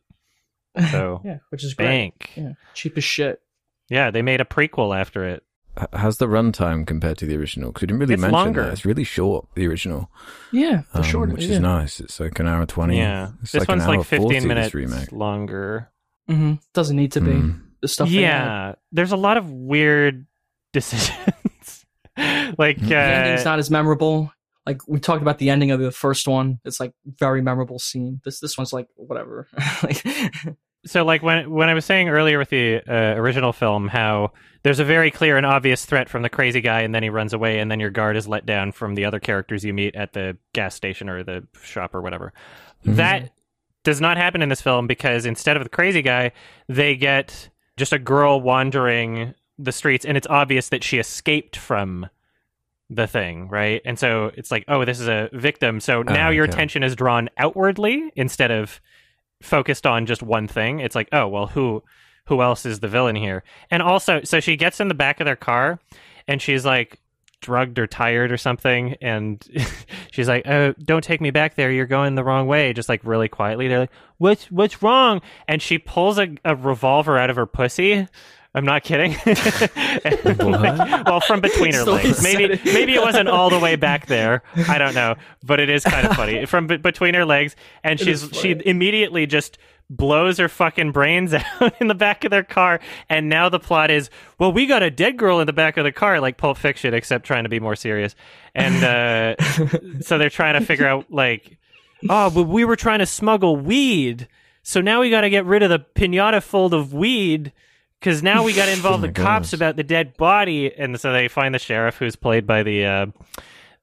[0.92, 1.88] So yeah, which is great.
[1.88, 2.30] bank.
[2.36, 3.42] Yeah, cheap as shit.
[3.90, 5.44] Yeah, they made a prequel after it.
[5.80, 7.70] H- How's the runtime compared to the original?
[7.72, 8.64] Because we didn't really It's mention longer.
[8.64, 8.74] that.
[8.74, 10.10] It's really short, the original.
[10.52, 11.26] Yeah, for um, sure.
[11.28, 11.54] Which yeah.
[11.56, 12.00] is nice.
[12.00, 12.98] It's like an hour 20.
[12.98, 15.12] Yeah, It's this like an one's hour like 40, fifteen this minutes remake.
[15.12, 15.90] longer.
[16.28, 17.62] hmm Doesn't need to be Mm.
[17.82, 18.10] the stuff.
[18.10, 20.26] yeah, there's a lot of weird
[20.74, 21.86] decisions.
[22.58, 24.32] like uh, the ending's not as memorable.
[24.66, 28.22] Like we talked about the ending of the first one, it's like very memorable scene.
[28.24, 29.48] This this one's like whatever.
[29.84, 30.04] like,
[30.86, 34.32] so like when when I was saying earlier with the uh, original film how
[34.64, 37.34] there's a very clear and obvious threat from the crazy guy and then he runs
[37.34, 40.14] away and then your guard is let down from the other characters you meet at
[40.14, 42.34] the gas station or the shop or whatever.
[42.86, 42.96] Mhm.
[42.96, 43.32] That
[43.84, 46.32] does not happen in this film because instead of the crazy guy,
[46.68, 52.10] they get just a girl wandering the streets and it's obvious that she escaped from
[52.90, 53.82] the thing, right?
[53.86, 55.80] And so it's like, oh, this is a victim.
[55.80, 56.54] So now your okay.
[56.54, 58.82] attention is drawn outwardly instead of
[59.42, 60.80] focused on just one thing.
[60.80, 61.84] It's like, oh, well, who
[62.26, 63.44] who else is the villain here?
[63.72, 65.80] And also, so she gets in the back of their car
[66.28, 67.00] and she's like
[67.42, 68.96] drugged or tired or something.
[69.02, 69.44] And
[70.12, 71.72] she's like, oh, don't take me back there.
[71.72, 72.74] You're going the wrong way.
[72.74, 73.68] Just like really quietly.
[73.68, 75.22] They're like, what's, what's wrong?
[75.48, 78.08] And she pulls a, a revolver out of her pussy.
[78.56, 79.16] I'm not kidding.
[79.26, 82.24] Like, well, from between her So legs.
[82.24, 82.74] Maybe upsetting.
[82.74, 84.42] maybe it wasn't all the way back there.
[84.68, 88.00] I don't know, but it is kind of funny from be- between her legs, and
[88.00, 89.58] It she's she immediately just
[89.90, 92.80] blows her fucking brains out in the back of their car.
[93.10, 95.84] And now the plot is, well, we got a dead girl in the back of
[95.84, 98.16] the car, like Pulp Fiction, except trying to be more serious.
[98.56, 99.36] And uh,
[100.02, 101.58] so they're trying to figure out like,
[102.10, 104.28] oh, but we were trying to smuggle weed.
[104.64, 107.52] So now we got to get rid of the pinata full of weed
[108.00, 109.54] because now we got to involve Oh the cops gosh.
[109.54, 110.74] about the dead body.
[110.74, 113.06] And so they find the sheriff, who's played by the uh,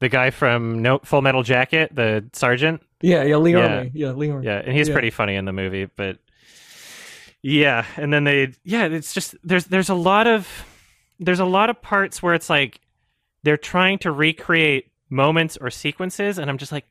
[0.00, 2.82] the guy from no- Full Metal Jacket, the sergeant.
[3.02, 3.68] Yeah, yeah, Lee Yeah.
[3.68, 3.90] Ermey.
[3.94, 4.44] Yeah, Lee Ermey.
[4.44, 4.94] Yeah, and he's Yeah.
[4.94, 6.18] pretty funny in the movie, but
[7.42, 10.48] yeah, and then they yeah, it's just there's there's a lot of
[11.20, 12.80] there's a lot of parts where it's like
[13.42, 16.84] they're trying to recreate moments or sequences and I'm just like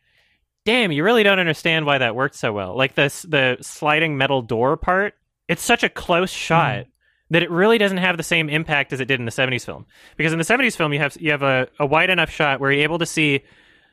[0.65, 2.75] damn, you really don't understand why that worked so well.
[2.75, 5.13] Like this the sliding metal door part,
[5.47, 6.85] it's such a close shot
[7.31, 9.85] that it really doesn't have the same impact as it did in the 70s film.
[10.15, 12.71] Because in the 70s film you have you have a, a wide enough shot where
[12.71, 13.43] you're able to see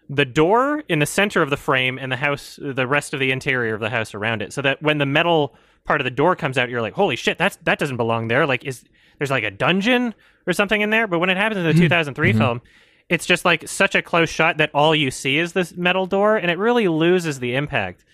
[0.09, 3.31] the door in the center of the frame and the house the rest of the
[3.31, 4.53] interior of the house around it.
[4.53, 5.55] So that when the metal
[5.85, 8.47] part of the door comes out you're like holy shit that's that doesn't belong there.
[8.47, 8.85] Like is
[9.19, 10.15] there's like a dungeon
[10.47, 11.07] or something in there.
[11.07, 11.83] But when it happens in the mm-hmm.
[11.83, 12.39] 2003 mm-hmm.
[12.39, 12.61] film
[13.09, 16.37] it's just like such a close shot that all you see is this metal door
[16.37, 18.05] and it really loses the impact.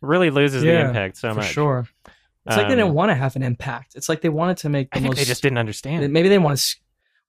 [0.00, 1.50] Really loses the impact so for much.
[1.50, 1.86] sure.
[2.46, 3.94] It's like they didn't Um, want to have an impact.
[3.96, 5.18] It's like they wanted to make the i think most.
[5.18, 6.76] they just didn't understand Maybe they want to.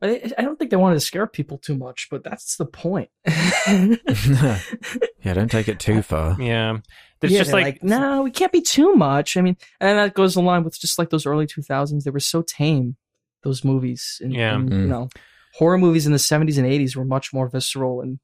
[0.04, 3.10] I don't think they wanted to scare people too much, but that's the point.
[3.68, 6.36] yeah, don't take it too far.
[6.42, 6.78] yeah
[7.20, 9.38] there's yeah, just they're like, no, we can't be too much.
[9.38, 12.04] I mean, and that goes along with just like those early 2000s.
[12.04, 12.96] They were so tame.
[13.44, 14.56] Those movies, and, Yeah.
[14.56, 14.82] and, Mm.
[14.82, 15.10] you know,
[15.56, 18.20] horror movies in the 70s and 80s were much more visceral, and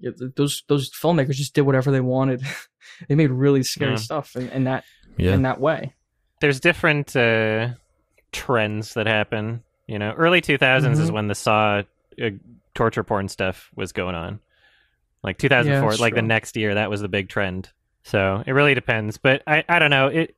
[0.00, 2.42] yeah, th- those those filmmakers just did whatever they wanted.
[3.08, 3.96] they made really scary Yeah.
[3.96, 4.84] stuff in, in that
[5.16, 5.32] Yeah.
[5.34, 5.94] in that way.
[6.40, 7.68] There's different uh,
[8.32, 9.62] trends that happen.
[9.86, 11.14] You know, early 2000s is Mhm.
[11.14, 11.82] when the Saw
[12.22, 12.30] uh,
[12.74, 14.40] torture porn stuff was going on.
[15.22, 17.70] Like 2004, that's like the next year, that was the big trend.
[18.04, 19.16] So it really depends.
[19.18, 20.08] But I, I don't know.
[20.08, 20.36] It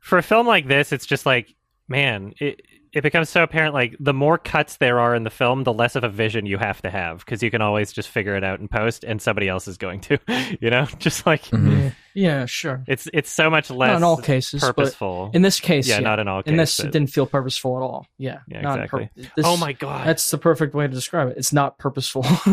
[0.00, 1.54] for a film like this, it's just like,
[1.88, 3.72] man, it it becomes so apparent.
[3.74, 6.58] Like the more cuts there are in the film, the less of a vision you
[6.58, 9.48] have to have because you can always just figure it out in post, and somebody
[9.48, 10.18] else is going to.
[10.60, 11.92] You know, just like Mhm.
[12.14, 12.82] Yeah, yeah, sure.
[12.86, 15.30] it's it's so much less Not in all cases, but purposeful.
[15.32, 16.50] in this case, yeah, yeah, not in all cases.
[16.52, 18.06] in this, it didn't feel purposeful at all.
[18.18, 19.10] Yeah, Yeah, not exactly.
[19.16, 20.06] pur- this- oh my god!
[20.06, 21.36] That's the perfect way to describe it.
[21.36, 22.24] It's not purposeful.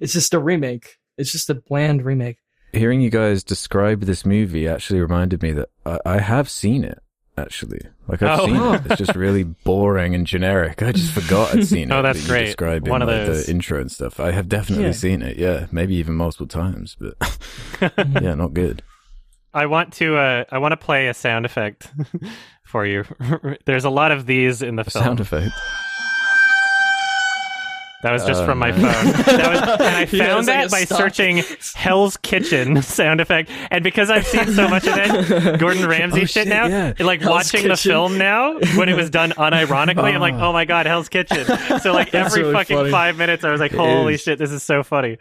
[0.00, 0.96] it's just a remake.
[1.18, 2.38] It's just a bland remake.
[2.72, 6.98] Hearing you guys describe this movie actually reminded me that I, I have seen it.
[7.36, 8.46] Actually, like I've Oh.
[8.46, 8.82] seen it.
[8.86, 10.82] It's just really boring and generic.
[10.82, 11.94] I just forgot I'd seen it.
[11.94, 12.44] Oh, that's that great.
[12.46, 13.46] Describing, One of like, those.
[13.46, 14.20] the intro and stuff.
[14.20, 14.92] I have definitely Yeah.
[14.92, 15.36] seen it.
[15.36, 17.14] Yeah, maybe even multiple times, but
[18.22, 18.82] yeah, not good.
[19.52, 21.90] I want to uh, I want to play a sound effect
[22.64, 23.04] for you.
[23.66, 25.04] There's a lot of these in the A film.
[25.04, 25.52] sound effect.
[28.04, 28.80] That was just Oh, from my man.
[28.82, 29.36] phone.
[29.38, 30.98] That was, and I found it's like that a by stock.
[30.98, 31.42] searching
[31.74, 33.50] Hell's Kitchen sound effect.
[33.70, 36.92] And because I've seen so much of that Gordon Ramsay Oh, shit, shit, now, yeah.
[37.00, 40.50] like Hell's watching the film now, when it was done unironically, I'm like, Oh.
[40.50, 41.44] oh my god, Hell's Kitchen.
[41.80, 42.90] So like every really fucking funny.
[42.90, 45.16] five minutes, I was like, holy shit, this is so funny.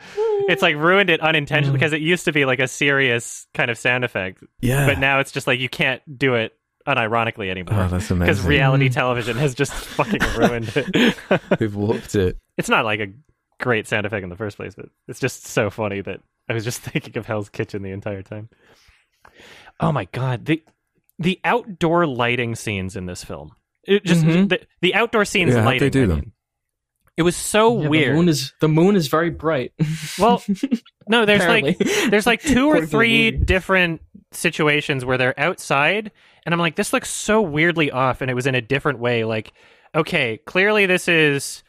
[0.50, 1.28] It's like ruined it Mm.
[1.30, 5.00] unintentionally because it used to be like a serious kind of sound effect, Yeah, but
[5.00, 6.52] now it's just like you can't do it
[6.88, 8.20] unironically anymore oh, that's amazing.
[8.20, 8.94] because reality Mm.
[8.94, 11.16] television has just fucking ruined it.
[11.60, 12.38] We've warped it.
[12.58, 13.08] it's not like a
[13.60, 16.20] great sound effect in the first place, but it's just so funny that
[16.50, 18.50] I was just thinking of Hell's Kitchen the entire time.
[19.80, 20.64] Oh my god, the
[21.20, 23.52] the outdoor lighting scenes in this film.
[23.86, 24.50] It just Mhm.
[24.50, 25.80] the, the outdoor scenes Yeah, how'd lighting.
[25.86, 26.34] they do I them?
[27.16, 28.10] It was so Yeah, weird.
[28.12, 29.72] The moon is the moon is very bright.
[30.18, 30.42] Well,
[31.08, 31.78] no, there's like
[32.10, 34.02] there's like two or According to the three different
[34.32, 36.12] situations where they're outside
[36.46, 39.24] and I'm like this looks so weirdly off and it was in a different way
[39.24, 39.54] like
[39.96, 41.64] okay clearly this is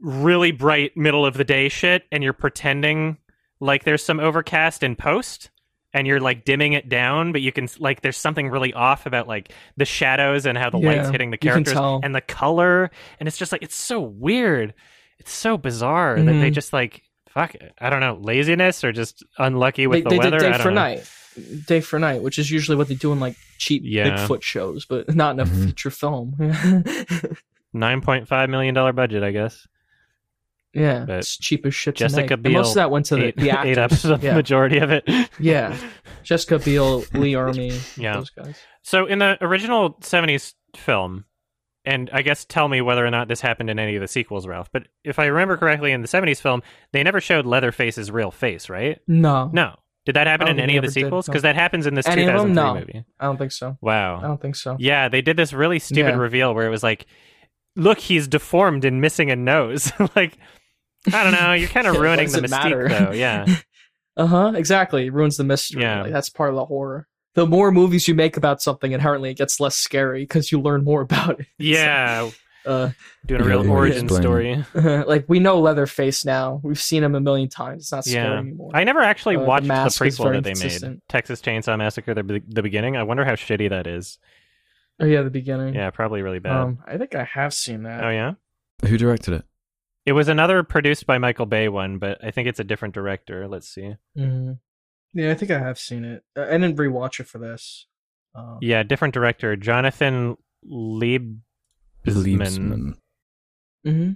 [0.00, 3.18] really bright middle of the day shit and you're pretending
[3.60, 5.50] like there's some overcast in post
[5.92, 9.26] and you're like dimming it down but you can like there's something really off about
[9.28, 13.26] like the shadows and how the Yeah, light's hitting the characters and the color and
[13.28, 14.74] it's just like it's so weird
[15.18, 16.54] it's so bizarre that they Mhm.
[16.54, 17.74] just like fuck it.
[17.78, 20.52] I don't know laziness or just unlucky with they, the they weather did I day
[20.58, 20.74] don't for know.
[20.82, 21.10] night,
[21.66, 24.16] day for night, which is usually what they do in like cheap Yeah.
[24.26, 25.64] Bigfoot shows, but not in a Mhm.
[25.66, 26.34] feature film.
[27.72, 29.66] Nine point five million dollar budget, I guess.
[30.72, 31.96] yeah, But it's cheap as shit.
[31.96, 32.30] to Jessica make.
[32.32, 34.04] And Biel most of that went to the, Eight, the eight actors.
[34.06, 34.34] up the yeah.
[34.34, 35.04] majority of it.
[35.38, 35.76] yeah,
[36.22, 38.14] Jessica Biel, Lee Ermey, Yeah.
[38.16, 38.58] those guys.
[38.82, 41.24] So in the original 70s film,
[41.84, 44.46] and I guess tell me whether or not this happened in any of the sequels,
[44.46, 44.70] Ralph.
[44.72, 48.68] But if I remember correctly, in the 70s film, they never showed Leatherface's real face,
[48.68, 49.00] right?
[49.06, 49.76] No, No.
[50.06, 51.28] Did that happen in any of the sequels?
[51.28, 51.32] no.
[51.32, 52.54] Because that happens in this Any 2003?
[52.54, 52.74] No.
[52.74, 53.04] movie.
[53.20, 53.76] I don't think so.
[53.82, 54.18] Wow.
[54.18, 54.76] I don't think so.
[54.78, 56.16] Yeah, they did this really stupid Yeah.
[56.16, 57.06] reveal where it was like,
[57.74, 59.92] look, he's deformed and missing a nose.
[60.16, 60.38] like,
[61.12, 61.52] I don't know.
[61.52, 62.88] You're kind of ruining the mystique, matter?
[62.88, 63.12] though.
[63.12, 63.44] Yeah.
[64.18, 64.52] Uh huh.
[64.56, 65.04] Exactly.
[65.08, 65.82] It ruins the mystery.
[65.82, 66.00] Yeah.
[66.04, 67.06] Like, that's part of the horror.
[67.34, 70.84] The more movies you make about something, inherently, it gets less scary because you learn
[70.84, 71.46] more about it.
[71.58, 72.30] Yeah.
[72.66, 72.90] Uh,
[73.26, 74.22] Doing a real yeah, origin explain.
[74.22, 74.64] story.
[75.06, 76.60] like we know Leatherface now.
[76.64, 77.84] We've seen him a million times.
[77.84, 78.38] It's not scary Yeah.
[78.40, 78.70] anymore.
[78.74, 80.94] I never actually Uh, watched the, mask is prequel that they consistent.
[80.96, 82.96] made, Texas Chainsaw Massacre, the, be- the beginning.
[82.96, 84.18] I wonder how shitty that is.
[85.00, 85.74] oh yeah, the beginning.
[85.74, 86.52] Yeah, probably really bad.
[86.52, 88.02] Um, I think I have seen that.
[88.04, 88.32] oh yeah,
[88.88, 89.44] Who directed it?
[90.04, 93.46] it was another produced by Michael Bay one, but I think it's a different director.
[93.48, 93.94] Let's see.
[94.16, 94.52] hmm
[95.14, 96.24] Yeah, I think I have seen it.
[96.36, 97.86] I didn't rewatch it for this.
[98.34, 100.36] Um, Yeah, different director, Jonathan
[100.68, 101.40] Liebesman.
[102.14, 102.94] Liebesman.
[103.84, 104.10] hmm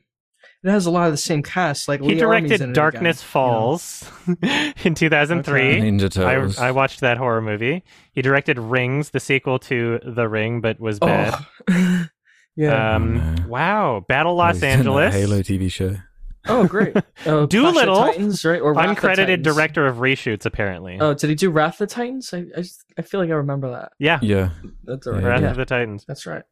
[0.64, 1.88] It has a lot of the same cast.
[1.88, 4.10] Like He Lee Ermey's in directed Darkness again, Falls
[4.84, 5.60] in 2003.
[5.60, 5.80] Okay.
[5.80, 6.58] Ninja Turtles.
[6.58, 7.84] I, I watched that horror movie.
[8.12, 11.34] He directed Rings, the sequel to The Ring, but was bad.
[11.70, 12.06] Oh.
[12.56, 12.94] yeah.
[12.96, 15.14] Um, Oh, wow, Battle Los He's in that Angeles.
[15.14, 15.96] Halo TV show.
[16.48, 16.96] oh, great.
[17.26, 18.62] Uh, Doolittle, Titans, right?
[18.62, 19.44] Or Wrath Uncredited Titans.
[19.44, 20.96] director of reshoots, apparently.
[20.98, 22.32] Oh, did he do Wrath of the Titans?
[22.32, 23.92] I, I, just, I feel like I remember that.
[23.98, 24.50] yeah, Yeah.
[24.84, 25.12] That's Yeah.
[25.12, 25.24] right.
[25.24, 26.04] Wrath Yeah, of the Titans.
[26.08, 26.42] that's right.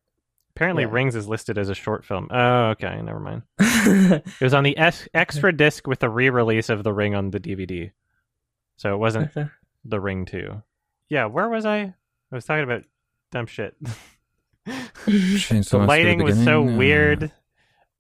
[0.59, 0.91] Apparently, Yeah.
[0.91, 2.27] Rings is listed as a short film.
[2.33, 3.43] Oh, okay, never mind.
[3.61, 7.39] It was on the es- extra disc with the re-release of The Ring on the
[7.39, 7.93] DVD,
[8.77, 9.31] so it wasn't
[9.85, 10.61] The Ring Two.
[11.09, 11.79] Yeah, where was I?
[11.79, 11.95] I
[12.33, 12.83] was talking about
[13.31, 13.77] dumb shit.
[15.07, 17.31] The lighting was so weird.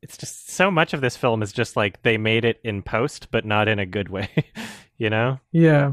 [0.02, 3.28] It's just so much of this film is just like they made it in post,
[3.30, 4.28] but not in a good way.
[4.98, 5.38] you know?
[5.52, 5.92] yeah,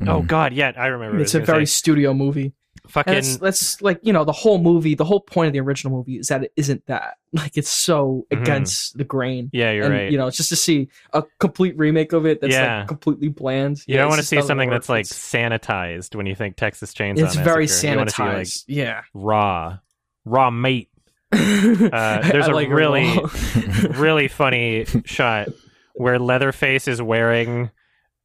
[0.00, 0.26] Oh mm.
[0.26, 1.20] God, yeah, I remember.
[1.20, 2.54] it's a very say, studio movie.
[2.88, 3.12] Fucking.
[3.14, 4.94] That's, that's like you know the whole movie.
[4.94, 7.16] The whole point of the original movie is that it isn't that.
[7.34, 8.42] Like it's so Mhm.
[8.42, 9.48] against the grain.
[9.54, 10.12] yeah, you're and, right.
[10.12, 12.80] You know, it's just to see a complete remake of it that's Yeah.
[12.80, 13.78] like completely bland.
[13.86, 17.24] You Yeah, don't want to see something that's like sanitized when you think Texas Chainsaw
[17.24, 17.90] it's very Massacre.
[17.92, 18.64] You wanna see, like, sanitized.
[18.66, 19.00] yeah.
[19.14, 19.78] raw,
[20.26, 20.90] raw meat.
[21.32, 23.18] uh, there's a really-
[23.92, 25.48] really funny shot
[25.94, 27.70] where Leatherface is wearing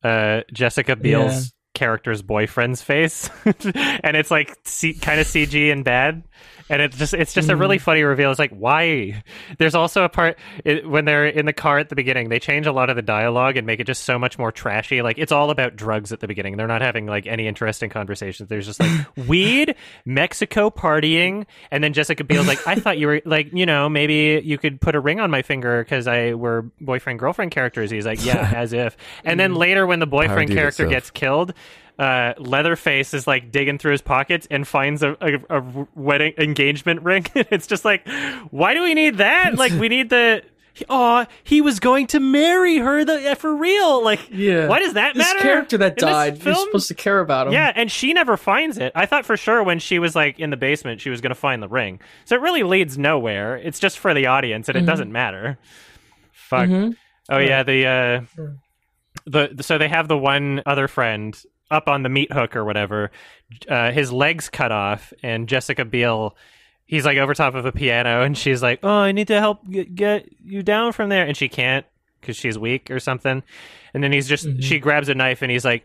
[0.04, 1.42] uh, Jessica Biel's Yeah.
[1.78, 6.24] Character's boyfriend's face, and it's like C- kind of CG and bad.
[6.70, 7.60] And it's just it's just a Mm.
[7.62, 8.30] really funny reveal.
[8.30, 9.24] It's like why?
[9.58, 12.28] There's also a part it, when they're in the car at the beginning.
[12.28, 15.02] They change a lot of the dialogue and make it just so much more trashy.
[15.02, 16.58] Like it's all about drugs at the beginning.
[16.58, 18.50] They're not having like any interesting conversations.
[18.50, 18.92] There's just like
[19.30, 19.76] weed,
[20.06, 24.42] Mexico partying, and then Jessica Biel's like, I thought you were like, you know, maybe
[24.44, 27.92] you could put a ring on my finger because I were boyfriend girlfriend characters.
[27.92, 28.98] He's like, yeah, as if.
[29.24, 31.54] And then later when the boyfriend character gets killed.
[32.00, 37.02] Uh, Leatherface is like digging through his pockets and finds a, a, a wedding engagement
[37.02, 37.26] ring.
[37.36, 38.08] it's just like,
[38.52, 39.56] why do we need that?
[39.56, 40.44] Like, we need the.
[40.90, 44.04] Oh, he was going to marry her the, for real.
[44.04, 44.68] Like, Yeah.
[44.68, 45.40] why does that this matter?
[45.40, 47.54] character that in died, you're supposed to care about him.
[47.54, 48.92] Yeah, and she never finds it.
[48.94, 51.36] I thought for sure when she was like in the basement, she was going to
[51.36, 52.00] find the ring.
[52.26, 53.58] So it really leads nowhere.
[53.58, 54.86] It's just for the audience, and it Mhm.
[54.86, 55.58] doesn't matter.
[56.32, 56.70] Fuck.
[56.70, 56.96] Mhm.
[57.30, 58.56] Oh yeah, the uh, Sure.
[59.26, 61.36] the so they have the one other friend
[61.70, 63.12] up on the meat hook or whatever.
[63.68, 66.36] Uh, his legs cut off, and Jessica Biel.
[66.86, 69.70] He's like over top of a piano, and she's like, "Oh, I need to help
[69.70, 71.86] get, get you down from there," and she can't
[72.22, 73.44] because she's weak or something.
[73.94, 74.64] And then he's just Mhm.
[74.64, 75.84] she grabs a knife, and he's like,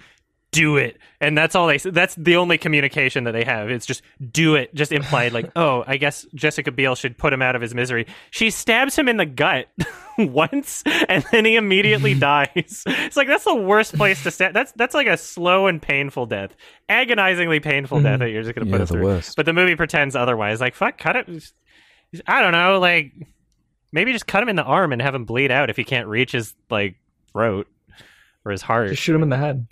[0.53, 1.79] "Do it," and that's all they.
[1.79, 3.70] That's the only communication that they have.
[3.70, 7.43] It's just "Do it," just implied like, "Oh, I guess Jessica Biel should put him
[7.43, 9.66] out of his misery." She stabs him in the gut
[10.19, 12.85] once, and then he immediately dies.
[12.87, 14.53] It's like that's the worst place to stab.
[14.55, 16.55] That's that's like a slow and painful death,
[16.89, 18.03] agonizingly painful Mhm.
[18.05, 19.05] death that you're just gonna put Yeah, us the through.
[19.05, 19.37] worst.
[19.37, 20.61] But the movie pretends otherwise.
[20.61, 21.53] Like, fuck, cut it.
[22.27, 22.79] I don't know.
[22.79, 23.12] Like,
[23.91, 26.09] maybe just cut him in the arm and have him bleed out if he can't
[26.09, 26.97] reach his like
[27.33, 27.69] throat
[28.45, 28.91] or his heart.
[28.91, 29.66] Just shoot him in the head.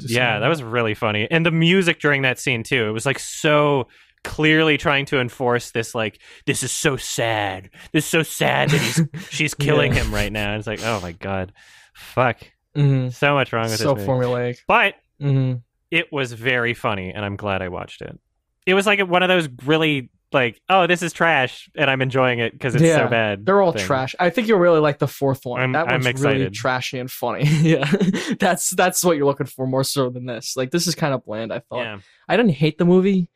[0.00, 1.28] Yeah, that was really funny.
[1.30, 2.86] And the music during that scene too.
[2.88, 3.88] It was like so
[4.22, 7.68] clearly trying to enforce this like this is so sad.
[7.92, 10.04] This is so sad that he's she's killing Yeah.
[10.04, 10.56] him right now.
[10.56, 11.52] It's like, oh my god.
[11.94, 12.38] Fuck.
[12.76, 13.12] Mhm.
[13.12, 14.26] So much wrong with so this movie.
[14.26, 14.56] formulaic.
[14.66, 15.54] But hmm
[15.90, 18.18] it was very funny and I'm glad I watched it.
[18.66, 22.40] It was like one of those really like, oh, this is trash and I'm enjoying
[22.40, 23.46] it because it's so bad.
[23.46, 23.86] They're all thing.
[23.86, 24.14] trash.
[24.18, 25.60] I think you'll really like the fourth one.
[25.60, 26.54] I'm- that I'm one's really excited.
[26.54, 27.44] trashy and funny.
[27.62, 27.90] yeah,
[28.40, 30.56] that's that's what you're looking for more so than this.
[30.56, 31.52] Like this is kind of bland.
[31.52, 31.82] I thought.
[31.82, 31.98] Yeah.
[32.28, 33.30] I didn't hate the movie.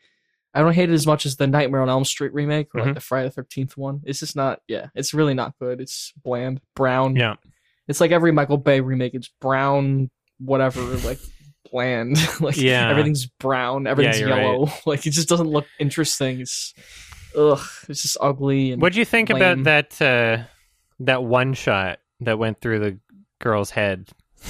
[0.54, 2.86] I don't hate it as much as the Nightmare on Elm Street remake or Mhm.
[2.86, 4.00] like the Friday the Thirteenth one.
[4.04, 4.60] It's just not.
[4.66, 5.80] Yeah, it's really not good.
[5.80, 7.16] It's bland, brown.
[7.16, 7.34] Yeah.
[7.86, 9.14] It's like every Michael Bay remake.
[9.14, 11.18] It's brown, whatever, like
[11.70, 12.16] bland.
[12.40, 12.90] like Yeah.
[12.90, 14.42] everything's brown, everything's you're right.
[14.42, 14.68] yellow.
[14.86, 16.40] Like it just doesn't look interesting.
[16.40, 16.74] It's
[17.36, 19.42] ugh, it's just ugly what do you think lame.
[19.42, 20.44] about that uh,
[21.00, 22.98] that one shot that went through the
[23.40, 24.08] girl's head?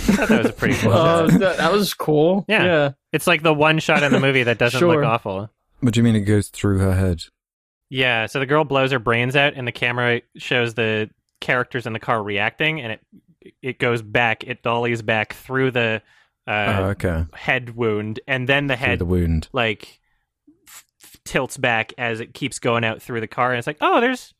[0.08, 1.30] I thought that was a pretty cool shot.
[1.40, 2.44] that, that was cool.
[2.48, 2.64] Yeah.
[2.64, 2.90] yeah.
[3.12, 5.50] It's like the one shot in the movie that doesn't look awful.
[5.80, 7.22] What do you mean it goes through her head?
[7.90, 11.08] Yeah, so the girl blows her brains out, and the camera shows the
[11.40, 13.00] characters in the car reacting, and it
[13.62, 16.02] it goes back, it dollies back through the
[16.48, 17.24] oh, uh, okay.
[17.34, 19.48] head wound, and then the Through head the wound.
[19.52, 20.00] like
[20.66, 23.78] f- f- tilts back as it keeps going out through the car, and it's like,
[23.80, 24.34] oh, there's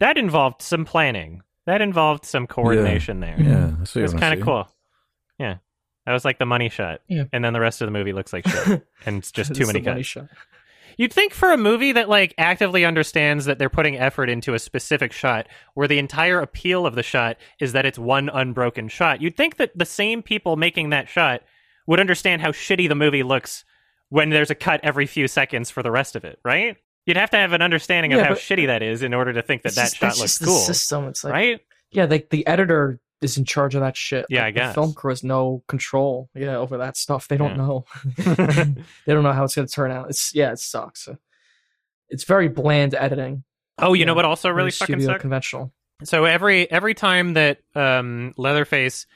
[0.00, 3.36] that involved some planning, that involved some coordination there.
[3.38, 4.68] Yeah, that's It was kind of cool.
[5.38, 5.56] Yeah,
[6.06, 7.24] that was like the money shot, Yeah.
[7.32, 9.80] and then the rest of the movie looks like shit, and it's just too many
[9.80, 10.30] the money cuts.
[10.96, 14.58] You'd think for a movie that like actively understands that they're putting effort into a
[14.58, 19.20] specific shot, where the entire appeal of the shot is that it's one unbroken shot,
[19.20, 21.42] you'd think that the same people making that shot
[21.86, 23.64] would understand how shitty the movie looks
[24.08, 26.76] when there's a cut every few seconds for the rest of it, right?
[27.04, 29.42] You'd have to have an understanding of Yeah, how shitty that is in order to
[29.42, 31.08] think that that just- shot looks cool, system.
[31.08, 31.60] It's like right?
[31.90, 34.24] yeah, like the editor is in charge of that shit.
[34.30, 34.74] Yeah, Like, I the guess.
[34.74, 36.30] film crew has no control.
[36.34, 37.28] Yeah, over that stuff.
[37.28, 37.56] They don't Yeah.
[37.56, 37.84] know.
[38.16, 40.08] they don't know how it's going to turn out.
[40.08, 41.08] It's yeah, it sucks.
[42.08, 43.44] It's very bland editing.
[43.78, 44.24] oh, you know what?
[44.24, 45.20] Also, really fucking sucks.
[45.20, 45.72] conventional.
[46.04, 49.06] So every every time that um, Leatherface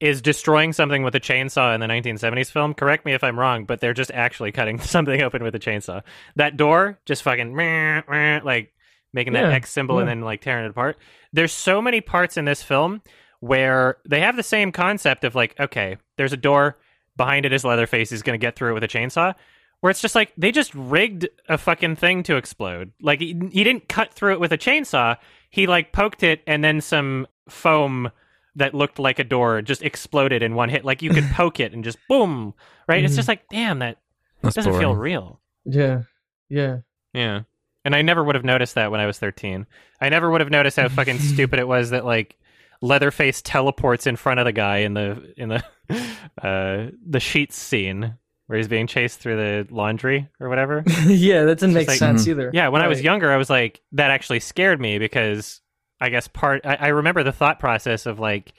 [0.00, 3.64] is destroying something with a chainsaw in the 1970s film, correct me if I'm wrong,
[3.64, 6.02] but they're just actually cutting something open with a chainsaw.
[6.36, 8.72] That door just fucking meh, meh, like
[9.12, 10.96] making that Yeah, X symbol and then like tearing it apart.
[11.32, 13.00] There's so many parts in this film
[13.44, 16.78] where they have the same concept of like, okay, there's a door
[17.16, 18.08] behind it is Leatherface.
[18.10, 19.34] He's going to get through it with a chainsaw.
[19.80, 22.92] Where it's just like they just rigged a fucking thing to explode.
[23.02, 25.18] Like he, he didn't cut through it with a chainsaw.
[25.50, 28.10] He like poked it, and then some foam
[28.56, 30.86] that looked like a door just exploded in one hit.
[30.86, 32.54] Like you could poke it and just boom.
[32.88, 33.04] Right?
[33.04, 33.16] It's Mhm.
[33.16, 33.98] just like, damn, that
[34.40, 35.40] That's doesn't feel real.
[35.66, 36.02] Yeah,
[36.48, 36.78] yeah.
[37.12, 37.40] Yeah.
[37.84, 39.66] And I never would have noticed that when I was 13.
[40.00, 42.36] I never would have noticed how fucking stupid it was that like
[42.80, 45.64] Leatherface teleports in front of the guy in the in the
[46.42, 50.82] uh the sheets scene where he's being chased through the laundry or whatever.
[51.06, 52.50] yeah, that didn't It's make just sense like- either.
[52.52, 55.62] Yeah, when I was younger, I was like, that actually scared me because
[55.98, 58.52] I guess part, I, I remember the thought process of like,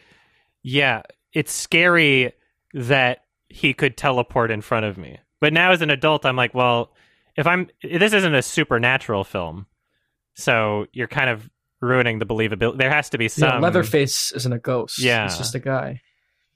[0.64, 2.34] yeah, it's scary
[2.74, 3.20] that
[3.50, 5.20] he could teleport in front of me.
[5.40, 6.92] But now as an adult, I'm like, well,
[7.38, 9.68] if I'm, this isn't a supernatural film.
[10.34, 11.48] So you're kind of
[11.86, 12.78] ruining the believability.
[12.78, 13.48] There has to be some.
[13.50, 15.00] Yeah, Leatherface isn't a ghost.
[15.00, 15.24] Yeah.
[15.26, 16.02] he's just a guy.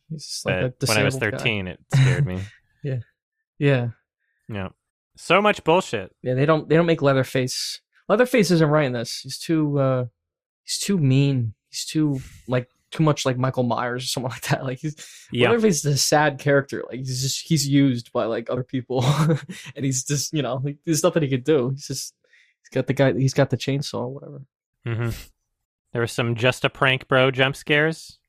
[0.09, 1.37] He's just like a when I was disabled guy.
[1.37, 2.41] 13, it scared me.
[2.83, 2.99] Yeah,
[3.57, 3.89] yeah.
[4.47, 4.69] Yeah.
[5.15, 6.15] So much bullshit.
[6.23, 6.33] yeah.
[6.33, 7.81] They don't they don't make Leatherface.
[8.07, 9.19] Leatherface isn't right in this.
[9.21, 10.05] He's too uh
[10.63, 11.53] he's too mean.
[11.69, 14.63] He's too like too much like Michael Myers or something like that.
[14.63, 14.95] Like he's
[15.31, 15.49] Yeah.
[15.49, 16.83] Leatherface is a sad character.
[16.89, 19.03] Like he's just he's used by like other people,
[19.75, 21.69] and he's just you know like, there's nothing he could do.
[21.69, 22.15] He's just
[22.63, 23.13] he's got the guy.
[23.13, 24.41] He's got the chainsaw or whatever.
[24.85, 25.09] Hmm
[25.93, 28.19] There were some just a prank bro jump scares.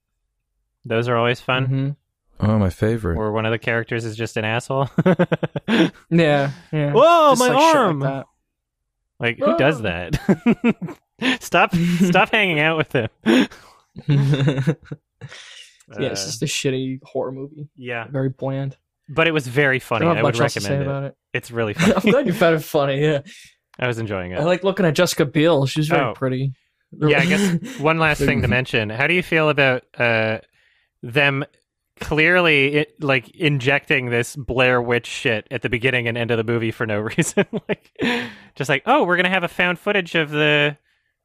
[0.84, 1.66] Those are always fun.
[1.66, 1.96] Mhm.
[2.42, 3.18] Oh, my favorite.
[3.18, 4.88] Where one of the characters is just an asshole.
[6.10, 6.92] Yeah, yeah.
[6.92, 8.00] Whoa, Just, my like, arm!
[8.00, 8.26] Like
[9.20, 10.18] Like, who does that?
[11.40, 13.08] stop, stop hanging out with him.
[14.08, 17.68] Uh, yeah, it's just a shitty horror movie.
[17.76, 18.76] yeah, Very bland.
[19.08, 20.06] but it was very funny.
[20.06, 20.86] don't I, would much else to say recommend it.
[20.90, 21.16] about it.
[21.34, 21.94] It's really funny.
[21.96, 23.02] I'm glad you found it funny.
[23.02, 23.20] Yeah,
[23.80, 24.38] I was enjoying it.
[24.38, 25.66] I like looking at Jessica Biel.
[25.66, 26.12] She's very Oh.
[26.14, 26.52] pretty.
[26.92, 28.90] yeah, I guess one last thing to mention.
[28.90, 30.38] How do you feel about uh,
[31.02, 31.44] them
[31.98, 36.44] clearly it, like injecting this Blair Witch shit at the beginning and end of the
[36.44, 37.44] movie for no reason?
[37.68, 37.90] like,
[38.54, 40.76] just like, oh, we're gonna have a found footage of the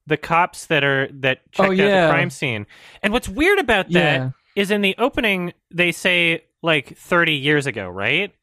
[0.08, 1.78] the cops that are that checked Oh, out
[2.08, 2.68] the crime scene.
[3.02, 4.76] And what's weird about that is Yeah.
[4.76, 8.34] in the opening they say like 30 years ago, right?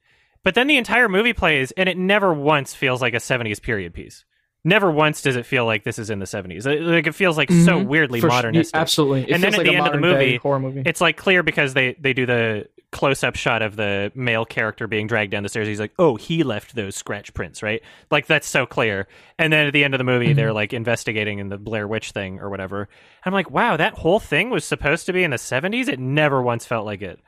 [0.45, 3.95] But then the entire movie plays and it never once feels like a 70s period
[3.95, 4.25] piece.
[4.65, 6.67] Never once does it feel like this is in the 70s.
[6.67, 7.87] It- Like it feels like so Mhm.
[7.87, 8.53] weirdly For sure.
[8.75, 9.23] Absolutely.
[9.23, 10.83] It And then at like the end of the movie, horror movie.
[10.87, 14.87] It's like clear because they they do the close up shot of the male character
[14.87, 15.67] being dragged down the stairs.
[15.67, 19.09] He's like, "Oh, he left those scratch prints, right?" Like that's so clear.
[19.39, 20.37] And then at the end of the movie, Mhm.
[20.37, 22.89] they're like investigating in the Blair Witch thing or whatever.
[23.25, 25.89] I'm like, "Wow, that whole thing was supposed to be in the 70s.
[25.89, 27.19] It never once felt like it.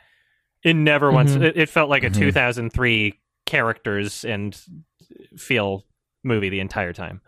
[0.65, 1.33] It never once.
[1.33, 1.43] Mhm.
[1.43, 2.15] It, it felt like a Mhm.
[2.19, 4.59] 2003 characters and
[5.37, 5.85] feel
[6.25, 7.21] movie the entire time.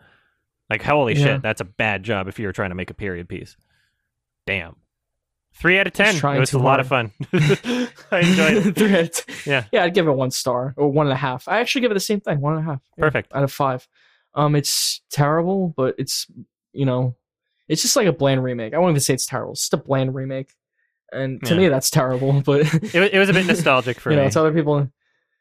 [0.69, 1.23] Like, holy Yeah.
[1.23, 3.55] shit, that's a bad job if you were trying to make a period piece.
[4.45, 4.75] Damn.
[5.53, 6.15] Three out of ten.
[6.15, 7.11] It was a too lot of fun.
[7.33, 8.75] I enjoyed it.
[8.75, 9.35] Three out of ten.
[9.45, 9.63] Yeah.
[9.71, 11.47] Yeah, I'd give it one star or one and a half.
[11.47, 12.81] I actually give it the same thing, one and a half.
[12.97, 13.31] Yeah, Perfect.
[13.35, 13.87] out of five.
[14.35, 16.27] Um, it's terrible, but it's
[16.73, 17.15] you know,
[17.67, 18.73] it's just like a bland remake.
[18.75, 19.53] I won't even say it's terrible.
[19.53, 20.53] It's just a bland remake.
[21.11, 21.59] And to Yeah.
[21.59, 22.41] me that's terrible.
[22.45, 24.89] But It, it was a bit nostalgic for you know, it's other people.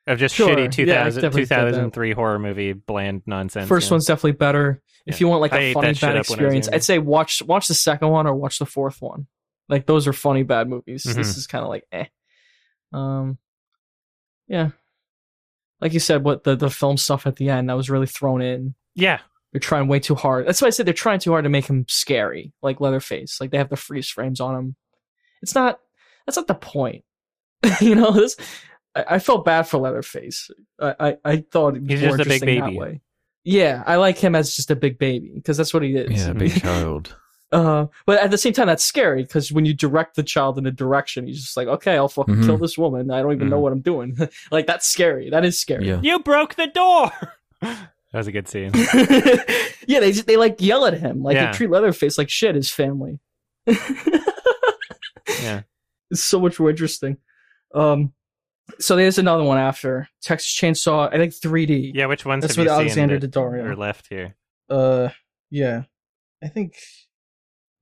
[0.06, 0.48] of just Sure.
[0.48, 1.56] shitty Yeah, 2000, definitely get that.
[1.66, 3.68] 2003 horror movie bland nonsense.
[3.68, 3.94] First yeah.
[3.94, 4.82] one's definitely better.
[5.06, 5.26] If Yeah.
[5.26, 6.68] you want like I a funny bad up when I was experience.
[6.72, 9.26] I'd say watch watch the second one or watch the fourth one.
[9.68, 11.04] Like those are funny bad movies.
[11.04, 11.14] Mhm.
[11.14, 12.06] This is kind of like eh.
[12.92, 13.38] Um,
[14.48, 14.70] yeah,
[15.80, 18.40] like you said, what the the film stuff at the end that was really thrown
[18.42, 18.74] in.
[18.94, 19.18] Yeah,
[19.52, 20.46] They're trying way too hard.
[20.46, 23.40] That's why I said they're trying too hard to make him scary, like Leatherface.
[23.40, 24.76] Like they have the freeze frames on him.
[25.42, 25.80] It's not.
[26.26, 27.04] That's not the point.
[27.80, 28.36] you know this.
[28.94, 30.50] I, I felt bad for Leatherface.
[30.80, 32.78] I I, I thought He's more just a big interesting that baby.
[32.78, 33.00] way.
[33.44, 36.24] Yeah, I like him as just a big baby because that's what he is.
[36.24, 37.14] Yeah, a big child.
[37.52, 40.66] Uh, but at the same time, that's scary because when you direct the child in
[40.66, 42.44] a direction, he's just like, okay, I'll fucking Mhm.
[42.44, 43.08] kill this woman.
[43.12, 43.62] I don't even know Mhm.
[43.62, 44.18] what I'm doing.
[44.50, 45.30] like that's scary.
[45.30, 45.86] That is scary.
[45.86, 46.00] Yeah.
[46.02, 47.12] you broke the door.
[47.62, 48.72] that was a good scene.
[49.86, 51.52] yeah, they just, they like yell at him, like Yeah.
[51.52, 52.56] they treat Leatherface like shit.
[52.56, 53.20] His family.
[55.28, 55.62] Yeah.
[56.10, 57.18] it's so much more interesting.
[57.74, 58.12] Um,
[58.78, 61.12] so there's another one after Texas Chainsaw.
[61.12, 61.92] I think 3D.
[61.94, 63.64] Yeah, which ones that's have with Alexandra Daddario.
[63.64, 64.34] are left here?
[64.68, 65.10] Uh,
[65.50, 65.82] yeah,
[66.42, 66.76] I think.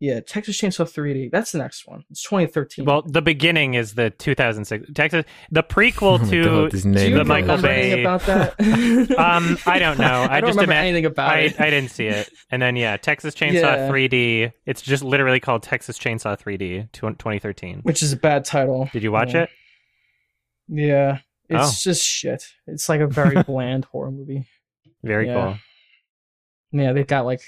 [0.05, 1.31] Yeah, Texas Chainsaw 3D.
[1.31, 2.05] That's the next one.
[2.10, 2.85] It's 2013.
[2.85, 5.24] Well, the beginning is the 2006 Texas.
[5.51, 8.55] The prequel Oh to God, this Do the Michael Bay- about that?
[9.18, 10.05] Um, I don't know.
[10.28, 11.60] I I, don't just remember ima- anything about I, it.
[11.60, 12.28] I didn't see it.
[12.51, 13.89] And then yeah, Texas Chainsaw Yeah.
[13.90, 14.52] 3D.
[14.66, 17.81] It's just literally called Texas Chainsaw 3D, 2013.
[17.82, 18.90] Which is a bad title.
[18.93, 19.43] Did you watch Yeah.
[19.44, 19.48] it?
[20.68, 21.18] Yeah,
[21.48, 21.74] it's Oh.
[21.82, 22.44] just shit.
[22.66, 24.44] It's like a very bland horror movie.
[25.02, 25.35] Very Yeah.
[25.35, 26.81] cool.
[26.81, 27.40] Yeah, they've got like,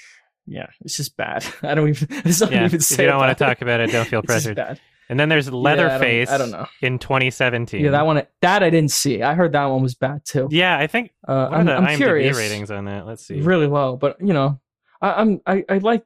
[0.47, 1.45] yeah, it's just bad.
[1.61, 2.07] I don't even.
[2.23, 2.65] There's nothing Yeah.
[2.65, 4.55] even If you don't want to talk about it, don't feel It's just pressured.
[4.57, 4.79] bad.
[5.09, 6.67] And then there's Leatherface Yeah, I, don't, I don't know.
[6.87, 7.81] in 2017.
[7.83, 8.21] Yeah, that one.
[8.41, 9.21] That I didn't see.
[9.23, 10.47] I heard that one was bad too.
[10.51, 12.37] Yeah, I think Uh, what are I'm, the I'm IMDb curious.
[12.37, 13.05] ratings on that?
[13.05, 13.39] Let's see.
[13.39, 14.59] Really low, but you know,
[15.01, 16.05] I, I'm I, I like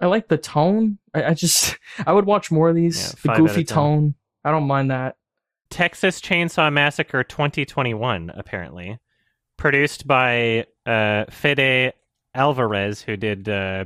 [0.00, 0.98] I like the tone.
[1.12, 1.76] I, I just
[2.06, 3.02] I would watch more of these.
[3.02, 4.14] Yeah, the five out of goofy tone.
[4.44, 5.16] I don't mind that.
[5.70, 8.98] Texas Chainsaw Massacre 2021, apparently.
[9.56, 11.92] Produced by uh, Fede
[12.34, 13.84] Alvarez, who did uh,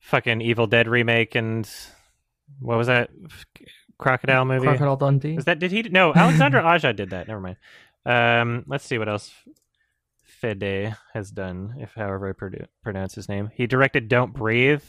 [0.00, 1.68] fucking Evil Dead remake and
[2.60, 3.10] what was that
[3.98, 4.66] crocodile movie?
[4.66, 5.34] Crocodile Dundee.
[5.36, 5.82] Was that did he?
[5.82, 7.28] No, Alexandre Aja did that.
[7.28, 7.56] Never mind.
[8.04, 9.32] Um, let's see what else
[10.24, 13.50] Fede has done, if however I produ- pronounce his name.
[13.54, 14.82] He directed Don't Breathe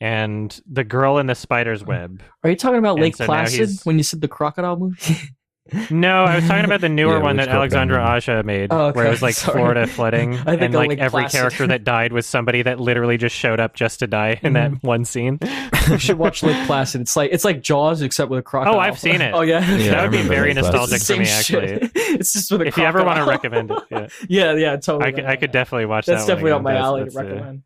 [0.00, 2.22] and The Girl in the Spider's Web.
[2.42, 5.14] Are you talking about And Lake so Placid when you said the crocodile movie?
[5.90, 8.08] No, I was talking about the newer Yeah, one that Alexandre movie?
[8.08, 8.96] Aja made, Oh, okay.
[8.96, 9.58] where it was like Sorry.
[9.60, 11.38] Florida flooding, I think and of like every Placid.
[11.38, 14.74] character that died was somebody that literally just showed up just to die in Mm-hmm.
[14.74, 15.38] that one scene.
[15.88, 17.00] you should watch Lake Placid.
[17.02, 18.74] It's like it's like Jaws except with a crocodile.
[18.74, 19.32] Oh, I've seen it.
[19.34, 21.90] oh yeah, Yeah, that I would be very Lake nostalgic It's for me, actually.
[21.94, 24.06] it's just with a If you ever want to recommend it, yeah.
[24.28, 25.06] yeah, yeah, totally.
[25.06, 26.42] I could, I could definitely watch That's that.
[26.42, 26.74] one definitely up again.
[26.74, 27.62] my alley that's, to uh, recommend.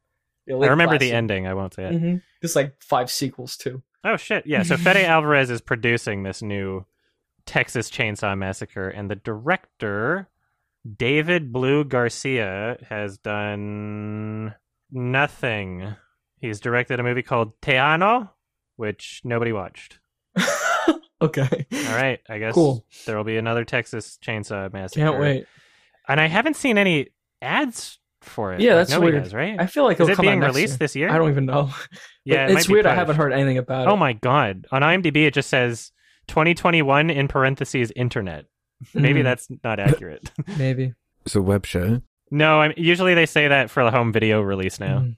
[0.47, 1.47] Yeah, I Lake remember the ending.
[1.47, 1.93] I won't say it.
[1.95, 2.23] Mhm.
[2.43, 3.83] There's like five sequels too.
[4.05, 4.47] Oh shit!
[4.47, 4.63] Yeah.
[4.65, 6.85] So Fede Alvarez is producing this new
[7.47, 10.29] Texas Chainsaw Massacre, and the director
[10.97, 14.55] David Blue Garcia has done
[14.91, 15.95] nothing.
[16.41, 18.31] He's directed a movie called Tejano,
[18.77, 19.99] which nobody watched.
[21.23, 21.67] okay.
[21.73, 22.85] All right, I guess Cool.
[23.07, 25.01] there will be another Texas Chainsaw Massacre.
[25.01, 25.47] Can't wait.
[26.09, 27.09] And I haven't seen any
[27.43, 28.61] ads for it.
[28.61, 29.23] Yeah, Like, that's nobody weird.
[29.25, 29.57] has, right?
[29.59, 30.79] I feel like Is it'll it come being released year.
[30.79, 31.11] this year?
[31.11, 31.71] I don't even know.
[32.25, 32.87] yeah, it it's weird.
[32.87, 33.93] I haven't heard anything about oh it.
[33.95, 34.67] Oh my god!
[34.71, 35.91] On IMDb, it just says
[36.29, 38.47] 2021 in parentheses internet.
[38.95, 39.25] Maybe Mhm.
[39.25, 40.31] that's not accurate.
[40.59, 40.93] maybe.
[41.25, 42.03] It's a web show.
[42.31, 45.17] no, I'm usually they say that for the home video release now, Mhm.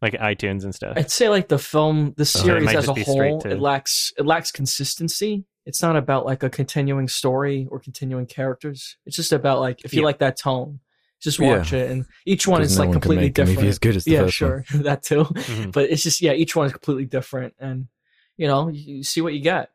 [0.00, 0.94] like iTunes and stuff.
[0.96, 3.40] I'd say like the film, the it series might as just a be straight whole,
[3.42, 5.44] to- it lacks it lacks consistency.
[5.66, 8.96] It's not about like a continuing story or continuing characters.
[9.04, 10.06] It's just about like if you Yeah.
[10.06, 10.78] like that tone,
[11.20, 11.58] just Yeah.
[11.58, 13.68] watch it, and each one is no like one can completely make a movie different.
[13.68, 14.64] as good as the yeah, first one.
[14.64, 15.24] sure, that too.
[15.24, 15.72] Mhm.
[15.72, 17.88] But it's just yeah, each one is completely different, and
[18.36, 19.70] you know you, you see what you get.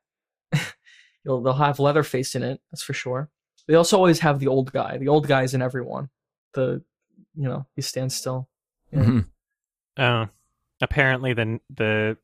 [1.23, 3.29] You'll they'll have Leatherface in it, that's for sure.
[3.67, 4.97] They also always have the old guy.
[4.97, 6.09] The old guy's in everyone.
[6.53, 6.83] The
[7.35, 8.49] you know he stands still.
[8.91, 8.99] Yeah.
[9.03, 9.25] Mhm.
[9.97, 10.27] Oh,
[10.81, 12.17] apparently the the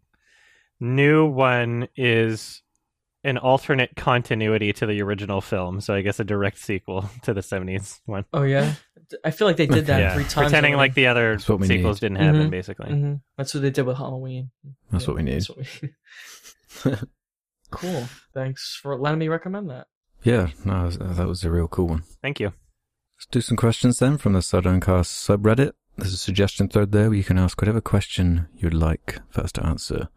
[0.80, 2.62] new one is
[3.24, 7.42] an alternate continuity to the original film, so I guess a direct sequel to the
[7.42, 8.26] 70s one.
[8.34, 8.74] Oh yeah,
[9.24, 10.34] I feel like they did that yeah, three times.
[10.50, 10.90] pretending already.
[10.90, 12.10] like the other That's what we sequels need.
[12.10, 12.52] didn't happen, Mhm.
[12.52, 12.90] basically.
[12.90, 13.22] Mhm.
[13.38, 14.52] That's what they did with Halloween.
[14.92, 15.34] That's Yeah, what we need.
[15.42, 16.98] that's what we-
[17.72, 18.08] cool.
[18.34, 19.88] Thanks for letting me recommend that.
[20.24, 22.04] Yeah, no, that was a real cool one.
[22.22, 22.54] Thank you.
[23.18, 25.72] Let's do some questions then from the Sardonicast subreddit.
[25.98, 29.52] There's a suggestion thread there where you can ask whatever question you'd like for us
[29.54, 30.10] to answer.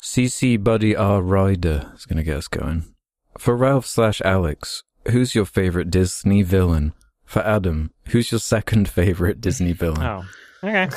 [0.00, 2.94] CC Buddy R Rider is going to get us going.
[3.38, 6.94] For Ralph slash Alex, who's your favorite Disney villain?
[7.24, 10.02] For Adam, who's your second favorite Disney villain?
[10.02, 10.24] Oh,
[10.64, 10.88] okay.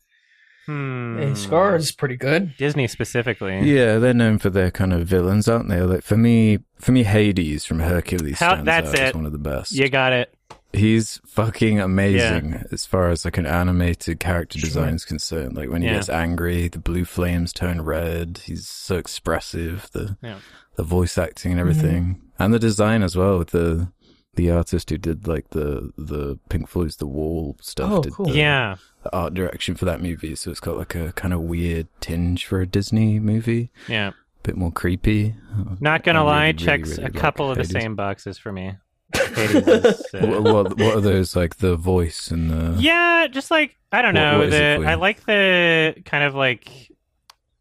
[0.71, 1.17] Hmm.
[1.19, 2.55] Hey, Scar is pretty good.
[2.57, 3.59] Disney specifically.
[3.61, 5.81] Yeah, they're known for their kind of villains, aren't they?
[5.81, 9.15] Like for me, for me, Hades from Hercules How- stands that's out as it.
[9.15, 9.71] one of the best.
[9.73, 10.33] You got it.
[10.73, 14.67] He's fucking amazing as far as like an animated character Sure.
[14.69, 15.55] design is concerned.
[15.57, 15.95] Like when he Yeah.
[15.95, 18.39] gets angry, the blue flames turn red.
[18.45, 19.89] He's so expressive.
[19.91, 20.35] The Yeah.
[20.77, 23.89] the voice acting and everything, and the design as well with the
[24.35, 27.91] the artist who did like the the Pink Floyd's The Wall stuff.
[27.91, 28.25] Oh, did cool.
[28.27, 28.75] the, Yeah.
[29.03, 30.35] the art direction for that movie.
[30.35, 34.09] So it's got like a kind of weird tinge for a Disney movie, Yeah.
[34.09, 34.13] A
[34.43, 35.35] bit more creepy.
[35.79, 37.73] Not gonna I lie, really, checks really a like couple of the Hades.
[37.83, 38.75] same boxes for me.
[39.15, 43.51] Hades is, uh, what, what, what are those like the voice and the yeah, just
[43.51, 44.37] like I don't know.
[44.39, 44.87] what is it the?
[44.87, 46.69] I like the kind of like.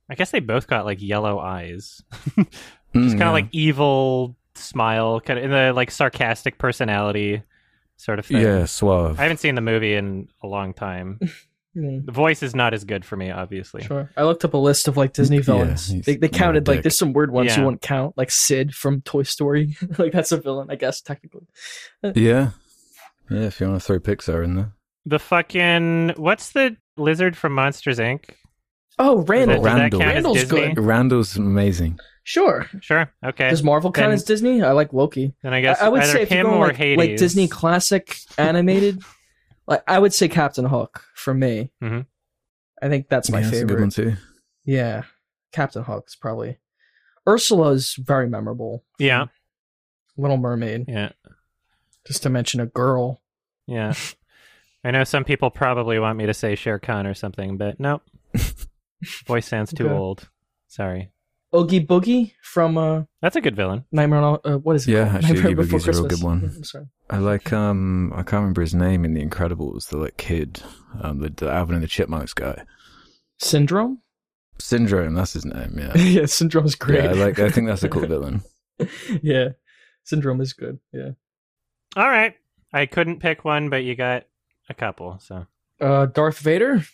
[0.08, 2.02] I guess they both got like yellow eyes.
[2.92, 3.28] Mm, Just kind yeah.
[3.28, 7.42] of like evil smile, kind of in the like sarcastic personality
[7.96, 8.40] sort of thing.
[8.40, 9.18] yeah suave.
[9.18, 11.18] I haven't seen the movie in a long time.
[11.72, 12.00] Yeah.
[12.04, 13.84] The voice is not as good for me, obviously.
[13.84, 14.10] Sure.
[14.16, 15.86] I looked up a list of like Disney villains.
[15.86, 17.58] he's they, they counted like there's some weird ones Yeah.
[17.60, 19.76] you wouldn't count, like Sid from Toy Story.
[19.98, 21.46] like that's a villain, I guess technically.
[22.02, 22.50] yeah,
[23.30, 23.38] yeah.
[23.42, 24.72] If you want to throw Pixar in there,
[25.06, 28.30] The fucking what's the lizard from Monsters Inc?
[28.98, 29.62] Oh, Randall.
[29.62, 30.00] Does that Randall.
[30.00, 30.78] count as Randall's good.
[30.80, 32.00] Randall's amazing.
[32.30, 32.66] Sure.
[32.80, 33.12] Sure.
[33.24, 33.50] Okay.
[33.50, 34.62] Does Marvel count Then- as Disney?
[34.62, 35.34] I like Loki.
[35.42, 36.98] then I guess I, I would either say if you're him going or like, Hades.
[36.98, 39.02] like Disney classic animated,
[39.66, 41.72] like I would say Captain Hook for me.
[41.82, 42.06] Mhm.
[42.80, 43.80] I think that's my yeah, that's a good favorite.
[43.80, 44.16] one too.
[44.64, 45.02] Yeah,
[45.52, 46.58] Captain Hook's probably.
[47.28, 48.84] Ursula's very memorable.
[48.98, 49.26] Yeah.
[50.16, 51.10] Little Mermaid, Yeah.
[52.06, 53.20] just to mention a girl.
[53.66, 53.94] Yeah.
[54.84, 58.02] I know some people probably want me to say Shere Khan or something, but nope.
[59.26, 59.94] Voice sounds too Okay.
[59.94, 60.28] old.
[60.68, 61.10] Sorry.
[61.54, 63.84] Oogie Boogie from uh, That's a good villain.
[63.90, 65.16] Nightmare on uh, what is it Yeah, called?
[65.16, 66.52] actually, Nightmare Oogie Before Boogie's a real good one.
[66.56, 66.86] I'm sorry.
[67.10, 69.88] I like um I can't remember his name in The Incredibles.
[69.88, 70.62] The like kid,
[71.02, 72.62] um the, the Alvin and the Chipmunks guy.
[73.38, 74.00] Syndrome.
[74.58, 75.76] Syndrome, that's his name.
[75.78, 77.04] Yeah, yeah, Syndrome's great.
[77.04, 77.10] yeah.
[77.10, 77.38] I like.
[77.38, 78.42] I think that's a cool villain.
[79.22, 79.48] yeah,
[80.04, 80.78] Syndrome is good.
[80.92, 81.10] Yeah.
[81.96, 82.34] All right.
[82.72, 84.24] I couldn't pick one, but you got
[84.68, 85.18] a couple.
[85.20, 85.46] So
[85.80, 86.84] Uh, Darth Vader.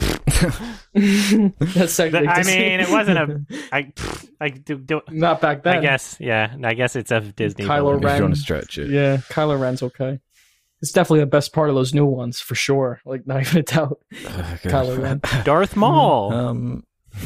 [0.94, 3.92] That's technically I mean, it wasn't a- I,
[4.40, 5.78] I do, do not back then.
[5.78, 6.54] I guess, yeah.
[6.64, 7.64] I guess it's a Disney.
[7.64, 7.96] Kylo villain.
[7.98, 8.30] if you want Ren.
[8.30, 10.18] to stretch it, Yeah, Kylo Ren's okay.
[10.82, 13.00] It's definitely the best part of those new ones for sure.
[13.04, 13.98] Like not even a doubt.
[14.14, 15.20] Kylo Ren.
[15.44, 16.32] Darth Maul.
[16.32, 16.84] Um,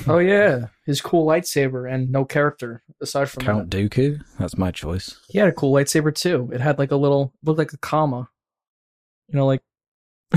[0.08, 3.76] Oh yeah, his cool lightsaber and no character aside from Count that.
[3.90, 4.18] Dooku.
[4.38, 5.20] That's my choice.
[5.28, 6.50] He had a cool lightsaber too.
[6.54, 8.28] It had like a little looked like a comma.
[9.28, 9.60] You know, like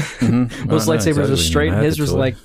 [0.20, 0.66] Mhm.
[0.68, 1.70] most I know lightsabers exactly are straight.
[1.70, 1.78] mean.
[1.78, 2.18] And His was toy.
[2.18, 2.36] like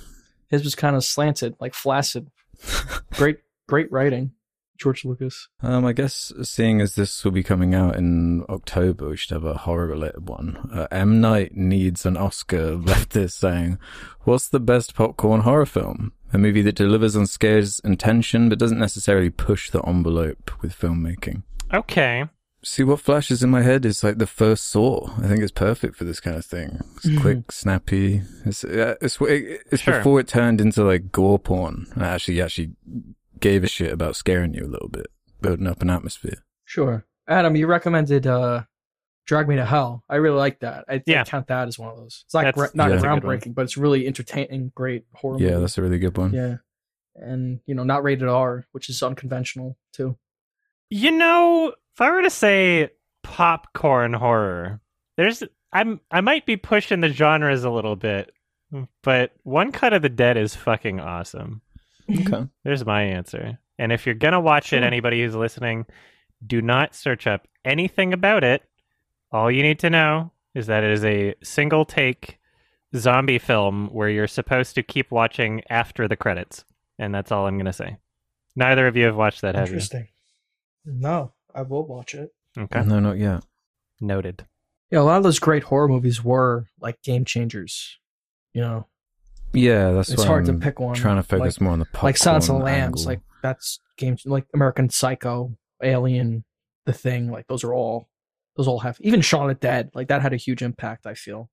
[0.49, 2.29] his was kind of slanted, like flaccid.
[3.13, 4.31] Great, great writing,
[4.77, 5.47] George Lucas.
[5.61, 9.45] Um, I guess seeing as this will be coming out in October, we should have
[9.45, 10.57] a horror related one.
[10.73, 12.75] Uh, M Night needs an Oscar.
[12.75, 13.77] Left this saying,
[14.21, 16.13] "What's the best popcorn horror film?
[16.31, 20.77] A movie that delivers on scares and tension, but doesn't necessarily push the envelope with
[20.77, 21.43] filmmaking."
[21.73, 22.25] Okay.
[22.65, 25.09] See what flashes in my head is like the first Saw.
[25.17, 26.79] I think it's perfect for this kind of thing.
[26.95, 27.19] It's Mhm.
[27.21, 28.21] quick, snappy.
[28.45, 29.97] It's uh, it's it's Sure.
[29.97, 31.87] before it turned into like gore porn.
[31.93, 32.71] And actually, actually
[33.39, 35.07] gave a shit about scaring you a little bit,
[35.41, 36.45] building up an atmosphere.
[36.63, 38.63] Sure, Adam, you recommended uh,
[39.25, 40.85] "Drag Me to Hell." I really like that.
[40.87, 41.21] I, Yeah.
[41.21, 42.23] I count that as one of those.
[42.25, 43.39] It's like That's- gra- not that's a good one.
[43.39, 45.37] groundbreaking, but it's really entertaining, great horror.
[45.37, 45.61] Yeah, movie.
[45.61, 46.31] that's a really good one.
[46.33, 46.57] yeah,
[47.15, 50.17] and you know, not rated R, which is unconventional too.
[50.89, 52.89] You know, if I were to say
[53.21, 54.81] popcorn horror,
[55.17, 58.31] there's I'm I might be pushing the genres a little bit,
[59.01, 61.61] but One Cut of the Dead is fucking awesome.
[62.09, 62.47] Okay.
[62.63, 63.59] There's my answer.
[63.79, 65.85] And if you're gonna watch it, anybody who's listening,
[66.45, 68.63] do not search up anything about it.
[69.31, 72.39] All you need to know is that it is a single take
[72.95, 76.63] zombie film where you're supposed to keep watching after the credits.
[76.99, 77.97] And that's all I'm gonna say.
[78.55, 79.75] Neither of you have watched that, have you?
[79.75, 80.07] Interesting.
[80.85, 82.29] No, I will watch it.
[82.57, 82.83] Okay.
[82.83, 83.43] No, not yet.
[84.01, 84.45] Noted.
[84.91, 87.97] Yeah, a lot of those great horror movies were like game changers.
[88.53, 88.87] You know,
[89.53, 90.95] Yeah, that's it's hard I'm to pick one.
[90.95, 93.01] trying to focus like, more on the popcorn like Silence of the Lambs.
[93.01, 93.05] angle.
[93.05, 96.43] Like that's game like American Psycho, Alien,
[96.85, 97.31] The Thing.
[97.31, 98.07] Like those are all
[98.55, 99.89] those all have even Shaun of the Dead.
[99.95, 101.07] Like that had a huge impact.
[101.07, 101.49] I feel.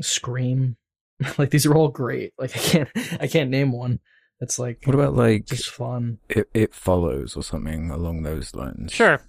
[0.00, 0.76] Scream,
[1.38, 2.32] like these are all great.
[2.38, 2.88] Like I can't
[3.20, 4.00] I can't name one
[4.40, 6.18] that's like what about like just fun.
[6.28, 8.92] it, it follows or something along those lines?
[8.92, 9.20] Sure.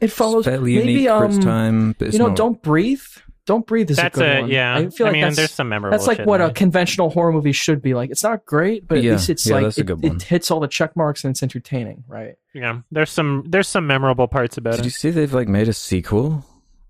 [0.00, 2.62] It follows fairly maybe unique for its um time, but it's you know not- Don't
[2.62, 3.00] Breathe.
[3.46, 4.50] Don't Breathe is That's a good a one.
[4.50, 4.74] yeah.
[4.76, 5.96] I feel like mean, that's there's some memorable.
[5.96, 8.10] That's like shit what in a conventional horror movie should be like.
[8.10, 10.22] It's not great, but at Yeah, least it's yeah, like that's a it, good it
[10.22, 12.34] hits all the check marks and it's entertaining, right?
[12.54, 12.80] yeah.
[12.90, 14.82] There's some there's some memorable parts about Did it.
[14.82, 16.44] Did you see they've like made a sequel?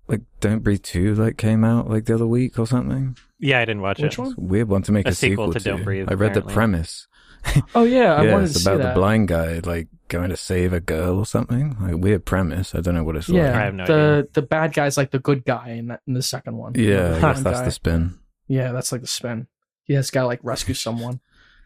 [0.07, 3.15] like Don't Breathe two like came out like the other week or something?
[3.39, 4.17] Yeah, I didn't watch Which it.
[4.19, 4.29] one?
[4.29, 6.41] It's a weird one to make A a, sequel to Don't Breathe, I read the
[6.41, 7.07] premise.
[7.75, 8.93] Oh yeah, I yeah, wanted it's to see about that.
[8.93, 11.75] the blind guy like going to save a girl or something.
[11.81, 12.75] Like weird premise.
[12.75, 13.55] I don't know what it's yeah, like.
[13.55, 14.27] I have no the idea.
[14.33, 16.73] the bad guy's like the good guy in that in the second one.
[16.75, 17.65] Yeah, I guess that's guy.
[17.65, 18.19] the spin.
[18.47, 19.47] Yeah, that's like the spin.
[19.83, 21.19] He has got to like rescue someone.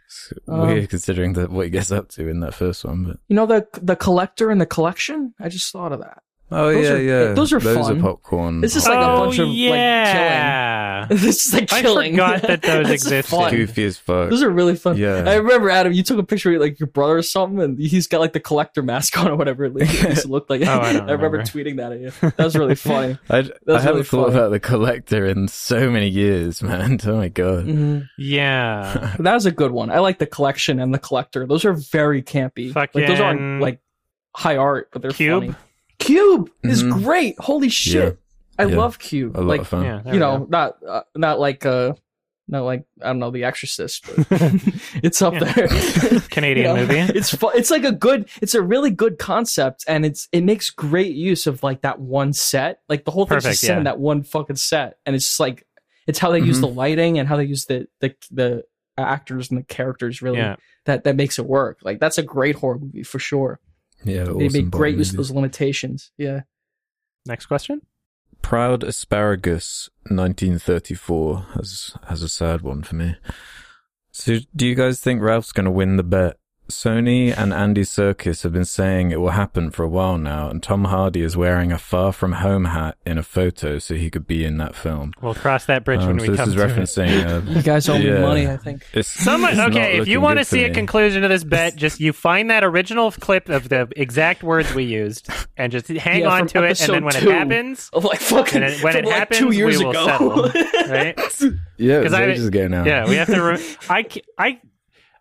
[0.07, 3.35] It's Um, considering that what he gets up to in that first one, but You
[3.35, 5.33] know the the collector and the collection.
[5.39, 6.21] I just thought of that.
[6.51, 7.97] Oh Those yeah, are- yeah, those are those fun.
[7.97, 8.61] are popcorn.
[8.61, 11.07] This is like a oh, bunch of, like, yeah.
[11.09, 12.19] this is like chilling.
[12.19, 12.39] I killing.
[12.39, 13.25] forgot that those That's existed.
[13.25, 13.51] fun.
[13.51, 14.29] goofy as fuck.
[14.29, 14.97] Those are really fun.
[14.97, 15.23] Yeah.
[15.27, 15.93] I remember Adam.
[15.93, 18.39] You took a picture of like your brother or something, and he's got like the
[18.39, 19.65] collector mask on or whatever.
[19.65, 19.73] It
[20.09, 20.61] used to look like.
[20.61, 21.43] Oh, I don't remember remember.
[21.43, 22.11] tweeting that at you.
[22.21, 23.17] That was really funny.
[23.29, 24.37] I, I haven't really thought funny.
[24.37, 26.99] about the collector in so many years, man.
[27.05, 27.65] Oh my god.
[27.65, 29.15] hmm Yeah.
[29.19, 29.89] That was a good one.
[29.89, 31.45] I like the collection and the collector.
[31.47, 32.75] Those are very campy.
[32.75, 33.79] Like those aren't like
[34.35, 35.43] high art, but they're Cube?
[35.43, 35.55] funny.
[36.01, 37.03] Cube is Mhm.
[37.03, 37.39] great.
[37.39, 38.19] Holy shit!
[38.59, 38.77] I Yeah.
[38.77, 39.37] love Cube.
[39.37, 39.83] A lot like of fun.
[39.83, 40.01] Yeah.
[40.03, 40.47] there you we know, go.
[40.49, 41.93] not uh, not like uh,
[42.47, 44.27] not like I don't know, The Exorcist, but
[45.03, 45.51] it's up Yeah.
[45.53, 45.67] there.
[46.29, 47.17] Canadian You know, movie.
[47.17, 48.27] It's fu- it's like a good.
[48.41, 52.33] It's a really good concept, and it's it makes great use of like that one
[52.33, 52.81] set.
[52.89, 53.91] Like the whole thing's Perfect, just set in yeah.
[53.91, 55.65] that one fucking set, and it's just like
[56.07, 56.61] it's how they use Mhm.
[56.61, 58.63] the lighting and how they use the the the
[58.97, 60.57] actors and the characters really Yeah.
[60.85, 61.79] that that makes it work.
[61.83, 63.59] Like that's a great horror movie for sure.
[64.03, 66.11] Yeah, they awesome make great use of those limitations.
[66.17, 66.41] Yeah.
[67.25, 67.81] Next question.
[68.41, 73.15] Proud Asparagus 1934 has has a sad one for me.
[74.11, 76.37] So, do you guys think Ralph's going to win the bet?
[76.71, 80.61] Sony and Andy Serkis have been saying it will happen for a while now, and
[80.63, 84.25] Tom Hardy is wearing a Far From Home hat in a photo so he could
[84.25, 85.13] be in that film.
[85.21, 86.69] We'll cross that bridge Um, when so we this come is to it.
[86.69, 87.11] referencing.
[87.51, 88.83] You Uh, guys owe me money, I think.
[88.93, 91.99] it's, Someone, it's okay, if you want to see a conclusion to this bet, just
[91.99, 96.29] you find that original clip of the exact words we used and just hang Yeah,
[96.29, 96.81] on to it.
[96.81, 99.51] And then when it happens, Of like fucking And it- when it like happens, two
[99.51, 100.05] years we will ago.
[100.05, 100.43] settle,
[100.89, 101.15] right?
[101.77, 102.85] yeah, it was 'cause I- ages ago now.
[102.85, 103.41] yeah, we have to.
[103.41, 104.05] Re- I,
[104.37, 104.59] I,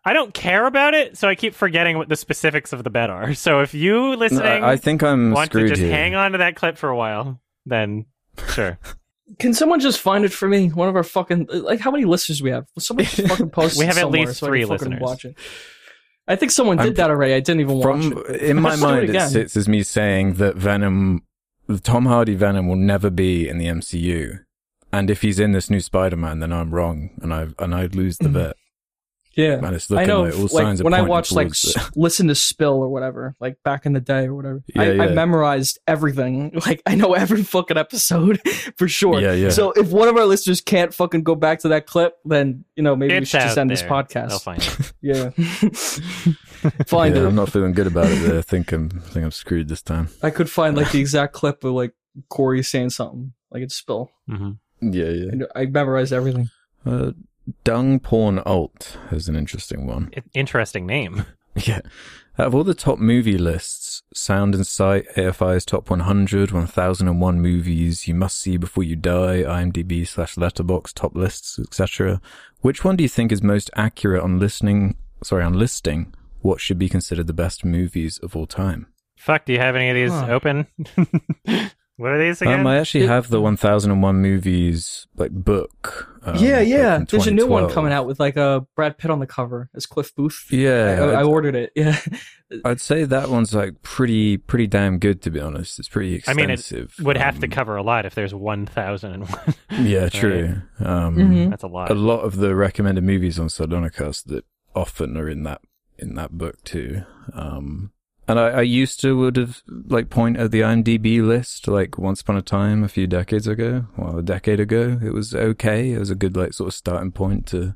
[0.05, 3.10] I don't care about it, so I keep forgetting what the specifics of the bet
[3.10, 3.35] are.
[3.40, 5.90] So if you listening I, I think I'm want to just here.
[5.93, 8.06] hang on to that clip for a while, then
[8.48, 8.78] sure.
[9.39, 10.68] Can someone just find it for me?
[10.68, 12.66] One of our fucking like how many listeners we have?
[12.78, 15.01] Someone just fucking post We have at least so three listeners.
[15.01, 15.36] Watch it.
[16.27, 17.35] I think someone did I'm- that already.
[17.35, 18.40] I didn't even watch it.
[18.43, 21.22] in my Let's it mind, it, sits as me saying that Venom,
[21.82, 24.40] Tom Hardy Venom, will never be in the MCU,
[24.93, 28.18] and if he's in this new Spider-Man, then I'm wrong, and I and I lose
[28.18, 28.32] the Mhm.
[28.35, 28.56] bet.
[29.35, 29.57] Yeah.
[29.61, 32.27] Man, it's I know, like all like signs when I pointing watched like s- listen
[32.28, 34.62] to Spill or whatever, like back in the day or whatever.
[34.77, 36.61] I, Yeah, I memorized everything.
[36.66, 38.40] Like I know every fucking episode
[38.77, 39.20] for sure.
[39.20, 39.51] Yeah, yeah.
[39.51, 42.82] So if one of our listeners can't fucking go back to that clip, then you
[42.82, 43.89] know maybe we should just out end this there.
[43.89, 44.43] They'll podcast.
[44.43, 44.93] find it.
[45.01, 45.31] Yeah.
[46.86, 47.27] Find yeah, it.
[47.27, 48.16] I'm not feeling good about it.
[48.16, 48.39] There.
[48.39, 50.09] I think I'm, I think I'm screwed this time.
[50.23, 51.93] I could find like the exact clip of like
[52.28, 54.11] Corey saying something like it's Spill.
[54.28, 55.44] hmm Yeah, yeah.
[55.55, 56.51] I, I memorized everything.
[56.85, 57.12] Uh,
[57.64, 60.10] Dung Porn Alt is an interesting one.
[60.35, 61.24] Interesting name.
[61.56, 61.81] Yeah.
[62.39, 68.06] Out of all the top movie lists, Sound and Sight, AFI's Top 100, 1001 movies
[68.06, 72.20] you must see before you die, IMDb slash Letterboxd top lists, etc.
[72.60, 76.78] Which one do you think is most accurate on listening, sorry, on listing what should
[76.78, 78.86] be considered the best movies of all time?
[79.16, 80.28] Fuck, do you have any of these Huh.
[80.31, 80.66] open?
[81.97, 82.60] what are these again?
[82.60, 86.10] Um, I actually have the 1001 movies, like, book.
[86.23, 86.97] Um, yeah, yeah.
[86.99, 89.27] from There's a new one coming out with like a uh, Brad Pitt on the
[89.27, 90.47] cover as Cliff Booth.
[90.51, 90.99] Yeah.
[91.01, 91.73] I, I I'd- ordered it.
[91.75, 91.99] Yeah.
[92.65, 95.79] I'd say that one's like pretty, pretty damn good to be honest.
[95.79, 96.39] It's pretty expensive.
[96.39, 96.95] I mean, it extensive.
[97.05, 99.29] Would have to Um, cover a lot if there's 1,001.
[99.71, 100.63] Yeah, true.
[100.81, 101.51] Um, Mhm.
[101.51, 101.91] That's a lot.
[101.91, 104.45] A lot of the recommended movies on Sardonicast that
[104.75, 105.61] often are in that
[105.99, 107.03] in that book too.
[107.35, 107.93] Um,
[108.31, 112.20] and I, I used to would have like point at the IMDb list like once
[112.20, 113.86] upon a time a few decades ago.
[113.97, 115.93] Well, a decade ago, it was okay.
[115.93, 117.74] It was a good like sort of starting point to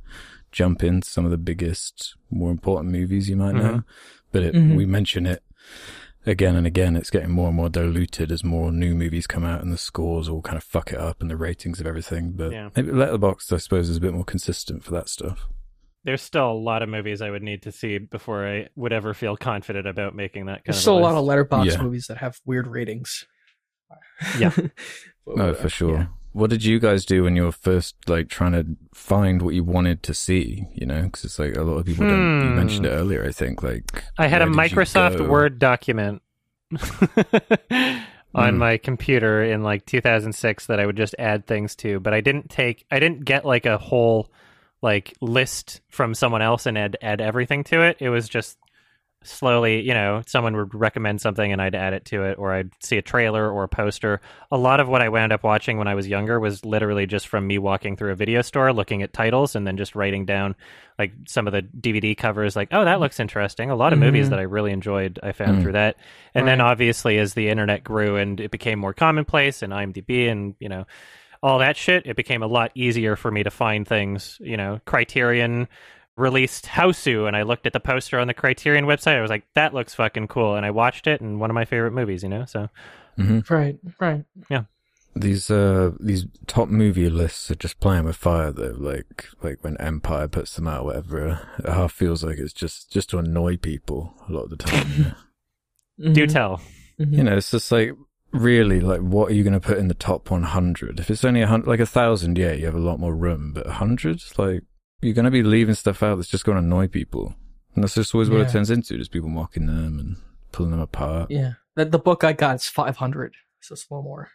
[0.52, 3.82] jump into some of the biggest, more important movies you might know.
[4.32, 4.76] But it, Mhm.
[4.76, 5.43] we mention it
[6.26, 6.97] again and again.
[6.97, 10.28] It's getting more and more diluted as more new movies come out and the scores
[10.28, 12.32] all kind of fuck it up and the ratings of everything.
[12.32, 12.70] But Yeah.
[12.76, 15.48] maybe Letterboxd, I suppose, is a bit more consistent for that stuff.
[16.05, 19.14] There's still a lot of movies I would need to see before I would ever
[19.14, 21.82] feel confident about making that kind There's of still a lot of Letterboxd Yeah.
[21.82, 23.26] movies that have weird ratings.
[24.39, 24.51] Yeah.
[25.26, 25.97] But, No, uh, for sure.
[25.97, 26.06] yeah.
[26.32, 29.64] What did you guys do when you were first like trying to find what you
[29.64, 30.64] wanted to see?
[30.74, 32.43] You know, because it's like a lot of people don't.
[32.43, 32.56] You Hmm.
[32.56, 33.62] mentioned it earlier, I think.
[33.62, 35.28] Like I had a where did you Microsoft?
[35.28, 36.20] Word document
[38.35, 38.56] on Mm.
[38.59, 42.51] my computer in like 2006 that I would just add things to, but I didn't
[42.51, 44.31] take I didn't get like a whole
[44.85, 47.97] like list from someone else and add add everything to it.
[48.01, 48.59] It was just
[49.27, 52.70] slowly, you know, someone would recommend something and I'd add it to it, or I'd
[52.82, 54.20] see a trailer or a poster.
[54.52, 57.28] A lot of what I wound up watching when I was younger was literally just
[57.28, 60.55] from me walking through a video store, looking at titles, and then just writing down
[60.98, 63.70] like some of the DVD covers, like, oh, that looks interesting.
[63.70, 64.31] A lot of movies Mhm.
[64.31, 65.62] that I really enjoyed, I found Mm.
[65.62, 65.97] through that.
[66.35, 70.55] And then obviously, as the internet grew and it became more commonplace, and IMDb and,
[70.61, 70.85] you know,
[71.45, 74.39] all that shit, it became a lot easier for me to find things.
[74.41, 75.69] You know, Criterion
[76.16, 79.16] released Hausu, and I looked at the poster on the Criterion website.
[79.19, 80.55] I was like, that looks fucking cool.
[80.57, 82.47] And I watched it, and one of my favorite movies, you know?
[82.47, 82.69] So,
[83.16, 84.25] hmm Right, right.
[84.49, 84.65] Yeah
[85.16, 88.75] these uh these top movie lists are just playing with fire though.
[88.77, 91.41] Like like when Empire puts them out, whatever.
[91.59, 95.15] It half feels like it's just just to annoy people a lot of the time.
[95.99, 96.12] yeah.
[96.12, 96.61] do Mhm, tell.
[96.99, 97.16] mhm.
[97.16, 97.93] you know, it's just like
[98.35, 101.01] really like what are you going to put in the top 100?
[101.01, 103.52] If it's only a hundred, like a thousand, yeah, you have a lot more room.
[103.55, 104.62] But a hundred, like
[105.01, 107.35] you're going to be leaving stuff out that's just going to annoy people,
[107.74, 110.16] and that's just always what it turns into: just people mocking them and
[110.52, 111.31] pulling them apart.
[111.31, 111.55] Yeah.
[111.77, 113.35] The, the book I got is 500.
[113.61, 114.31] So it's a little more.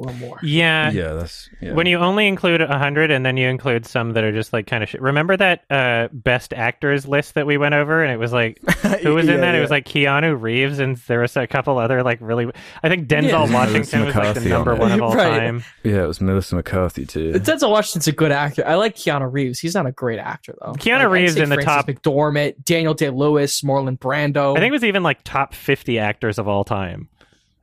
[0.00, 0.38] A little more.
[0.42, 0.90] Yeah.
[0.90, 1.74] yeah, that's yeah.
[1.74, 4.82] When you only include 100 and then you include some that are just like kind
[4.82, 5.02] of shit.
[5.02, 8.02] Remember that uh, best actors list that we went over?
[8.02, 8.58] And it was like,
[9.02, 9.54] who was in Yeah, that?
[9.54, 12.50] It was like Keanu Reeves, and there was a couple other like really.
[12.82, 13.52] I think Denzel Yeah.
[13.54, 15.38] Washington Melissa was like the number on one of all Right.
[15.38, 15.64] time.
[15.82, 17.32] yeah, it was Melissa McCarthy too.
[17.32, 18.66] Denzel Washington's a good actor.
[18.66, 19.58] I like Keanu Reeves.
[19.58, 20.72] He's not a great actor though.
[20.72, 24.56] Keanu Like, Reeves say in the Francis top- McDormand, Daniel Day Lewis, Marlon Brando.
[24.56, 27.08] I think it was even like top 50 actors of all time.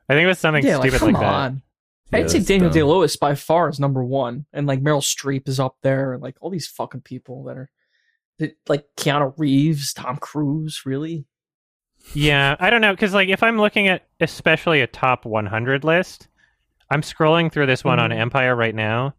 [0.09, 1.33] I think it was something yeah, like stupid come like that.
[1.33, 1.61] on.
[2.11, 2.69] Yeah, I'd say Daniel.
[2.69, 6.21] Day Lewis by far is number one, and like Meryl Streep is up there, and
[6.23, 7.69] like all these fucking people that are,
[8.39, 11.25] that, like Keanu Reeves, Tom Cruise, really.
[12.13, 16.29] Yeah, I don't know because like if I'm looking at especially a top 100 list,
[16.89, 18.17] I'm scrolling through this one on Mhm.
[18.19, 19.13] Empire right now.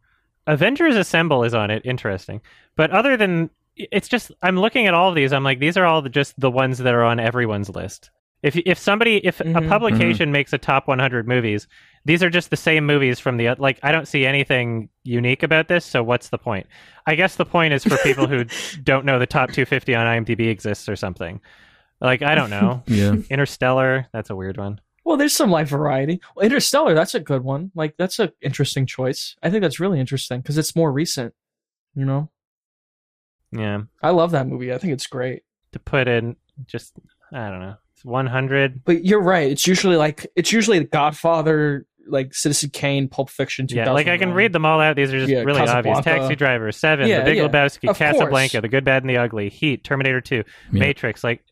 [0.47, 1.83] Avengers Assemble is on it.
[1.85, 2.41] Interesting,
[2.77, 5.33] but other than it's just I'm looking at all of these.
[5.35, 8.11] I'm like these are all the, just the ones that are on everyone's list.
[8.43, 9.69] If if somebody if a Mhm.
[9.69, 11.67] publication makes a top 100 movies,
[12.05, 13.79] these are just the same movies from the like.
[13.83, 15.85] I don't see anything unique about this.
[15.85, 16.67] So what's the point?
[17.07, 18.45] I guess the point is for people who
[18.85, 21.41] don't know the top 250 on IMDb exists or something.
[22.01, 22.85] Like I don't know.
[22.87, 24.81] yeah, Interstellar, that's a weird one.
[25.05, 26.21] Well, there's some like variety.
[26.37, 27.73] Well, Interstellar, that's a good one.
[27.75, 29.35] Like that's an interesting choice.
[29.43, 31.35] I think that's really interesting because it's more recent.
[31.97, 32.31] You know,
[33.51, 33.83] Yeah.
[34.03, 34.73] I love that movie.
[34.73, 35.43] I think it's great.
[35.73, 36.37] To put in
[36.67, 36.93] just
[37.33, 37.77] I don't know.
[37.99, 38.85] It's 100.
[38.85, 39.51] But you're right.
[39.51, 43.67] It's usually like it's usually The Godfather, like Citizen Kane, Pulp Fiction.
[43.69, 44.95] Yeah, like I can read them all out.
[44.97, 46.01] These are just Yeah, really obvious.
[46.03, 47.49] Taxi Driver, Seven, Yeah, The Big yeah.
[47.49, 48.63] Lebowski, Of Casablanca, course.
[48.63, 50.43] The Good, Bad, and the Ugly, Heat, Terminator 2, Yeah.
[50.71, 51.25] Matrix.
[51.25, 51.43] Like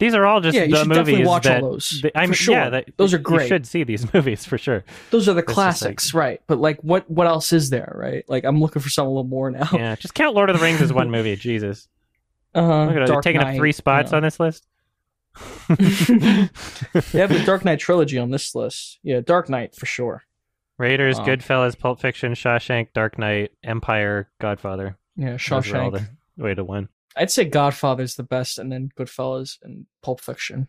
[0.00, 2.18] these are all just Yeah, you the should movies definitely watch all that those, that-
[2.18, 2.54] I'm for sure.
[2.54, 3.42] Yeah, that, Those are great.
[3.42, 4.82] You should see these movies for sure.
[5.10, 6.40] Those are the It's just classics, right?
[6.48, 8.24] But like, what what else is there, right?
[8.28, 9.68] Like, I'm looking for something a little more now.
[9.72, 11.36] Yeah, just count Lord of the Rings as one movie.
[11.36, 11.86] Jesus,
[12.54, 12.84] Uh-huh.
[12.86, 13.06] look at it.
[13.06, 14.16] Dark taking up three spots you know.
[14.18, 14.66] on this list.
[15.68, 18.98] They have the Dark Knight trilogy on this list.
[19.02, 20.22] Yeah, Dark Knight for sure.
[20.78, 24.96] Raiders, Um, Goodfellas, Pulp Fiction, Shawshank, Dark Knight, Empire, Godfather.
[25.16, 26.08] Yeah, Those are Shawshank.
[26.36, 26.88] the way to win.
[27.16, 30.68] I'd say Godfather's the best, and then Goodfellas and Pulp Fiction.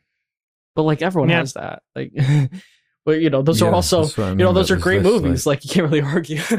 [0.75, 1.37] But like everyone Yeah.
[1.39, 1.83] has that.
[1.95, 2.11] Like,
[3.05, 5.45] but you know, those are also that's what you know those are great list, movies.
[5.45, 6.41] Like, you can't really argue.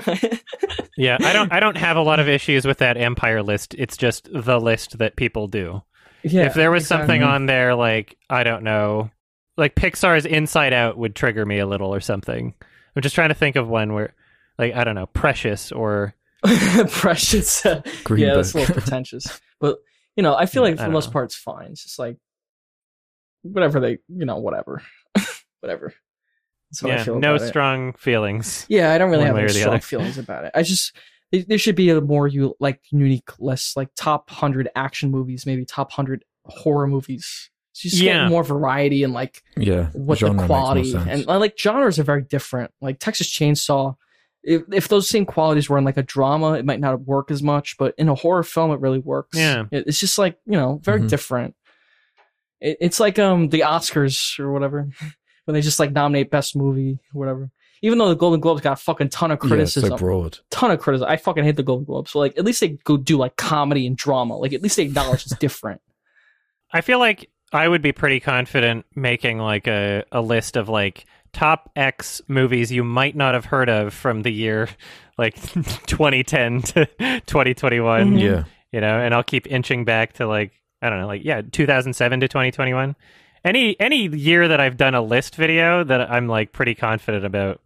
[0.95, 3.75] Yeah, I don't I don't have a lot of issues with that Empire list.
[3.79, 5.83] It's just the list that people do.
[6.25, 7.07] Yeah, if there was exactly.
[7.07, 9.11] something on there like I don't know,
[9.57, 12.55] like Pixar's Inside Out would trigger me a little or something.
[12.97, 14.15] I'm just trying to think of one where
[14.59, 16.15] like I don't know, Precious or
[16.91, 17.65] precious.
[17.65, 19.41] uh, Green yeah, that's a little pretentious.
[19.61, 19.79] But
[20.17, 21.13] you know, I feel Yeah, like for the most know.
[21.13, 21.71] part it's fine.
[21.73, 22.17] It's just like
[23.43, 24.83] whatever they, you know, whatever,
[25.61, 25.95] whatever.
[26.71, 27.49] That's what I yeah, feel no about it.
[27.49, 28.67] strong feelings.
[28.69, 29.81] Yeah, I don't really one have way any the strong other.
[29.81, 30.53] feelings about it.
[30.55, 30.95] I just
[31.33, 35.45] there there should be a more you like unique list, like top hundred action movies,
[35.47, 37.51] maybe top hundred horror movies.
[37.73, 38.25] So you just Yeah.
[38.25, 41.09] get more variety and like yeah, what genre the quality sense.
[41.09, 42.71] and like genres are very different.
[42.83, 43.97] Like Texas Chainsaw,
[44.43, 47.43] if if those same qualities were in like a drama, it might not work as
[47.43, 49.39] much, but in a horror film, it really works.
[49.39, 49.65] Yeah.
[49.73, 51.09] It- it's just like you know very Mhm.
[51.09, 51.55] different.
[52.61, 54.89] It, it's like um the Oscars or whatever
[55.47, 57.51] when they just like nominate best movie or whatever.
[57.85, 60.39] Even though the Golden Globes got a fucking ton of yeah, criticism, so broad.
[60.51, 61.09] ton of criticism.
[61.11, 62.13] I fucking hate the Golden Globes.
[62.13, 64.37] So like at least they go do like comedy and drama.
[64.37, 65.81] Like at least they acknowledge it's different.
[66.73, 71.07] I feel like I would be pretty confident making like a, a list of like
[71.33, 74.69] top X movies you might not have heard of from the year
[75.19, 75.35] like
[75.87, 76.87] 2010 to
[77.27, 78.13] 2021.
[78.13, 78.21] Mhm.
[78.21, 81.43] Yeah, you know, and I'll keep inching back to like I don't know, like yeah,
[81.43, 82.95] 2007 to 2021.
[83.45, 87.61] Any any year that I've done a list video that I'm like pretty confident about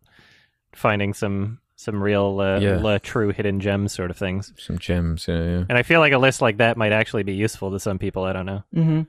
[0.76, 2.76] finding some some real uh, Yeah.
[2.78, 4.52] la true hidden gems sort of things.
[4.56, 5.26] some gems.
[5.28, 5.64] Yeah, yeah.
[5.68, 8.24] And I feel like a list like that might actually be useful to some people.
[8.24, 8.62] I don't know.
[8.74, 9.02] Mm-hmm.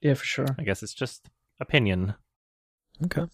[0.00, 0.46] Yeah, for sure.
[0.56, 1.28] I guess it's just
[1.58, 2.14] opinion.
[3.04, 3.26] Okay.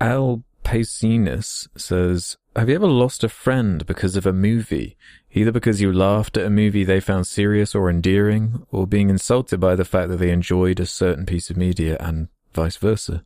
[0.00, 4.96] Al Pacinus says, Have you ever lost a friend because of a movie?
[5.32, 9.60] Either because you laughed at a movie they found serious or endearing, or being insulted
[9.60, 13.24] by the fact that they enjoyed a certain piece of media and vice versa.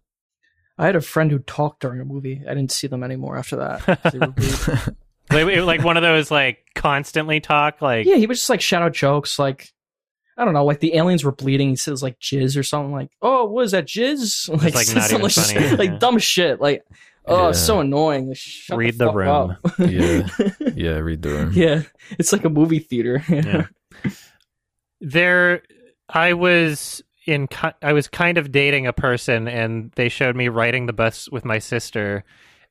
[0.78, 2.42] I had a friend who talked during a movie.
[2.48, 4.94] I didn't see them anymore after that.
[5.30, 8.50] They were like, like one of those like constantly talk like yeah, he would just
[8.50, 9.72] like shout out jokes like
[10.36, 11.70] I don't know, like the aliens were bleeding.
[11.70, 15.10] He says like jizz or something like, "Oh, what is that jizz?" Like, like, not
[15.10, 15.98] even like, funny, like yeah.
[15.98, 16.60] dumb shit.
[16.60, 16.84] Like,
[17.24, 17.64] oh, it's Yeah.
[17.64, 18.28] so annoying.
[18.28, 19.28] Like, shut Read the, the fuck room.
[19.28, 19.58] up.
[19.78, 20.28] Yeah.
[20.74, 21.52] yeah, read the room.
[21.54, 21.82] yeah,
[22.18, 23.22] it's like a movie theater.
[23.28, 23.66] Yeah.
[25.00, 25.62] there
[26.08, 27.48] i was in
[27.82, 31.44] i was kind of dating a person and they showed me riding the bus with
[31.44, 32.24] my sister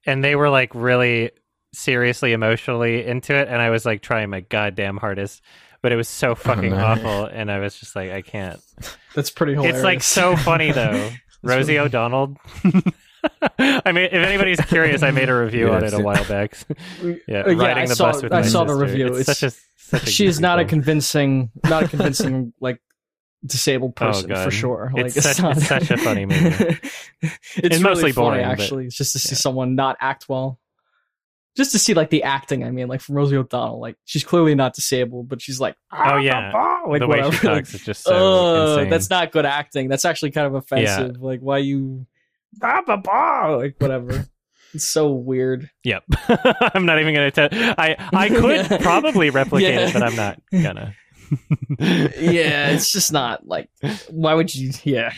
[0.05, 1.31] and they were like really
[1.73, 5.41] seriously emotionally into it and i was like trying my goddamn hardest
[5.81, 6.77] but it was so fucking no.
[6.77, 8.59] awful and i was just like i can't
[9.15, 9.77] That's pretty hilarious.
[9.77, 11.09] it's like so funny though
[11.41, 12.37] rosie o'donnell
[13.57, 16.57] I mean, if anybody's curious, I made a review Yeah, on it a while back.
[17.01, 18.57] yeah, Uh, yeah, riding I the saw- bus with my sister.
[18.57, 19.07] I my saw the review.
[19.15, 22.81] It's, It's- such a such a she is not a convincing, not a convincing like
[23.45, 24.53] disabled Oh, person for God.
[24.53, 24.91] sure.
[24.95, 26.39] It's Like such- not- it's such a funny movie.
[27.21, 28.85] it's It's really mostly funny, boring, but- actually.
[28.85, 29.37] It's just to see yeah.
[29.39, 30.59] someone not act well.
[31.55, 32.63] Just to see like the acting.
[32.63, 36.17] I mean, like from Rosie O'Donnell, like she's clearly not disabled, but she's like, Oh,
[36.17, 36.51] yeah.
[36.51, 37.35] "Ah, like the way whatever.
[37.37, 38.89] she talks is just so oh, insane.
[38.89, 39.87] that's not good acting.
[39.87, 41.21] That's actually kind of offensive.
[41.21, 42.07] Like, why you,
[42.53, 44.25] bah, bah, bah, like whatever.
[44.73, 45.69] it's so weird.
[45.83, 46.03] Yep.
[46.73, 47.49] I'm not even gonna tell.
[47.51, 48.77] I I could Yeah.
[48.79, 49.87] probably replicate Yeah.
[49.89, 50.95] it, but I'm not gonna.
[51.79, 53.69] Yeah, it's just not like.
[54.09, 54.71] Why would you?
[54.83, 55.11] Yeah,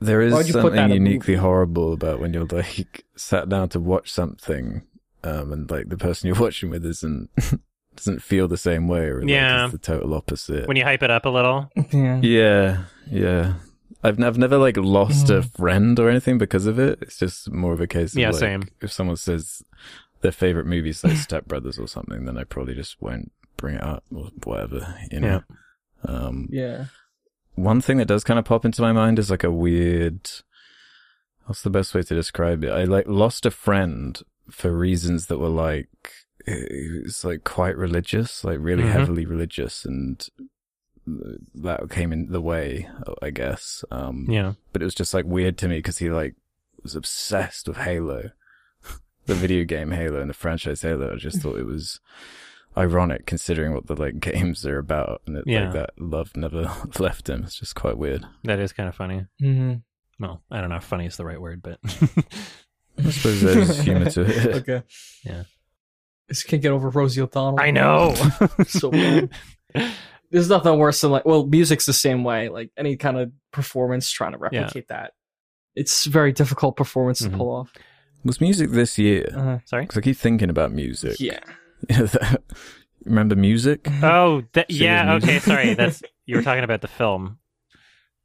[0.00, 3.68] There is Why'd you put that something uniquely horrible about when you're like sat down
[3.70, 4.82] to watch something,
[5.22, 7.30] um, and like the person you're watching with isn't
[7.96, 9.64] doesn't feel the same way, or like, Yeah.
[9.64, 10.66] it's the total opposite.
[10.66, 11.70] when you hype it up a little.
[11.92, 12.20] yeah.
[12.22, 13.54] yeah, yeah.
[14.02, 15.56] I've I've never like lost a Mm.
[15.56, 16.98] friend or anything because of it.
[17.00, 18.62] It's just more of a case of Yeah, like, same.
[18.82, 19.62] if someone says
[20.20, 23.82] their favorite movie's like Step Brothers or something, then I probably just won't bring it
[23.82, 24.94] up or whatever.
[25.10, 25.42] You know.
[26.04, 26.86] Um, Yeah.
[27.54, 30.28] one thing that does kind of pop into my mind is like a weird
[31.46, 34.20] what's the best way to describe it i like lost a friend
[34.50, 35.88] for reasons that were like
[36.46, 38.92] it was like quite religious like really Mhm.
[38.92, 40.26] heavily religious and
[41.54, 42.88] that came in the way
[43.22, 44.54] i guess um Yeah.
[44.72, 46.34] but it was just like weird to me because he like
[46.82, 48.30] was obsessed with halo
[49.26, 52.00] the video game halo and the franchise halo i just thought it was
[52.76, 55.64] ironic considering what the like games are about and it, Yeah.
[55.64, 59.26] like that love never left him it's just quite weird That is kind of funny.
[59.42, 59.74] Mm-hmm.
[60.20, 64.08] Well, I don't know if funny is the right word, but i suppose there's humor
[64.10, 64.82] to it okay.
[65.24, 65.42] Yeah.
[66.28, 67.60] Just can't get over Rosie O'Donnell.
[67.60, 68.14] I know.
[68.66, 69.28] so bad.
[70.30, 72.48] There's nothing worse than like, well, music's the same way.
[72.48, 75.12] Like any kind of performance trying to replicate that.
[75.76, 77.30] It's very difficult performance Mhm.
[77.32, 77.72] to pull off.
[78.24, 79.82] was music this year Uh, Sorry.
[79.84, 81.40] because i keep thinking about music yeah.
[83.04, 84.04] remember music mm-hmm.
[84.04, 85.04] Oh, that, yeah.
[85.10, 85.28] music.
[85.28, 85.74] Okay, sorry.
[85.80, 87.38] That's you were talking about the film.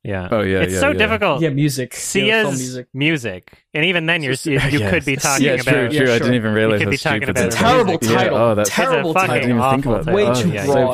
[0.01, 0.29] Yeah.
[0.31, 0.97] oh yeah it's yeah, so yeah.
[0.97, 1.41] difficult.
[1.41, 1.91] Yeah, music.
[1.91, 2.87] Yeah, Sia's film music.
[2.93, 3.65] music.
[3.73, 4.89] and even then, you're you, you Yes.
[4.91, 5.63] could be talking yeah, about.
[5.65, 6.13] true, Yeah, true.
[6.13, 7.53] I didn't even realize could how be talking stupid about that it.
[7.53, 7.55] is.
[7.59, 8.37] Terrible Yeah, title.
[8.37, 9.35] Oh, that's Terrible It's a I title.
[9.47, 10.11] didn't even think about that.
[10.11, 10.93] Oh, Way Oh, too yeah, broad.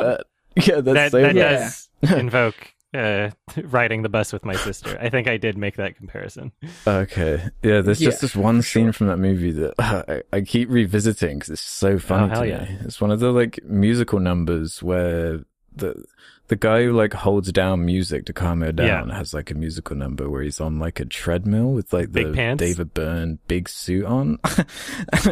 [0.56, 0.66] bad.
[0.66, 1.58] Yeah, that's that so that bad.
[1.60, 1.88] does
[2.18, 2.56] invoke
[2.96, 3.30] uh,
[3.64, 4.98] riding the bus with my sister.
[5.00, 6.52] I think I did make that comparison.
[6.86, 7.42] Okay.
[7.62, 10.68] Yeah, there's Yeah, just this one for scene from that movie that I, I keep
[10.70, 12.64] revisiting because it's so funny Oh, to yeah.
[12.64, 12.78] me.
[12.80, 15.44] It's one of the like musical numbers where
[15.74, 16.04] the
[16.48, 19.96] the guy who like holds down music to calm her down has like a musical
[19.96, 22.60] number where he's on like a treadmill with like the pants?
[22.62, 24.38] David Byrne big suit on.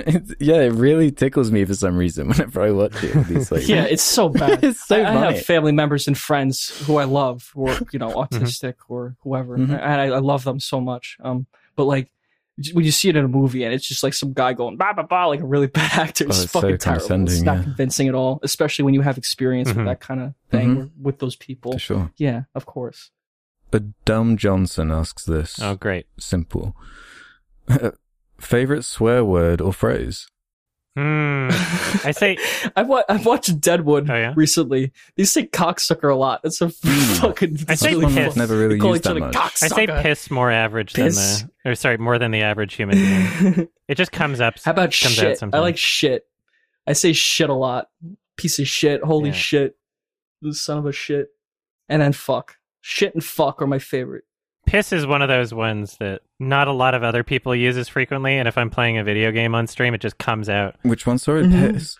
[0.07, 3.15] It's- yeah, it really tickles me for some reason whenever I watch it.
[3.15, 4.62] with These, like, Yeah, it's so bad.
[4.65, 7.99] it's so I, I have family members and friends who I love who are, you
[7.99, 8.45] know, Mm-hmm.
[8.45, 9.57] autistic or whoever.
[9.59, 9.70] Mhm.
[9.70, 11.16] And I, I love them so much.
[11.23, 11.47] Um,
[11.77, 12.11] but like
[12.72, 14.93] when you see it in a movie and it's just like some guy going bah
[14.94, 17.22] bah bah like a really bad actor, it's Oh, it's so fucking terrible.
[17.24, 17.62] It's not yeah.
[17.64, 19.76] convincing at all, especially when you have experience Mhm.
[19.78, 20.76] with that kind of thing Mhm.
[20.78, 21.72] with- with those people.
[21.72, 22.12] for sure.
[22.16, 23.10] Yeah, of course.
[23.70, 25.59] But Dumb Johnson asks this.
[25.60, 26.06] Oh, great.
[26.18, 26.76] Simple.
[28.39, 30.28] Favorite swear word or phrase?
[30.96, 31.48] Hmm.
[32.06, 32.38] I say
[32.76, 34.32] I've, wa- I've watched Deadwood Oh, yeah?
[34.36, 34.92] recently.
[35.16, 36.40] They say cocksucker a lot.
[36.44, 37.58] It's a fucking.
[37.68, 38.28] I it's say really piss.
[38.32, 39.36] I've never really They call used each that other much.
[39.62, 41.40] I say piss more average Piss.
[41.40, 43.68] than the, or sorry, more than the average human being.
[43.88, 44.54] It just comes up.
[44.64, 45.42] How about comes out shit?
[45.52, 46.26] I like shit.
[46.86, 47.88] I say shit a lot.
[48.36, 49.02] Piece of shit.
[49.02, 49.34] Holy Yeah.
[49.34, 49.76] shit.
[50.42, 51.28] The son of a shit.
[51.88, 52.56] And then fuck.
[52.80, 54.24] Shit and fuck are my favorite.
[54.66, 57.89] Piss is one of those ones that not a lot of other people use as
[57.89, 60.77] frequently, and if I'm playing a video game on stream, it just comes out.
[60.82, 61.19] Which one?
[61.19, 61.73] Sorry, Mhm.
[61.74, 61.97] piss.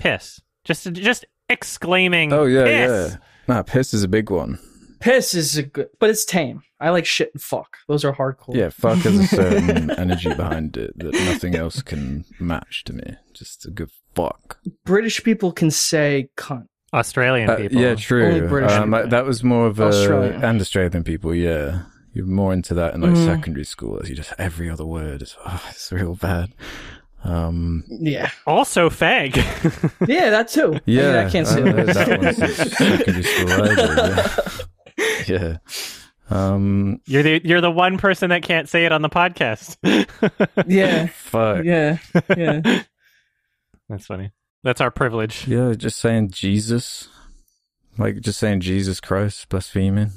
[0.00, 0.40] Piss.
[0.64, 2.32] Just just exclaiming.
[2.32, 3.10] Oh yeah, piss.
[3.12, 3.16] yeah.
[3.54, 4.58] Nah, piss is a big one.
[5.00, 6.62] Piss is a good, but it's tame.
[6.80, 7.76] I like shit and fuck.
[7.88, 8.54] Those are hardcore.
[8.54, 13.16] Yeah, fuck has a certain energy behind it that nothing else can match to me.
[13.34, 14.58] Just a good fuck.
[14.84, 16.66] British people can say cunt.
[16.92, 17.80] Australian Uh, people.
[17.80, 18.26] yeah, true.
[18.26, 19.08] Only British Um, people.
[19.08, 20.40] that was more of a Australia.
[20.42, 21.34] and Australian people.
[21.34, 21.82] Yeah,
[22.12, 23.24] you're more into that in like Mhm.
[23.26, 24.00] secondary school.
[24.02, 26.52] As you just every other word is oh, it's real bad.
[27.24, 29.34] Um, Yeah, Also, fag.
[30.08, 30.68] yeah, that too.
[30.68, 31.94] I mean, yeah, I can't say haven't that.
[31.94, 32.34] that one
[32.70, 34.62] secondary school either.
[35.26, 35.38] Yeah.
[35.38, 35.56] yeah.
[36.30, 39.76] Um, you're the you're the one person that can't say it on the podcast.
[40.66, 41.64] yeah, fuck.
[41.64, 41.98] yeah,
[42.36, 42.82] yeah.
[43.88, 44.32] That's funny.
[44.62, 45.46] That's our privilege.
[45.48, 47.08] Yeah, just saying Jesus,
[47.96, 50.10] like just saying Jesus Christ, blaspheming.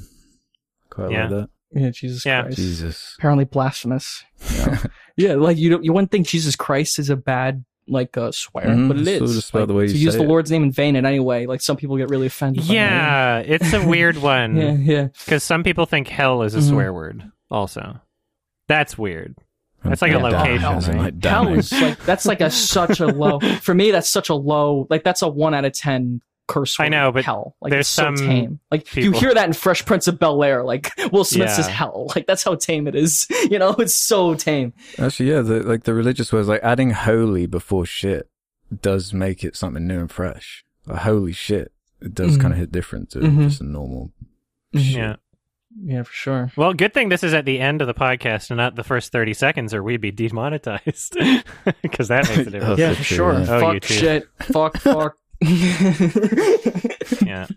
[0.90, 1.22] Quite Yeah.
[1.22, 1.50] like that.
[1.74, 2.44] Yeah, Jesus Yeah.
[2.44, 2.58] Christ.
[2.58, 3.16] Jesus.
[3.20, 4.24] Apparently blasphemous.
[4.56, 4.84] Yeah,
[5.18, 8.66] yeah like you don't you wouldn't think Jesus Christ is a bad like uh, swear,
[8.68, 9.36] Mhm, but it so is.
[9.36, 10.28] just by Like, the way to you use say the it.
[10.28, 12.68] Lord's name in vain in any way, like some people get really offended.
[12.68, 12.74] by.
[12.74, 14.72] Yeah, it's a weird one yeah.
[14.74, 15.08] yeah.
[15.26, 16.70] because some people think hell is a Mhm.
[16.70, 17.24] swear word.
[17.50, 18.00] Also,
[18.68, 19.36] that's weird.
[19.84, 21.14] That's like a location, right?
[21.24, 23.90] Hell is like that's like a such a low for me.
[23.92, 26.22] That's such a low like that's a one out of ten
[26.52, 26.80] curse.
[26.80, 28.60] I know, but hell like there's it's so some tame.
[28.72, 30.64] Like you hear that in Fresh Prince of Bel Air.
[30.64, 31.74] Like Will Smith says Yeah.
[31.74, 32.12] hell.
[32.16, 33.28] Like that's how tame it is.
[33.52, 34.74] You know, it's so tame.
[35.00, 38.30] Actually, yeah, the, like the religious words, like adding holy before shit
[38.82, 40.64] does make it something new and fresh.
[40.86, 41.72] Like, holy shit.
[42.02, 42.42] It does Mhm.
[42.42, 43.44] kind of hit different to Mhm.
[43.50, 44.12] just a normal
[44.74, 44.80] Mhm.
[44.80, 44.96] shit.
[44.96, 45.16] Yeah.
[45.84, 46.52] Yeah, for sure.
[46.58, 49.14] Well, good thing this is at the end of the podcast and not the first
[49.14, 51.18] 30 seconds, or we'd be demonetized.
[51.82, 52.78] Because that makes a difference.
[52.80, 53.40] Yeah, for for sure, sure.
[53.40, 53.56] yeah.
[53.56, 54.28] Oh, fuck you shit.
[54.42, 55.16] Fuck fuck.
[57.26, 57.48] yeah.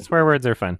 [0.00, 0.78] Swear words are fun.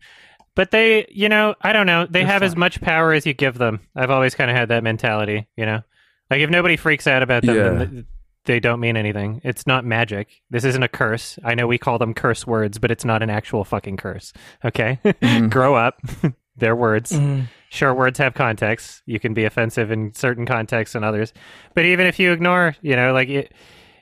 [0.54, 2.06] But they, you know, I don't know.
[2.06, 3.80] They They're have as much power as you give them.
[3.94, 5.82] I've always kind of had that mentality, you know?
[6.30, 7.84] Like, if nobody freaks out about them, Yeah.
[7.86, 8.04] th-
[8.46, 9.40] they don't mean anything.
[9.44, 10.28] It's not magic.
[10.50, 11.38] This isn't a curse.
[11.44, 14.32] I know we call them curse words, but it's not an actual fucking curse.
[14.64, 14.98] Okay?
[15.04, 15.50] Mhm.
[15.50, 16.00] Grow up.
[16.56, 17.12] They're words.
[17.12, 17.48] Mm.
[17.70, 19.02] Sure, words have context.
[19.06, 21.32] You can be offensive in certain contexts and others.
[21.74, 23.52] But even if you ignore, you know, like, it,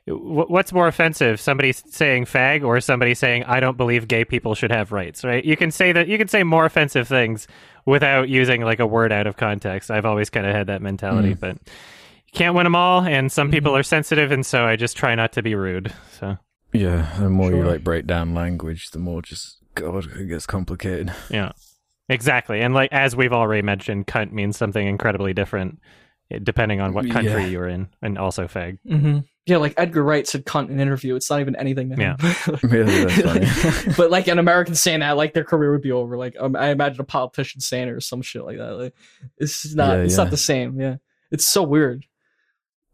[0.09, 1.41] what's more offensive?
[1.41, 5.45] Somebody saying fag or somebody saying, I don't believe gay people should have rights, right?
[5.45, 7.47] You can say that, you can say more offensive things
[7.87, 9.91] without using like a word out of context.
[9.91, 11.41] I've always kind of had that mentality, Mm.
[11.41, 13.03] but you can't win them all.
[13.03, 13.81] And some people Mhm.
[13.81, 14.31] are sensitive.
[14.33, 15.93] And so I just try not to be rude.
[16.13, 16.37] So,
[16.73, 21.13] Yeah, the more you like break down language, the more just, God, it gets complicated.
[21.31, 21.53] yeah,
[22.09, 22.61] exactly.
[22.61, 25.81] And like, as we've already mentioned, cunt means something incredibly different
[26.31, 27.49] eh, depending on what country Yeah.
[27.49, 27.89] you're in.
[28.03, 28.79] And also fag.
[28.87, 31.15] hmm Yeah, like Edgar Wright said cunt in an interview.
[31.17, 32.17] It's not even anything to him.
[32.63, 33.95] Really, that's funny.
[33.97, 36.19] but like an American saying that, like their career would be over.
[36.19, 38.73] Like um, I imagine a politician saying it or some shit like that.
[38.77, 38.95] Like
[39.39, 39.97] it's just not.
[39.97, 40.25] Yeah, it's yeah.
[40.25, 40.79] not the same.
[40.79, 40.97] Yeah,
[41.31, 42.05] it's so weird.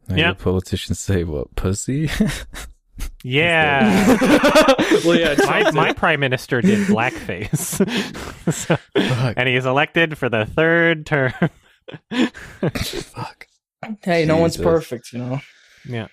[0.09, 0.33] Now, Yeah.
[0.35, 1.55] politicians say what?
[1.57, 2.09] Pussy?
[3.25, 4.17] Yeah.
[5.05, 7.83] well, yeah, my, my prime minister did blackface.
[8.53, 8.77] So-
[9.37, 11.33] and he is elected for the third term.
[12.13, 13.49] Fuck.
[14.03, 15.41] Hey, no one's perfect, you know.
[15.87, 16.07] yeah.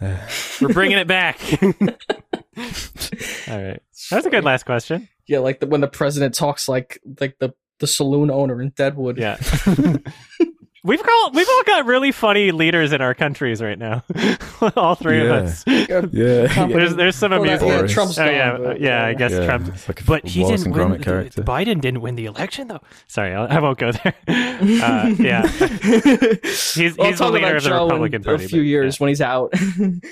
[0.60, 1.38] We're bringing it back.
[1.62, 3.80] All right.
[4.10, 5.08] That's a good last question.
[5.26, 9.18] Yeah, like the, when the president talks like like the the saloon owner in Deadwood.
[9.18, 9.38] Yeah.
[10.86, 14.04] We've got we've all got really funny leaders in our countries right now.
[14.76, 15.64] all three of us.
[16.12, 16.66] Yeah.
[16.66, 17.68] There's there's some Well, that- amusing.
[17.68, 17.92] yeah, Boris.
[17.92, 19.06] Trump's Oh yeah, but, yeah.
[19.06, 19.88] I guess yeah, Trump.
[19.88, 20.88] like a But he Wallace didn't win.
[20.90, 21.42] Gromit character.
[21.42, 22.80] Biden didn't win the election though.
[23.06, 24.14] Sorry, I, I won't go there.
[24.28, 25.46] Uh, yeah.
[25.46, 29.52] he's he's the leader of the Republican Party, A few but, years when he's out.
[29.52, 30.02] Biden's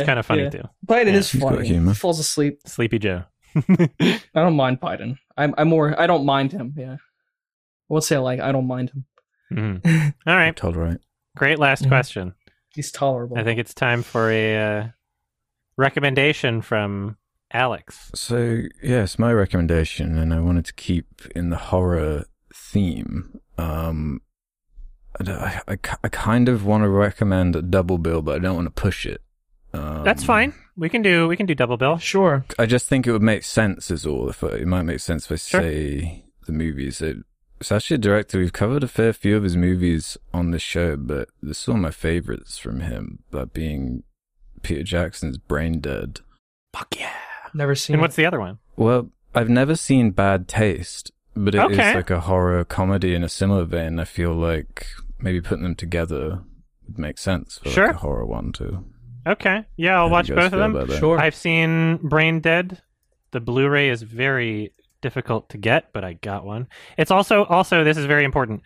[0.00, 0.50] Yeah, kind of funny yeah.
[0.50, 0.62] too.
[0.86, 1.18] Biden Yeah.
[1.18, 1.66] is funny.
[1.68, 2.60] He falls asleep.
[2.66, 3.24] Sleepy Joe.
[3.68, 5.16] I don't mind Biden.
[5.36, 5.98] I'm I'm more.
[5.98, 6.74] I don't mind him.
[6.76, 6.94] Yeah.
[6.94, 6.98] I
[7.88, 8.40] won't say like.
[8.40, 9.04] I don't mind him.
[9.54, 10.14] Mhm.
[10.26, 10.54] All right.
[10.56, 10.98] Told right.
[11.36, 11.88] Great last Mhm.
[11.88, 12.34] question.
[12.74, 13.38] He's tolerable.
[13.38, 14.88] I think it's time for a uh,
[15.76, 17.16] recommendation from
[17.52, 18.10] Alex.
[18.14, 22.24] So yes, my recommendation, and I wanted to keep in the horror
[22.54, 23.40] theme.
[23.58, 24.20] Um,
[25.20, 28.74] I, I, I kind of want to recommend a double bill, but I don't want
[28.74, 29.20] to push it.
[29.74, 30.54] Um, That's fine.
[30.76, 31.98] We can do we can do double bill.
[31.98, 32.44] Sure.
[32.58, 34.28] I just think it would make sense, is all.
[34.30, 35.60] If I, it might make sense if I Sure.
[35.60, 37.00] say the movies.
[37.02, 37.18] It,
[37.62, 38.38] it's actually a director.
[38.38, 41.82] We've covered a fair few of his movies on this show, but there's one of
[41.82, 43.20] my favorites from him.
[43.30, 44.02] That being
[44.62, 46.20] Peter Jackson's Brain Dead.
[46.74, 47.12] Fuck yeah.
[47.54, 47.94] Never seen.
[47.94, 48.58] And what's the other one?
[48.76, 51.94] Well, I've never seen Bad Taste, but it is Okay.
[51.94, 53.98] like a horror comedy in a similar vein.
[53.98, 54.86] I feel like
[55.18, 56.40] maybe putting them together
[56.86, 57.86] would make sense for Sure.
[57.88, 58.84] like a horror one too.
[59.26, 59.64] Okay.
[59.76, 60.90] Yeah, I'll How watch both of them.
[60.98, 61.18] Sure.
[61.18, 62.82] I've seen Brain Dead.
[63.30, 64.72] The Blu-ray is very
[65.02, 66.68] difficult to get, but I got one.
[66.96, 68.62] It's also also this is very important.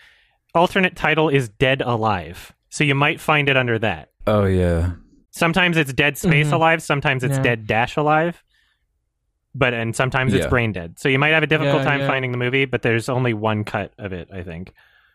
[0.55, 2.53] Alternate title is Dead Alive.
[2.69, 4.11] So you might find it under that.
[4.27, 4.93] Oh yeah,
[5.33, 6.53] Sometimes it's Dead Space Mhm.
[6.53, 7.43] Alive, sometimes it's Yeah.
[7.43, 8.43] Dead Dash Alive.
[9.59, 10.99] but and sometimes it's brain dead.
[10.99, 12.07] So you might have a difficult Yeah, time yeah.
[12.07, 14.29] finding the movie, but there's only one cut of it.
[14.31, 14.71] I think.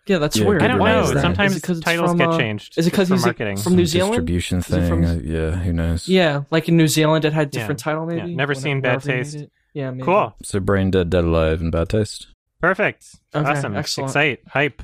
[0.07, 0.64] Yeah, that's Yeah, weird.
[0.64, 1.06] I don't Why know.
[1.06, 2.76] Sometimes Is it 'cause it's titles from, get uh, changed.
[2.76, 3.57] is it because he's, marketing?
[3.57, 4.14] from New Zealand?
[4.14, 4.88] distribution thing.
[4.89, 6.07] from- uh, yeah, who knows?
[6.10, 7.60] Yeah, like in New Zealand, it had Yeah.
[7.61, 8.11] different title.
[8.11, 9.45] Yeah, Maybe never Whenever- seen Bad wherever they Taste.
[9.73, 9.80] It.
[9.80, 10.03] Yeah, maybe.
[10.03, 10.35] Cool.
[10.43, 12.27] So Brain Dead, Dead Alive, and Bad Taste.
[12.60, 13.06] Perfect.
[13.34, 13.76] Okay, awesome.
[13.76, 14.10] excellent.
[14.10, 14.39] Excite.
[14.48, 14.84] Hype.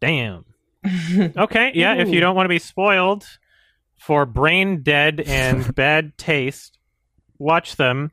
[0.00, 0.44] Damn.
[1.36, 1.70] Okay.
[1.74, 1.94] Yeah.
[1.94, 3.24] If you don't want to be spoiled
[3.98, 6.76] for Brain Dead and Bad Taste,
[7.38, 8.10] watch them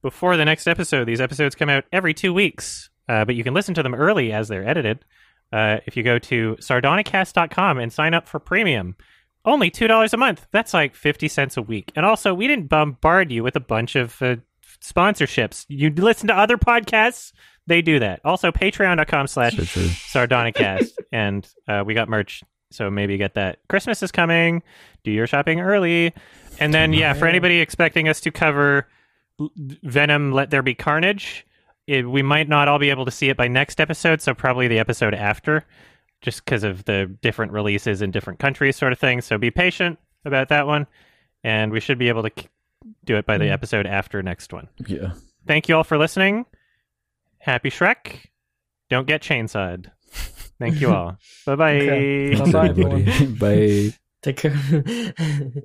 [0.00, 1.06] before the next episode.
[1.06, 4.32] These episodes come out every two weeks, uh, but you can listen to them early
[4.32, 5.04] as they're edited.
[5.52, 8.94] Uh, if you go to sardonicast.com and sign up for premium,
[9.44, 10.46] only $2 a month.
[10.52, 11.92] That's like 50 cents a week.
[11.96, 14.36] And also, we didn't bombard you with a bunch of uh,
[14.84, 15.64] sponsorships.
[15.68, 17.32] You listen to other podcasts,
[17.66, 18.20] they do that.
[18.24, 19.82] Also, patreon.com slash So true.
[19.88, 20.92] sardonicast.
[21.12, 23.58] and uh, we got merch, so maybe get that.
[23.68, 24.62] Christmas is coming.
[25.02, 26.12] Do your shopping early.
[26.60, 28.86] And then, yeah, for anybody expecting us to cover
[29.56, 31.46] Venom Let There Be Carnage,
[31.86, 34.68] it, we might not all be able to see it by next episode, so probably
[34.68, 35.64] the episode after,
[36.20, 39.20] just because of the different releases in different countries, sort of thing.
[39.20, 40.86] So be patient about that one,
[41.42, 42.48] and we should be able to k-
[43.04, 43.52] do it by the hmm.
[43.52, 44.68] episode after next one.
[44.86, 45.12] Yeah.
[45.46, 46.46] Thank you all for listening.
[47.38, 48.26] Happy Shrek.
[48.88, 49.90] Don't get chainsawed.
[50.58, 51.18] Thank you all.
[51.46, 51.76] Bye bye.
[51.76, 52.52] Okay.
[52.52, 53.26] Bye-bye.
[53.38, 53.94] Bye.
[54.22, 55.54] Take care.